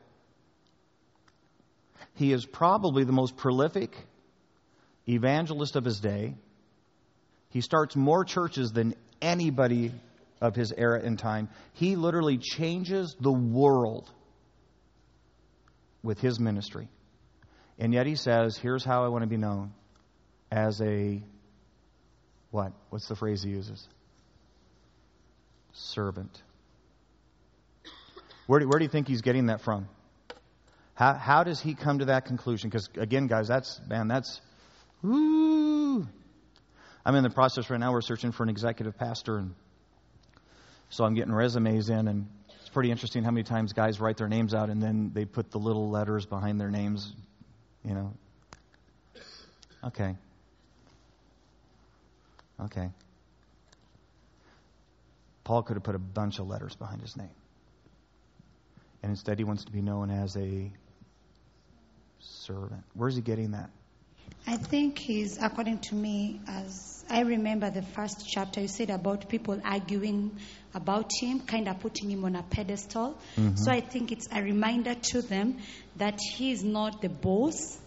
He 2.14 2.33
is 2.33 2.45
probably 2.45 3.05
the 3.05 3.12
most 3.12 3.37
prolific 3.37 3.97
evangelist 5.09 5.77
of 5.77 5.85
his 5.85 6.01
day. 6.01 6.35
He 7.51 7.61
starts 7.61 7.97
more 7.97 8.25
churches 8.25 8.73
than 8.73 8.95
anybody 9.23 9.93
of 10.41 10.55
his 10.55 10.73
era 10.73 11.01
and 11.03 11.18
time. 11.18 11.49
He 11.73 11.97
literally 11.97 12.39
changes 12.39 13.16
the 13.21 13.33
world 13.33 14.11
with 16.03 16.20
his 16.20 16.40
ministry. 16.40 16.88
And 17.78 17.94
yet 17.94 18.07
he 18.07 18.14
says, 18.14 18.57
here's 18.57 18.84
how 18.84 19.05
I 19.05 19.09
want 19.09 19.22
to 19.22 19.28
be 19.28 19.36
known 19.36 19.72
as 20.51 20.80
a 20.80 21.22
what? 22.51 22.72
What's 22.90 23.09
the 23.09 23.16
phrase 23.16 23.42
he 23.42 23.51
uses? 23.51 23.86
Servant. 25.72 26.42
Where 28.46 28.61
do, 28.61 28.68
where 28.68 28.78
do 28.78 28.84
you 28.84 28.90
think 28.90 29.07
he's 29.07 29.22
getting 29.22 29.46
that 29.46 29.61
from? 29.61 29.88
How, 30.94 31.14
how 31.14 31.44
does 31.44 31.61
he 31.61 31.74
come 31.74 32.01
to 32.01 32.07
that 32.07 32.26
conclusion? 32.26 32.68
Because, 32.68 32.88
again, 32.96 33.26
guys, 33.28 33.48
that's, 33.48 33.80
man, 33.88 34.09
that's, 34.09 34.40
ooh. 35.05 36.07
I'm 37.07 37.14
in 37.14 37.22
the 37.22 37.30
process 37.30 37.70
right 37.70 37.80
now. 37.80 37.92
We're 37.92 38.03
searching 38.03 38.32
for 38.32 38.42
an 38.42 38.51
executive 38.51 38.98
pastor, 38.98 39.38
and 39.38 39.55
so 40.90 41.05
I'm 41.05 41.14
getting 41.14 41.32
resumes 41.32 41.88
in, 41.88 42.09
and 42.09 42.26
pretty 42.73 42.91
interesting 42.91 43.23
how 43.25 43.31
many 43.31 43.45
times 43.45 43.73
guys 43.73 44.01
write 44.01 44.16
their 44.16 44.29
names 44.29 44.55
out 44.55 44.71
and 44.71 44.83
then 44.83 45.11
they 45.12 45.25
put 45.25 45.51
the 45.51 45.59
little 45.59 45.91
letters 45.91 46.27
behind 46.27 46.61
their 46.61 46.71
names, 46.71 47.12
you 47.85 47.95
know. 47.95 48.12
Okay. 49.85 50.14
Okay. 52.61 52.91
Paul 55.45 55.62
could 55.62 55.77
have 55.77 55.83
put 55.83 55.95
a 55.95 55.99
bunch 55.99 56.39
of 56.39 56.47
letters 56.47 56.77
behind 56.77 57.01
his 57.01 57.16
name. 57.16 57.31
And 59.03 59.11
instead, 59.11 59.39
he 59.39 59.45
wants 59.45 59.64
to 59.64 59.73
be 59.73 59.81
known 59.81 60.11
as 60.11 60.37
a 60.37 60.71
servant. 62.18 62.85
Where's 62.95 63.16
he 63.16 63.23
getting 63.23 63.53
that? 63.53 63.71
I 64.47 64.57
think 64.57 64.99
he's, 64.99 65.39
according 65.41 65.79
to 65.79 65.95
me, 65.95 66.41
as 66.49 67.05
I 67.09 67.21
remember 67.21 67.71
the 67.71 67.83
first 67.83 68.27
chapter, 68.29 68.61
you 68.61 68.68
said 68.68 68.91
about 68.91 69.29
people 69.29 69.61
arguing 69.64 70.37
about 70.75 71.11
him, 71.21 71.41
kind 71.41 71.68
of 71.68 71.81
putting 71.81 72.11
him 72.11 72.25
on 72.25 72.37
a 72.37 72.43
pedestal. 72.43 73.18
Mm-hmm. 73.37 73.57
So 73.57 73.71
I 73.71 73.81
think 73.81 74.12
it's 74.12 74.29
a 74.33 74.43
reminder 74.43 74.95
to 74.95 75.23
them 75.23 75.59
that 75.97 76.21
he 76.21 76.53
is 76.53 76.62
not 76.62 77.03
the 77.03 77.09
boss. 77.09 77.79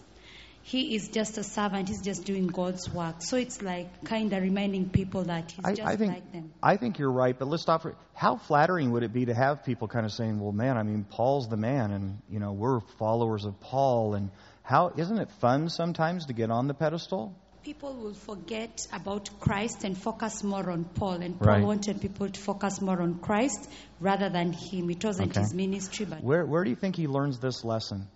He 0.62 0.94
is 0.94 1.08
just 1.08 1.36
a 1.36 1.44
servant. 1.44 1.88
He's 1.88 2.00
just 2.00 2.24
doing 2.24 2.46
God's 2.46 2.88
work. 2.88 3.16
So 3.18 3.36
it's 3.36 3.60
like 3.60 4.04
kind 4.04 4.32
of 4.32 4.42
reminding 4.42 4.88
people 4.88 5.24
that 5.24 5.50
he's 5.50 5.64
I, 5.64 5.74
just 5.74 5.88
I 5.88 5.96
think, 5.96 6.12
like 6.12 6.32
them. 6.32 6.52
I 6.62 6.76
think 6.78 6.98
you're 6.98 7.12
right, 7.12 7.38
but 7.38 7.48
let's 7.48 7.62
stop 7.62 7.82
for 7.82 7.94
how 8.14 8.36
flattering 8.36 8.92
would 8.92 9.02
it 9.02 9.12
be 9.12 9.26
to 9.26 9.34
have 9.34 9.64
people 9.64 9.88
kind 9.88 10.06
of 10.06 10.12
saying, 10.12 10.40
"Well, 10.40 10.52
man, 10.52 10.78
I 10.78 10.82
mean, 10.82 11.04
Paul's 11.04 11.48
the 11.48 11.58
man, 11.58 11.90
and 11.90 12.18
you 12.30 12.38
know, 12.38 12.52
we're 12.52 12.80
followers 12.98 13.44
of 13.44 13.60
Paul, 13.60 14.14
and 14.14 14.30
how 14.64 14.92
isn't 14.96 15.18
it 15.18 15.30
fun 15.30 15.68
sometimes 15.68 16.26
to 16.26 16.32
get 16.32 16.50
on 16.50 16.66
the 16.66 16.74
pedestal?" 16.74 17.34
People 17.62 17.96
will 17.96 18.12
forget 18.14 18.78
about 18.92 19.28
Christ 19.40 19.84
and 19.84 19.96
focus 19.96 20.42
more 20.42 20.70
on 20.70 20.84
Paul. 20.84 21.22
And 21.22 21.38
Paul 21.38 21.48
Right. 21.48 21.62
wanted 21.64 22.00
people 22.00 22.28
to 22.28 22.40
focus 22.40 22.80
more 22.82 23.00
on 23.00 23.20
Christ 23.20 23.70
rather 24.00 24.28
than 24.28 24.52
him. 24.52 24.90
It 24.90 25.02
wasn't 25.02 25.30
Okay. 25.30 25.40
his 25.40 25.54
ministry, 25.54 26.04
but 26.04 26.22
Where 26.22 26.44
where 26.44 26.64
do 26.64 26.70
you 26.70 26.76
think 26.76 26.96
he 26.96 27.06
learns 27.06 27.38
this 27.38 27.64
lesson? 27.64 28.08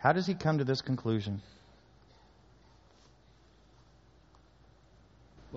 How 0.00 0.12
does 0.12 0.26
he 0.26 0.34
come 0.34 0.58
to 0.58 0.64
this 0.64 0.82
conclusion? 0.82 1.40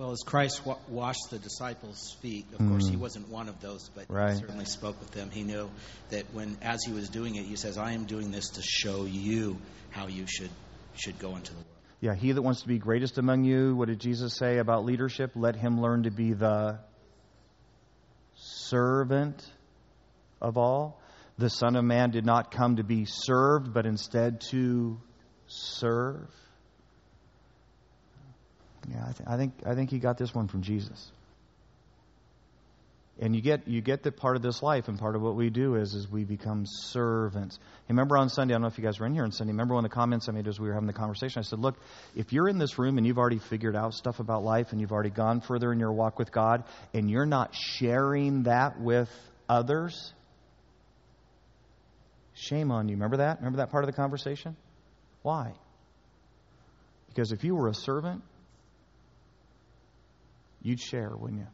Well, 0.00 0.12
as 0.12 0.22
Christ 0.24 0.64
wa- 0.64 0.78
washed 0.88 1.28
the 1.28 1.38
disciples' 1.38 2.16
feet, 2.22 2.46
of 2.54 2.66
course, 2.66 2.88
he 2.88 2.96
Mm. 2.96 3.00
wasn't 3.00 3.28
one 3.28 3.50
of 3.50 3.60
those, 3.60 3.90
but 3.94 4.06
Right. 4.08 4.32
he 4.32 4.40
certainly 4.40 4.64
spoke 4.64 4.98
with 4.98 5.10
them. 5.10 5.28
He 5.28 5.42
knew 5.42 5.68
that 6.08 6.32
when, 6.32 6.56
as 6.62 6.82
he 6.86 6.92
was 6.94 7.10
doing 7.10 7.34
it, 7.34 7.44
he 7.44 7.54
says, 7.54 7.76
"I 7.76 7.92
am 7.92 8.06
doing 8.06 8.30
this 8.30 8.48
to 8.52 8.62
show 8.62 9.04
you 9.04 9.58
how 9.90 10.06
you 10.06 10.24
should 10.26 10.48
should 10.94 11.18
go 11.18 11.36
into 11.36 11.52
the 11.52 11.58
world." 11.58 11.76
Yeah, 12.00 12.14
he 12.14 12.32
that 12.32 12.40
wants 12.40 12.62
to 12.62 12.68
be 12.68 12.78
greatest 12.78 13.18
among 13.18 13.44
you, 13.44 13.76
what 13.76 13.88
did 13.88 14.00
Jesus 14.00 14.36
say 14.38 14.56
about 14.56 14.86
leadership? 14.86 15.32
Let 15.34 15.54
him 15.54 15.82
learn 15.82 16.04
to 16.04 16.10
be 16.10 16.32
the 16.32 16.78
servant 18.36 19.52
of 20.40 20.56
all. 20.56 20.98
The 21.36 21.50
Son 21.50 21.76
of 21.76 21.84
Man 21.84 22.10
did 22.10 22.24
not 22.24 22.50
come 22.50 22.76
to 22.76 22.84
be 22.84 23.04
served, 23.04 23.74
but 23.74 23.84
instead 23.84 24.40
to 24.50 24.98
serve. 25.46 26.34
Yeah, 28.90 29.02
I, 29.02 29.12
th- 29.12 29.28
I 29.28 29.36
think 29.36 29.52
I 29.64 29.74
think 29.74 29.90
he 29.90 29.98
got 29.98 30.18
this 30.18 30.34
one 30.34 30.48
from 30.48 30.62
Jesus. 30.62 31.12
And 33.22 33.36
you 33.36 33.42
get 33.42 33.68
you 33.68 33.82
get 33.82 34.02
that 34.04 34.16
part 34.16 34.36
of 34.36 34.42
this 34.42 34.62
life, 34.62 34.88
and 34.88 34.98
part 34.98 35.14
of 35.14 35.20
what 35.22 35.36
we 35.36 35.50
do 35.50 35.76
is 35.76 35.94
is 35.94 36.10
we 36.10 36.24
become 36.24 36.64
servants. 36.66 37.58
Remember 37.88 38.16
on 38.16 38.30
Sunday, 38.30 38.54
I 38.54 38.56
don't 38.56 38.62
know 38.62 38.68
if 38.68 38.78
you 38.78 38.84
guys 38.84 38.98
were 38.98 39.06
in 39.06 39.14
here 39.14 39.24
on 39.24 39.30
Sunday. 39.30 39.52
Remember 39.52 39.74
one 39.74 39.84
of 39.84 39.90
the 39.90 39.94
comments 39.94 40.28
I 40.28 40.32
made 40.32 40.48
as 40.48 40.58
we 40.58 40.68
were 40.68 40.74
having 40.74 40.86
the 40.86 40.94
conversation. 40.94 41.38
I 41.40 41.42
said, 41.42 41.58
"Look, 41.58 41.76
if 42.16 42.32
you're 42.32 42.48
in 42.48 42.58
this 42.58 42.78
room 42.78 42.96
and 42.96 43.06
you've 43.06 43.18
already 43.18 43.38
figured 43.38 43.76
out 43.76 43.92
stuff 43.92 44.20
about 44.20 44.42
life, 44.42 44.72
and 44.72 44.80
you've 44.80 44.92
already 44.92 45.10
gone 45.10 45.40
further 45.40 45.70
in 45.70 45.78
your 45.78 45.92
walk 45.92 46.18
with 46.18 46.32
God, 46.32 46.64
and 46.94 47.10
you're 47.10 47.26
not 47.26 47.54
sharing 47.54 48.44
that 48.44 48.80
with 48.80 49.10
others, 49.48 50.14
shame 52.34 52.72
on 52.72 52.88
you." 52.88 52.94
Remember 52.94 53.18
that? 53.18 53.38
Remember 53.38 53.58
that 53.58 53.70
part 53.70 53.84
of 53.84 53.86
the 53.86 53.96
conversation? 53.96 54.56
Why? 55.22 55.52
Because 57.08 57.32
if 57.32 57.44
you 57.44 57.54
were 57.54 57.68
a 57.68 57.74
servant, 57.74 58.22
you'd 60.62 60.80
share, 60.80 61.10
wouldn't 61.16 61.40
you? 61.40 61.46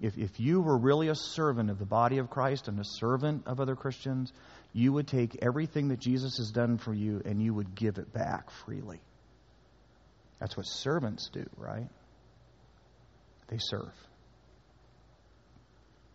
If, 0.00 0.18
if 0.18 0.38
you 0.38 0.60
were 0.60 0.76
really 0.76 1.08
a 1.08 1.14
servant 1.14 1.70
of 1.70 1.78
the 1.78 1.86
body 1.86 2.18
of 2.18 2.28
Christ 2.28 2.68
and 2.68 2.78
a 2.78 2.84
servant 2.84 3.46
of 3.46 3.60
other 3.60 3.74
Christians, 3.74 4.32
you 4.72 4.92
would 4.92 5.08
take 5.08 5.38
everything 5.40 5.88
that 5.88 6.00
Jesus 6.00 6.36
has 6.36 6.50
done 6.50 6.76
for 6.76 6.92
you 6.92 7.22
and 7.24 7.40
you 7.40 7.54
would 7.54 7.74
give 7.74 7.96
it 7.96 8.12
back 8.12 8.50
freely. 8.50 9.00
That's 10.38 10.54
what 10.56 10.64
servants 10.64 11.30
do, 11.32 11.46
right? 11.56 11.88
They 13.48 13.58
serve. 13.58 13.92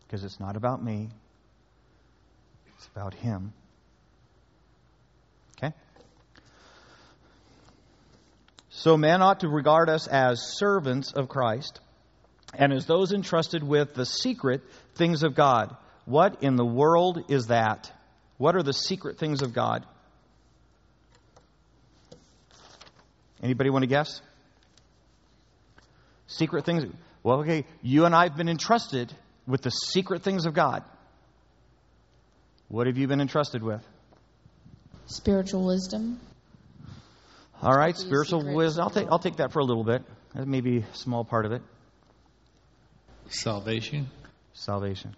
Because 0.05 0.23
it's 0.23 0.39
not 0.39 0.55
about 0.55 0.83
me, 0.83 1.09
it's 2.75 2.87
about 2.95 3.15
Him. 3.15 3.53
Okay? 5.57 5.73
So 8.69 8.95
men 8.95 9.23
ought 9.23 9.39
to 9.39 9.47
regard 9.47 9.89
us 9.89 10.07
as 10.07 10.39
servants 10.57 11.13
of 11.13 11.27
Christ 11.29 11.79
and 12.53 12.73
as 12.73 12.85
those 12.85 13.11
entrusted 13.11 13.63
with 13.63 13.93
the 13.93 14.05
secret 14.05 14.61
things 14.95 15.23
of 15.23 15.35
God. 15.35 15.75
What 16.05 16.43
in 16.43 16.55
the 16.55 16.65
world 16.65 17.25
is 17.29 17.47
that? 17.47 17.91
What 18.37 18.55
are 18.55 18.63
the 18.63 18.73
secret 18.73 19.17
things 19.17 19.41
of 19.41 19.53
God? 19.53 19.85
Anybody 23.41 23.69
want 23.69 23.83
to 23.83 23.87
guess? 23.87 24.21
Secret 26.27 26.65
things. 26.65 26.85
Well, 27.23 27.41
okay, 27.41 27.65
you 27.81 28.05
and 28.05 28.15
I 28.15 28.23
have 28.23 28.35
been 28.35 28.49
entrusted 28.49 29.13
with 29.47 29.61
the 29.61 29.69
secret 29.69 30.23
things 30.23 30.45
of 30.45 30.53
God. 30.53 30.83
What 32.67 32.87
have 32.87 32.97
you 32.97 33.07
been 33.07 33.21
entrusted 33.21 33.63
with? 33.63 33.85
Spiritual 35.05 35.65
wisdom. 35.65 36.19
All 37.61 37.75
right, 37.75 37.95
spiritual 37.95 38.55
wisdom. 38.55 38.83
I'll 38.83 38.89
take 38.89 39.07
I'll 39.11 39.19
take 39.19 39.37
that 39.37 39.51
for 39.51 39.59
a 39.59 39.63
little 39.63 39.83
bit. 39.83 40.03
That 40.33 40.47
may 40.47 40.61
be 40.61 40.77
a 40.79 40.95
small 40.95 41.25
part 41.25 41.45
of 41.45 41.51
it. 41.51 41.61
Salvation. 43.31 44.09
Salvation. 44.53 45.15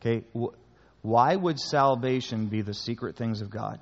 Okay, 0.00 0.24
wh- 0.38 0.54
why 1.02 1.34
would 1.34 1.58
salvation 1.58 2.46
be 2.46 2.62
the 2.62 2.74
secret 2.74 3.16
things 3.16 3.40
of 3.40 3.50
God? 3.50 3.80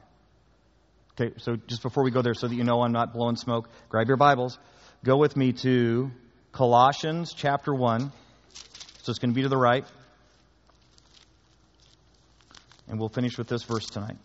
Okay, 1.12 1.34
so 1.38 1.56
just 1.68 1.82
before 1.82 2.02
we 2.02 2.10
go 2.10 2.22
there, 2.22 2.34
so 2.34 2.48
that 2.48 2.54
you 2.54 2.64
know 2.64 2.82
I'm 2.82 2.92
not 2.92 3.12
blowing 3.12 3.36
smoke, 3.36 3.68
grab 3.88 4.08
your 4.08 4.16
Bibles. 4.16 4.58
Go 5.04 5.16
with 5.16 5.36
me 5.36 5.52
to 5.52 6.10
Colossians 6.50 7.32
chapter 7.36 7.74
1. 7.74 8.10
So 9.02 9.10
it's 9.10 9.18
going 9.18 9.30
to 9.30 9.34
be 9.34 9.42
to 9.42 9.48
the 9.48 9.56
right. 9.56 9.84
And 12.88 12.98
we'll 12.98 13.10
finish 13.10 13.36
with 13.36 13.48
this 13.48 13.62
verse 13.64 13.86
tonight. 13.86 14.16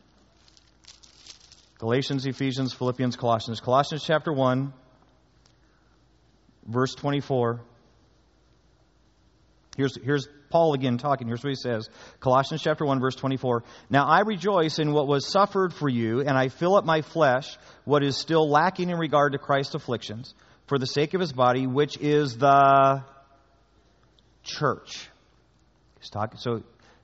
Galatians, 1.79 2.25
Ephesians, 2.25 2.73
Philippians, 2.73 3.17
Colossians. 3.17 3.59
Colossians 3.59 4.03
chapter 4.05 4.31
1, 4.31 4.73
verse 6.65 6.95
24. 6.95 7.61
Here's, 9.79 9.95
here's 10.03 10.27
Paul 10.49 10.73
again 10.73 10.97
talking. 10.97 11.25
Here's 11.25 11.41
what 11.41 11.51
he 11.51 11.55
says 11.55 11.89
Colossians 12.19 12.61
chapter 12.61 12.85
1, 12.85 12.99
verse 12.99 13.15
24. 13.15 13.63
Now 13.89 14.05
I 14.05 14.23
rejoice 14.23 14.77
in 14.77 14.91
what 14.91 15.07
was 15.07 15.25
suffered 15.31 15.73
for 15.73 15.87
you, 15.87 16.19
and 16.19 16.31
I 16.31 16.49
fill 16.49 16.75
up 16.75 16.83
my 16.83 17.01
flesh 17.01 17.57
what 17.85 18.03
is 18.03 18.17
still 18.17 18.49
lacking 18.49 18.89
in 18.89 18.97
regard 18.97 19.31
to 19.31 19.37
Christ's 19.37 19.75
afflictions, 19.75 20.33
for 20.67 20.77
the 20.77 20.85
sake 20.85 21.13
of 21.13 21.21
his 21.21 21.31
body, 21.31 21.65
which 21.65 21.97
is 21.97 22.35
the 22.37 23.05
church. 24.43 25.07
He's 26.01 26.09
talking, 26.09 26.39
so 26.39 26.63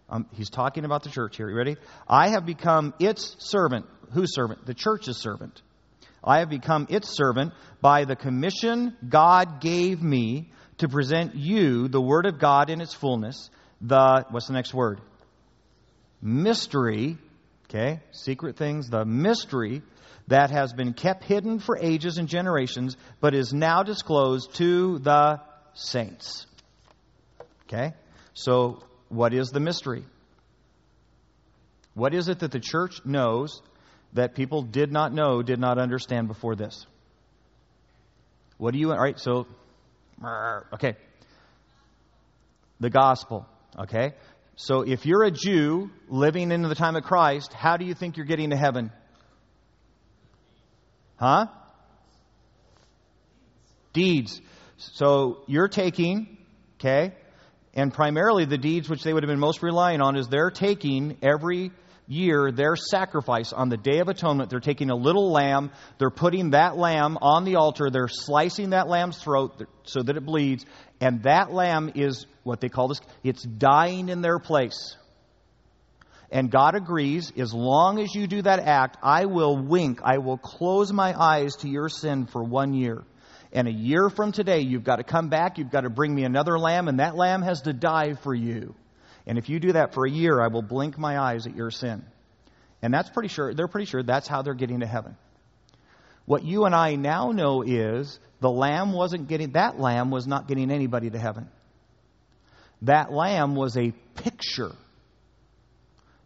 um, 0.10 0.26
he's 0.34 0.50
talking 0.50 0.84
about 0.84 1.04
the 1.04 1.10
church 1.10 1.38
here. 1.38 1.50
You 1.50 1.56
ready? 1.56 1.78
I 2.10 2.28
have 2.28 2.46
become 2.46 2.94
its 3.00 3.38
servant. 3.40 3.86
Whose 4.12 4.36
servant? 4.36 4.66
The 4.66 4.74
church's 4.74 5.22
servant. 5.22 5.62
I 6.22 6.40
have 6.40 6.50
become 6.50 6.88
its 6.90 7.16
servant 7.16 7.54
by 7.80 8.04
the 8.04 8.18
commission 8.18 8.98
God 9.08 9.62
gave 9.62 10.02
me 10.02 10.52
to 10.80 10.90
present 10.90 11.36
you 11.36 11.88
the 11.88 12.02
Word 12.02 12.26
of 12.26 12.40
God 12.40 12.70
in 12.70 12.82
its 12.82 12.94
fullness. 12.94 13.50
The, 13.82 14.26
what's 14.30 14.48
the 14.48 14.54
next 14.54 14.74
word? 14.74 15.02
Mystery, 16.22 17.18
okay, 17.70 18.02
secret 18.12 18.58
things, 18.58 18.90
the 18.90 19.06
mystery 19.06 19.82
that 20.28 20.50
has 20.50 20.74
been 20.74 20.94
kept 20.94 21.24
hidden 21.24 21.60
for 21.60 21.78
ages 21.78 22.18
and 22.18 22.28
generations, 22.28 22.98
but 23.20 23.36
is 23.36 23.54
now 23.54 23.84
disclosed 23.84 24.56
to 24.56 25.00
the 25.00 25.40
saints. 25.74 26.48
Okay? 27.68 27.94
So, 28.34 28.84
what 29.10 29.34
is 29.34 29.50
the 29.50 29.60
mystery? 29.60 30.04
What 31.94 32.14
is 32.14 32.28
it 32.28 32.40
that 32.40 32.52
the 32.52 32.60
church 32.60 33.06
knows 33.06 33.62
that 34.14 34.36
people 34.36 34.64
did 34.64 34.92
not 34.92 35.14
know, 35.14 35.42
did 35.42 35.60
not 35.60 35.78
understand 35.78 36.28
before 36.28 36.56
this? 36.56 36.86
What 38.58 38.74
do 38.74 38.80
you, 38.80 38.92
all 38.92 38.98
right, 38.98 39.20
so, 39.20 39.48
okay. 40.24 40.96
The 42.80 42.90
gospel, 42.90 43.46
okay? 43.78 44.14
So 44.56 44.82
if 44.82 45.06
you're 45.06 45.24
a 45.24 45.32
Jew 45.32 45.90
living 46.08 46.52
in 46.52 46.62
the 46.62 46.76
time 46.76 46.96
of 46.96 47.04
Christ, 47.04 47.54
how 47.54 47.78
do 47.78 47.86
you 47.86 47.94
think 47.94 48.18
you're 48.18 48.26
getting 48.26 48.52
to 48.52 48.56
heaven? 48.56 48.92
Huh? 51.18 51.48
Deeds. 53.94 54.42
So 54.78 55.44
you're 55.48 55.68
taking, 55.68 56.38
okay, 56.80 57.14
and 57.74 57.94
primarily 57.94 58.46
the 58.46 58.58
deeds 58.58 58.90
which 58.90 59.04
they 59.04 59.14
would 59.14 59.24
have 59.24 59.30
been 59.30 59.40
most 59.40 59.62
relying 59.62 60.02
on 60.02 60.16
is 60.16 60.28
they're 60.28 60.52
taking 60.52 61.18
every 61.22 61.72
year 62.08 62.52
their 62.52 62.76
sacrifice 62.76 63.54
on 63.54 63.70
the 63.70 63.78
Day 63.78 64.00
of 64.00 64.08
Atonement. 64.08 64.50
They're 64.50 64.60
taking 64.60 64.90
a 64.90 64.96
little 64.96 65.32
lamb, 65.32 65.72
they're 65.98 66.10
putting 66.10 66.52
that 66.52 66.78
lamb 66.78 67.18
on 67.22 67.44
the 67.44 67.56
altar, 67.56 67.90
they're 67.90 68.08
slicing 68.08 68.72
that 68.72 68.88
lamb's 68.88 69.18
throat 69.18 69.64
so 69.84 70.04
that 70.04 70.18
it 70.18 70.26
bleeds, 70.26 70.66
and 71.02 71.24
that 71.24 71.52
lamb 71.52 71.92
is 71.96 72.26
what 72.44 72.62
they 72.62 72.70
call 72.70 72.88
this, 72.88 73.02
it's 73.24 73.44
dying 73.44 74.10
in 74.10 74.22
their 74.22 74.40
place. 74.40 74.96
And 76.32 76.50
God 76.52 76.76
agrees, 76.76 77.32
as 77.38 77.54
long 77.54 78.00
as 78.00 78.14
you 78.14 78.28
do 78.28 78.42
that 78.42 78.60
act, 78.60 78.98
I 79.02 79.26
will 79.26 79.58
wink, 79.58 80.02
I 80.04 80.18
will 80.18 80.38
close 80.38 80.92
my 80.92 81.14
eyes 81.18 81.56
to 81.58 81.70
your 81.70 81.90
sin 81.90 82.26
for 82.26 82.44
one 82.44 82.74
year. 82.74 83.04
And 83.54 83.68
a 83.68 83.72
year 83.72 84.10
from 84.10 84.32
today, 84.34 84.60
you've 84.62 84.84
got 84.84 84.98
to 84.98 85.04
come 85.04 85.30
back, 85.30 85.58
you've 85.58 85.72
got 85.72 85.82
to 85.82 85.90
bring 85.90 86.14
me 86.14 86.26
another 86.26 86.60
lamb, 86.60 86.88
and 86.88 87.00
that 87.00 87.16
lamb 87.16 87.42
has 87.42 87.62
to 87.62 87.74
die 87.74 88.16
for 88.16 88.34
you. 88.34 88.76
And 89.28 89.38
if 89.38 89.50
you 89.50 89.60
do 89.60 89.74
that 89.74 89.94
for 89.94 90.06
a 90.06 90.10
year, 90.10 90.40
I 90.40 90.48
will 90.48 90.62
blink 90.62 90.98
my 90.98 91.18
eyes 91.18 91.48
at 91.48 91.56
your 91.56 91.72
sin. 91.72 92.04
And 92.82 92.94
that's 92.94 93.10
pretty 93.10 93.30
sure, 93.30 93.54
they're 93.54 93.68
pretty 93.68 93.88
sure 93.88 94.04
that's 94.04 94.28
how 94.28 94.42
they're 94.42 94.54
getting 94.54 94.82
to 94.82 94.86
heaven. 94.86 95.16
What 96.26 96.44
you 96.44 96.66
and 96.66 96.76
I 96.76 96.96
now 96.96 97.32
know 97.32 97.62
is 97.62 98.20
the 98.42 98.50
lamb 98.50 98.94
wasn't 98.94 99.28
getting, 99.28 99.52
that 99.54 99.80
lamb 99.80 100.12
was 100.12 100.28
not 100.28 100.48
getting 100.48 100.72
anybody 100.72 101.10
to 101.10 101.18
heaven. 101.18 101.50
That 102.82 103.12
lamb 103.12 103.56
was 103.56 103.78
a 103.78 103.92
picture. 104.16 104.72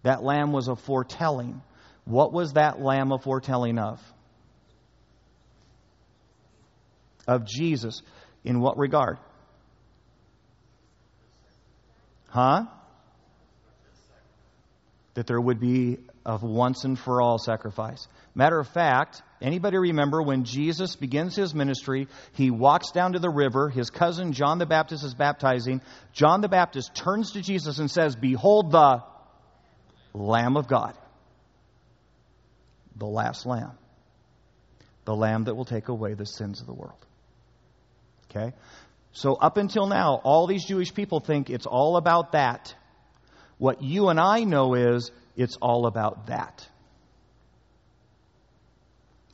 That 0.04 0.24
lamb 0.24 0.52
was 0.52 0.68
a 0.68 0.76
foretelling. 0.76 1.62
What 2.06 2.34
was 2.34 2.54
that 2.54 2.82
lamb 2.82 3.12
a 3.12 3.20
foretelling 3.20 3.78
of? 3.78 4.00
Of 7.28 7.46
Jesus. 7.46 8.02
In 8.44 8.60
what 8.60 8.78
regard? 8.78 9.18
Huh? 12.30 12.66
That 15.20 15.28
there 15.28 15.42
would 15.42 15.60
be 15.60 15.98
a 16.26 16.38
once 16.42 16.86
and 16.86 16.98
for 16.98 17.22
all 17.22 17.38
sacrifice. 17.38 18.08
Matter 18.36 18.58
of 18.58 18.70
fact, 18.70 19.22
anybody 19.42 19.78
remember 19.78 20.22
when 20.22 20.46
Jesus 20.46 20.96
begins 20.96 21.36
his 21.36 21.54
ministry, 21.54 22.08
he 22.36 22.52
walks 22.52 22.92
down 22.92 23.12
to 23.12 23.20
the 23.20 23.30
river, 23.30 23.68
his 23.68 23.90
cousin 23.90 24.32
John 24.32 24.60
the 24.60 24.66
Baptist 24.66 25.04
is 25.04 25.14
baptizing. 25.14 25.82
John 26.14 26.40
the 26.40 26.48
Baptist 26.48 26.96
turns 26.96 27.34
to 27.34 27.42
Jesus 27.42 27.80
and 27.80 27.92
says, 27.92 28.16
Behold 28.16 28.72
the 28.72 29.04
Lamb 30.14 30.56
of 30.56 30.70
God. 30.70 30.98
The 32.96 33.06
last 33.06 33.46
lamb. 33.46 33.74
The 35.04 35.18
lamb 35.18 35.44
that 35.44 35.56
will 35.56 35.66
take 35.66 35.90
away 35.90 36.14
the 36.14 36.26
sins 36.26 36.62
of 36.62 36.66
the 36.66 36.74
world. 36.74 37.06
Okay? 38.32 38.56
So, 39.12 39.34
up 39.34 39.58
until 39.58 39.88
now, 39.88 40.22
all 40.24 40.48
these 40.48 40.64
Jewish 40.64 40.94
people 40.94 41.20
think 41.20 41.50
it's 41.50 41.66
all 41.66 41.98
about 41.98 42.32
that. 42.32 42.74
What 43.60 43.84
you 43.84 44.08
and 44.08 44.20
I 44.20 44.46
know 44.46 44.74
is 44.74 45.12
it's 45.36 45.58
all 45.62 45.86
about 45.86 46.28
that. 46.28 46.68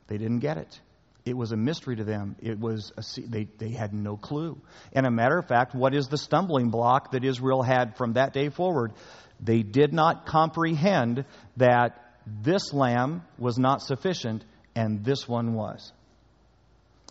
They 0.08 0.18
didn't 0.18 0.40
get 0.40 0.58
it. 0.58 0.80
It 1.24 1.36
was 1.36 1.52
a 1.52 1.56
mystery 1.56 1.96
to 1.96 2.04
them. 2.04 2.36
It 2.40 2.58
was 2.58 2.92
a, 2.96 3.20
they, 3.20 3.48
they 3.58 3.70
had 3.70 3.94
no 3.94 4.16
clue. 4.16 4.60
And 4.92 5.06
a 5.06 5.10
matter 5.10 5.38
of 5.38 5.46
fact, 5.46 5.74
what 5.74 5.94
is 5.94 6.08
the 6.08 6.18
stumbling 6.18 6.70
block 6.70 7.12
that 7.12 7.24
Israel 7.24 7.62
had 7.62 7.96
from 7.96 8.12
that 8.12 8.32
day 8.32 8.48
forward? 8.48 8.92
They 9.40 9.62
did 9.62 9.92
not 9.92 10.26
comprehend 10.26 11.24
that 11.56 12.02
this 12.26 12.72
lamb 12.72 13.22
was 13.38 13.58
not 13.58 13.82
sufficient 13.82 14.44
and 14.74 15.04
this 15.04 15.26
one 15.28 15.54
was. 15.54 15.92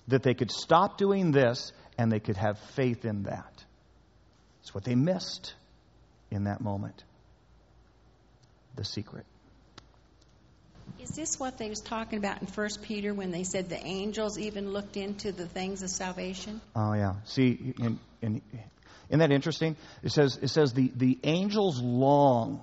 That 0.09 0.23
they 0.23 0.33
could 0.33 0.51
stop 0.51 0.97
doing 0.97 1.31
this 1.31 1.71
and 1.97 2.11
they 2.11 2.19
could 2.19 2.37
have 2.37 2.59
faith 2.75 3.05
in 3.05 3.23
that. 3.23 3.63
It's 4.61 4.73
what 4.73 4.83
they 4.83 4.95
missed 4.95 5.53
in 6.31 6.45
that 6.45 6.61
moment. 6.61 7.03
The 8.75 8.83
secret. 8.83 9.25
Is 10.99 11.09
this 11.09 11.39
what 11.39 11.57
they 11.57 11.69
was 11.69 11.81
talking 11.81 12.19
about 12.19 12.41
in 12.41 12.47
First 12.47 12.81
Peter 12.81 13.13
when 13.13 13.31
they 13.31 13.43
said 13.43 13.69
the 13.69 13.83
angels 13.83 14.37
even 14.37 14.71
looked 14.71 14.97
into 14.97 15.31
the 15.31 15.47
things 15.47 15.81
of 15.83 15.89
salvation? 15.89 16.61
Oh 16.75 16.93
yeah. 16.93 17.15
See, 17.25 17.73
in, 17.79 17.99
in, 18.21 18.41
isn't 19.09 19.19
that 19.19 19.31
interesting? 19.31 19.75
It 20.03 20.11
says 20.11 20.37
it 20.41 20.49
says 20.49 20.73
the, 20.73 20.91
the 20.95 21.17
angels 21.23 21.81
long 21.81 22.61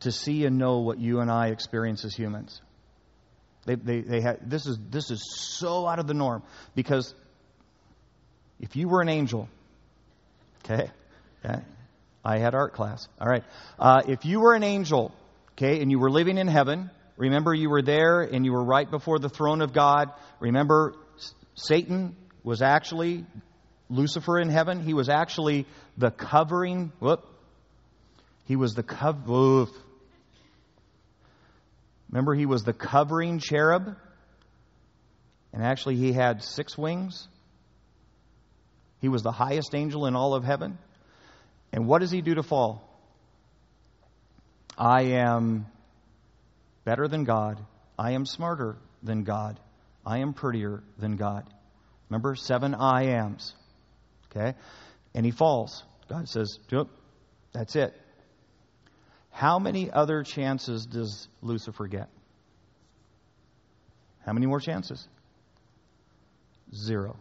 to 0.00 0.12
see 0.12 0.44
and 0.44 0.58
know 0.58 0.80
what 0.80 0.98
you 0.98 1.20
and 1.20 1.30
I 1.30 1.48
experience 1.48 2.04
as 2.04 2.14
humans. 2.14 2.60
They, 3.66 3.74
they, 3.74 4.00
they 4.00 4.20
had, 4.20 4.48
this 4.48 4.66
is 4.66 4.78
this 4.90 5.10
is 5.10 5.22
so 5.58 5.86
out 5.86 5.98
of 5.98 6.06
the 6.06 6.14
norm 6.14 6.42
because 6.74 7.14
if 8.60 8.76
you 8.76 8.88
were 8.88 9.02
an 9.02 9.08
angel, 9.08 9.48
okay, 10.64 10.90
okay 11.44 11.62
I 12.28 12.36
had 12.40 12.54
art 12.54 12.74
class. 12.74 13.08
All 13.18 13.26
right. 13.26 13.42
Uh, 13.78 14.02
if 14.06 14.26
you 14.26 14.40
were 14.40 14.54
an 14.54 14.62
angel, 14.62 15.14
okay, 15.52 15.80
and 15.80 15.90
you 15.90 15.98
were 15.98 16.10
living 16.10 16.36
in 16.36 16.46
heaven, 16.46 16.90
remember 17.16 17.54
you 17.54 17.70
were 17.70 17.80
there 17.80 18.20
and 18.20 18.44
you 18.44 18.52
were 18.52 18.62
right 18.62 18.88
before 18.88 19.18
the 19.18 19.30
throne 19.30 19.62
of 19.62 19.72
God. 19.72 20.12
Remember, 20.38 20.94
Satan 21.54 22.16
was 22.44 22.60
actually 22.60 23.24
Lucifer 23.88 24.38
in 24.38 24.50
heaven. 24.50 24.80
He 24.80 24.92
was 24.92 25.08
actually 25.08 25.64
the 25.96 26.10
covering. 26.10 26.92
Whoop. 27.00 27.24
He 28.44 28.56
was 28.56 28.74
the 28.74 28.82
cover. 28.82 29.64
Remember, 32.10 32.34
he 32.34 32.44
was 32.44 32.62
the 32.62 32.74
covering 32.74 33.38
cherub. 33.38 33.96
And 35.54 35.64
actually, 35.64 35.96
he 35.96 36.12
had 36.12 36.42
six 36.42 36.76
wings. 36.76 37.26
He 39.00 39.08
was 39.08 39.22
the 39.22 39.32
highest 39.32 39.74
angel 39.74 40.04
in 40.04 40.14
all 40.14 40.34
of 40.34 40.44
heaven. 40.44 40.76
And 41.72 41.86
what 41.86 42.00
does 42.00 42.10
he 42.10 42.20
do 42.22 42.34
to 42.34 42.42
fall? 42.42 42.84
I 44.76 45.02
am 45.02 45.66
better 46.84 47.08
than 47.08 47.24
God. 47.24 47.58
I 47.98 48.12
am 48.12 48.24
smarter 48.24 48.76
than 49.02 49.24
God. 49.24 49.58
I 50.06 50.18
am 50.18 50.32
prettier 50.32 50.82
than 50.98 51.16
God. 51.16 51.44
Remember, 52.08 52.34
seven 52.34 52.74
I 52.74 53.06
ams. 53.06 53.54
Okay? 54.30 54.56
And 55.14 55.26
he 55.26 55.32
falls. 55.32 55.82
God 56.08 56.28
says, 56.28 56.58
That's 57.52 57.76
it. 57.76 57.94
How 59.30 59.58
many 59.58 59.90
other 59.90 60.22
chances 60.22 60.86
does 60.86 61.28
Lucifer 61.42 61.86
get? 61.86 62.08
How 64.24 64.32
many 64.32 64.46
more 64.46 64.60
chances? 64.60 65.06
Zero. 66.74 67.16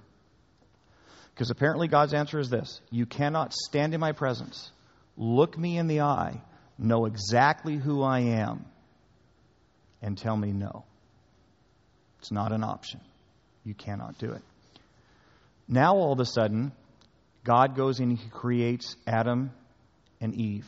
Because 1.37 1.51
apparently 1.51 1.87
God's 1.87 2.15
answer 2.15 2.39
is 2.39 2.49
this 2.49 2.81
You 2.89 3.05
cannot 3.05 3.53
stand 3.53 3.93
in 3.93 3.99
my 3.99 4.11
presence, 4.11 4.71
look 5.15 5.55
me 5.55 5.77
in 5.77 5.85
the 5.85 6.01
eye, 6.01 6.41
know 6.79 7.05
exactly 7.05 7.75
who 7.75 8.01
I 8.01 8.21
am, 8.21 8.65
and 10.01 10.17
tell 10.17 10.35
me 10.35 10.51
no. 10.51 10.83
It's 12.17 12.31
not 12.31 12.51
an 12.51 12.63
option. 12.63 13.01
You 13.63 13.75
cannot 13.75 14.17
do 14.17 14.31
it. 14.31 14.41
Now, 15.67 15.95
all 15.97 16.11
of 16.11 16.19
a 16.19 16.25
sudden, 16.25 16.71
God 17.43 17.75
goes 17.75 17.99
and 17.99 18.17
He 18.17 18.29
creates 18.29 18.95
Adam 19.05 19.51
and 20.19 20.33
Eve. 20.33 20.65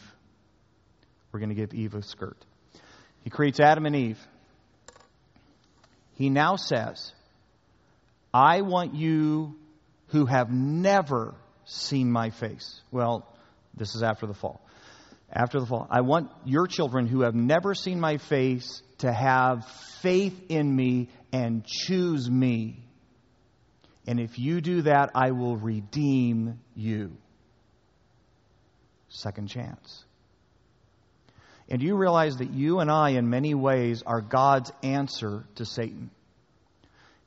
We're 1.31 1.39
going 1.39 1.49
to 1.49 1.55
give 1.55 1.73
Eve 1.73 1.95
a 1.95 2.03
skirt. 2.03 2.37
He 3.23 3.31
creates 3.31 3.59
Adam 3.59 3.87
and 3.87 3.95
Eve. 3.95 4.19
He 6.13 6.29
now 6.29 6.57
says, 6.57 7.11
I 8.31 8.61
want 8.61 8.93
you 8.93 9.55
who 10.09 10.25
have 10.25 10.51
never 10.51 11.35
seen 11.65 12.11
my 12.11 12.29
face. 12.29 12.81
Well, 12.91 13.27
this 13.75 13.95
is 13.95 14.03
after 14.03 14.27
the 14.27 14.33
fall. 14.33 14.61
After 15.31 15.59
the 15.59 15.65
fall. 15.65 15.87
I 15.89 16.01
want 16.01 16.31
your 16.45 16.67
children 16.67 17.07
who 17.07 17.21
have 17.21 17.35
never 17.35 17.75
seen 17.75 17.99
my 17.99 18.17
face 18.17 18.81
to 18.99 19.11
have 19.13 19.65
faith 20.01 20.39
in 20.49 20.75
me 20.75 21.09
and 21.31 21.63
choose 21.65 22.29
me. 22.29 22.83
And 24.07 24.19
if 24.19 24.39
you 24.39 24.61
do 24.61 24.83
that, 24.83 25.11
I 25.13 25.31
will 25.31 25.55
redeem 25.55 26.59
you. 26.75 27.15
Second 29.09 29.49
chance. 29.49 30.03
And 31.69 31.83
you 31.83 31.95
realize 31.95 32.37
that 32.37 32.51
you 32.51 32.79
and 32.79 32.89
I, 32.89 33.11
in 33.11 33.29
many 33.29 33.53
ways, 33.53 34.01
are 34.03 34.21
God's 34.21 34.71
answer 34.81 35.45
to 35.55 35.65
Satan. 35.65 36.09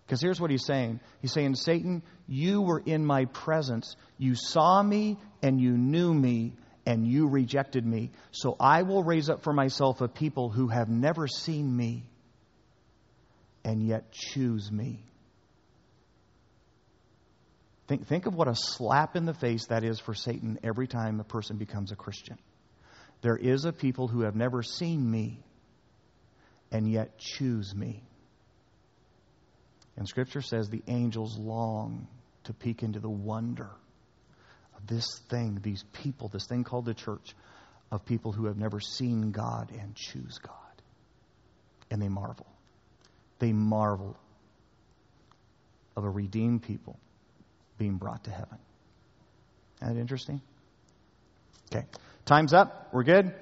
Because 0.04 0.20
here's 0.20 0.40
what 0.40 0.50
he's 0.50 0.66
saying 0.66 1.00
He's 1.20 1.32
saying, 1.32 1.54
Satan, 1.54 2.02
you 2.32 2.62
were 2.62 2.82
in 2.84 3.04
my 3.04 3.26
presence. 3.26 3.94
You 4.16 4.34
saw 4.34 4.82
me 4.82 5.18
and 5.42 5.60
you 5.60 5.76
knew 5.76 6.14
me, 6.14 6.54
and 6.86 7.06
you 7.06 7.28
rejected 7.28 7.84
me. 7.84 8.10
So 8.30 8.56
I 8.58 8.82
will 8.82 9.04
raise 9.04 9.28
up 9.28 9.42
for 9.42 9.52
myself 9.52 10.00
a 10.00 10.08
people 10.08 10.48
who 10.48 10.68
have 10.68 10.88
never 10.88 11.28
seen 11.28 11.76
me 11.76 12.04
and 13.64 13.86
yet 13.86 14.12
choose 14.12 14.72
me. 14.72 15.04
Think, 17.86 18.06
think 18.06 18.24
of 18.24 18.34
what 18.34 18.48
a 18.48 18.54
slap 18.56 19.14
in 19.14 19.26
the 19.26 19.34
face 19.34 19.66
that 19.66 19.84
is 19.84 20.00
for 20.00 20.14
Satan 20.14 20.58
every 20.64 20.86
time 20.86 21.20
a 21.20 21.24
person 21.24 21.58
becomes 21.58 21.92
a 21.92 21.96
Christian. 21.96 22.38
There 23.20 23.36
is 23.36 23.66
a 23.66 23.72
people 23.72 24.08
who 24.08 24.22
have 24.22 24.34
never 24.34 24.62
seen 24.62 25.08
me 25.08 25.38
and 26.70 26.90
yet 26.90 27.18
choose 27.18 27.74
me. 27.74 28.02
And 29.98 30.08
Scripture 30.08 30.40
says 30.40 30.70
the 30.70 30.82
angels 30.88 31.38
long 31.38 32.08
to 32.44 32.52
peek 32.52 32.82
into 32.82 33.00
the 33.00 33.10
wonder 33.10 33.70
of 34.76 34.86
this 34.86 35.06
thing, 35.28 35.58
these 35.62 35.84
people, 35.92 36.28
this 36.28 36.46
thing 36.46 36.64
called 36.64 36.84
the 36.84 36.94
church, 36.94 37.34
of 37.90 38.04
people 38.06 38.32
who 38.32 38.46
have 38.46 38.56
never 38.56 38.80
seen 38.80 39.32
God 39.32 39.70
and 39.78 39.94
choose 39.94 40.38
God. 40.38 40.56
And 41.90 42.00
they 42.00 42.08
marvel. 42.08 42.46
They 43.38 43.52
marvel 43.52 44.16
of 45.94 46.04
a 46.04 46.08
redeemed 46.08 46.62
people 46.62 46.98
being 47.76 47.96
brought 47.96 48.24
to 48.24 48.30
heaven. 48.30 48.58
Isn't 49.82 49.94
that 49.94 50.00
interesting? 50.00 50.40
Okay. 51.72 51.84
Time's 52.24 52.54
up. 52.54 52.88
We're 52.92 53.02
good? 53.02 53.34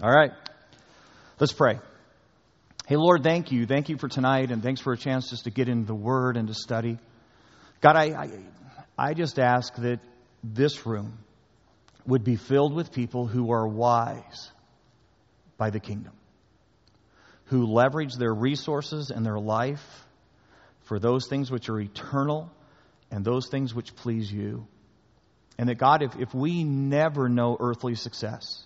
All 0.00 0.10
right. 0.10 0.30
Let's 1.40 1.52
pray. 1.52 1.78
Hey, 2.86 2.96
Lord, 2.96 3.22
thank 3.22 3.50
you. 3.50 3.66
Thank 3.66 3.88
you 3.88 3.96
for 3.96 4.08
tonight, 4.08 4.50
and 4.50 4.62
thanks 4.62 4.80
for 4.80 4.92
a 4.92 4.96
chance 4.96 5.30
just 5.30 5.44
to 5.44 5.50
get 5.50 5.68
into 5.68 5.86
the 5.86 5.94
Word 5.94 6.36
and 6.36 6.48
to 6.48 6.54
study. 6.54 6.98
God, 7.80 7.96
I, 7.96 8.04
I, 8.04 8.30
I 8.98 9.14
just 9.14 9.38
ask 9.38 9.74
that 9.76 10.00
this 10.44 10.86
room 10.86 11.18
would 12.06 12.24
be 12.24 12.36
filled 12.36 12.74
with 12.74 12.92
people 12.92 13.26
who 13.26 13.52
are 13.52 13.66
wise 13.66 14.50
by 15.56 15.70
the 15.70 15.80
kingdom, 15.80 16.12
who 17.46 17.66
leverage 17.66 18.14
their 18.14 18.32
resources 18.32 19.10
and 19.10 19.24
their 19.24 19.38
life 19.38 19.84
for 20.82 20.98
those 20.98 21.26
things 21.28 21.50
which 21.50 21.68
are 21.68 21.80
eternal 21.80 22.50
and 23.10 23.24
those 23.24 23.48
things 23.48 23.74
which 23.74 23.94
please 23.96 24.30
you. 24.30 24.66
And 25.58 25.68
that, 25.68 25.76
God, 25.76 26.02
if, 26.02 26.16
if 26.16 26.34
we 26.34 26.64
never 26.64 27.28
know 27.28 27.56
earthly 27.58 27.94
success, 27.94 28.62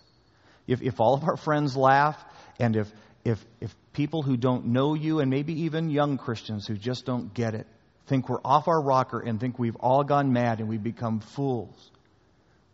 if, 0.67 0.83
if 0.83 1.01
all 1.01 1.15
of 1.15 1.25
our 1.25 1.37
friends 1.37 1.77
laugh, 1.77 2.17
and 2.59 2.77
if, 2.77 2.93
if, 3.25 3.45
if 3.61 3.75
people 3.93 4.23
who 4.23 4.37
don't 4.37 4.67
know 4.67 4.95
you, 4.95 5.21
and 5.21 5.31
maybe 5.31 5.63
even 5.63 5.91
young 5.91 6.19
Christians 6.19 6.67
who 6.67 6.77
just 6.77 7.05
don't 7.05 7.35
get 7.35 7.55
it, 7.55 7.67
think 8.07 8.29
we're 8.29 8.41
off 8.45 8.69
our 8.69 8.81
rocker 8.81 9.21
and 9.21 9.41
think 9.41 9.59
we've 9.59 9.77
all 9.77 10.05
gone 10.05 10.33
mad 10.33 10.61
and 10.61 10.69
we've 10.69 10.83
become 10.83 11.21
fools, 11.21 11.91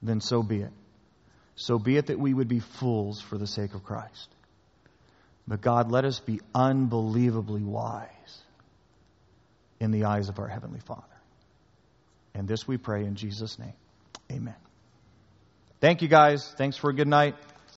then 0.02 0.20
so 0.20 0.42
be 0.42 0.62
it. 0.62 0.72
So 1.56 1.78
be 1.78 1.96
it 1.96 2.06
that 2.06 2.18
we 2.18 2.32
would 2.32 2.48
be 2.48 2.60
fools 2.60 3.20
for 3.20 3.36
the 3.36 3.46
sake 3.46 3.74
of 3.74 3.84
Christ. 3.84 4.28
But 5.46 5.60
God, 5.60 5.90
let 5.90 6.04
us 6.04 6.20
be 6.20 6.40
unbelievably 6.54 7.62
wise 7.62 8.08
in 9.78 9.90
the 9.90 10.04
eyes 10.04 10.28
of 10.28 10.38
our 10.38 10.48
Heavenly 10.48 10.80
Father. 10.80 11.02
And 12.34 12.46
this 12.46 12.66
we 12.66 12.76
pray 12.76 13.04
in 13.04 13.16
Jesus' 13.16 13.58
name. 13.58 13.72
Amen. 14.30 14.54
Thank 15.80 16.02
you, 16.02 16.08
guys. 16.08 16.52
Thanks 16.56 16.76
for 16.76 16.90
a 16.90 16.94
good 16.94 17.08
night. 17.08 17.34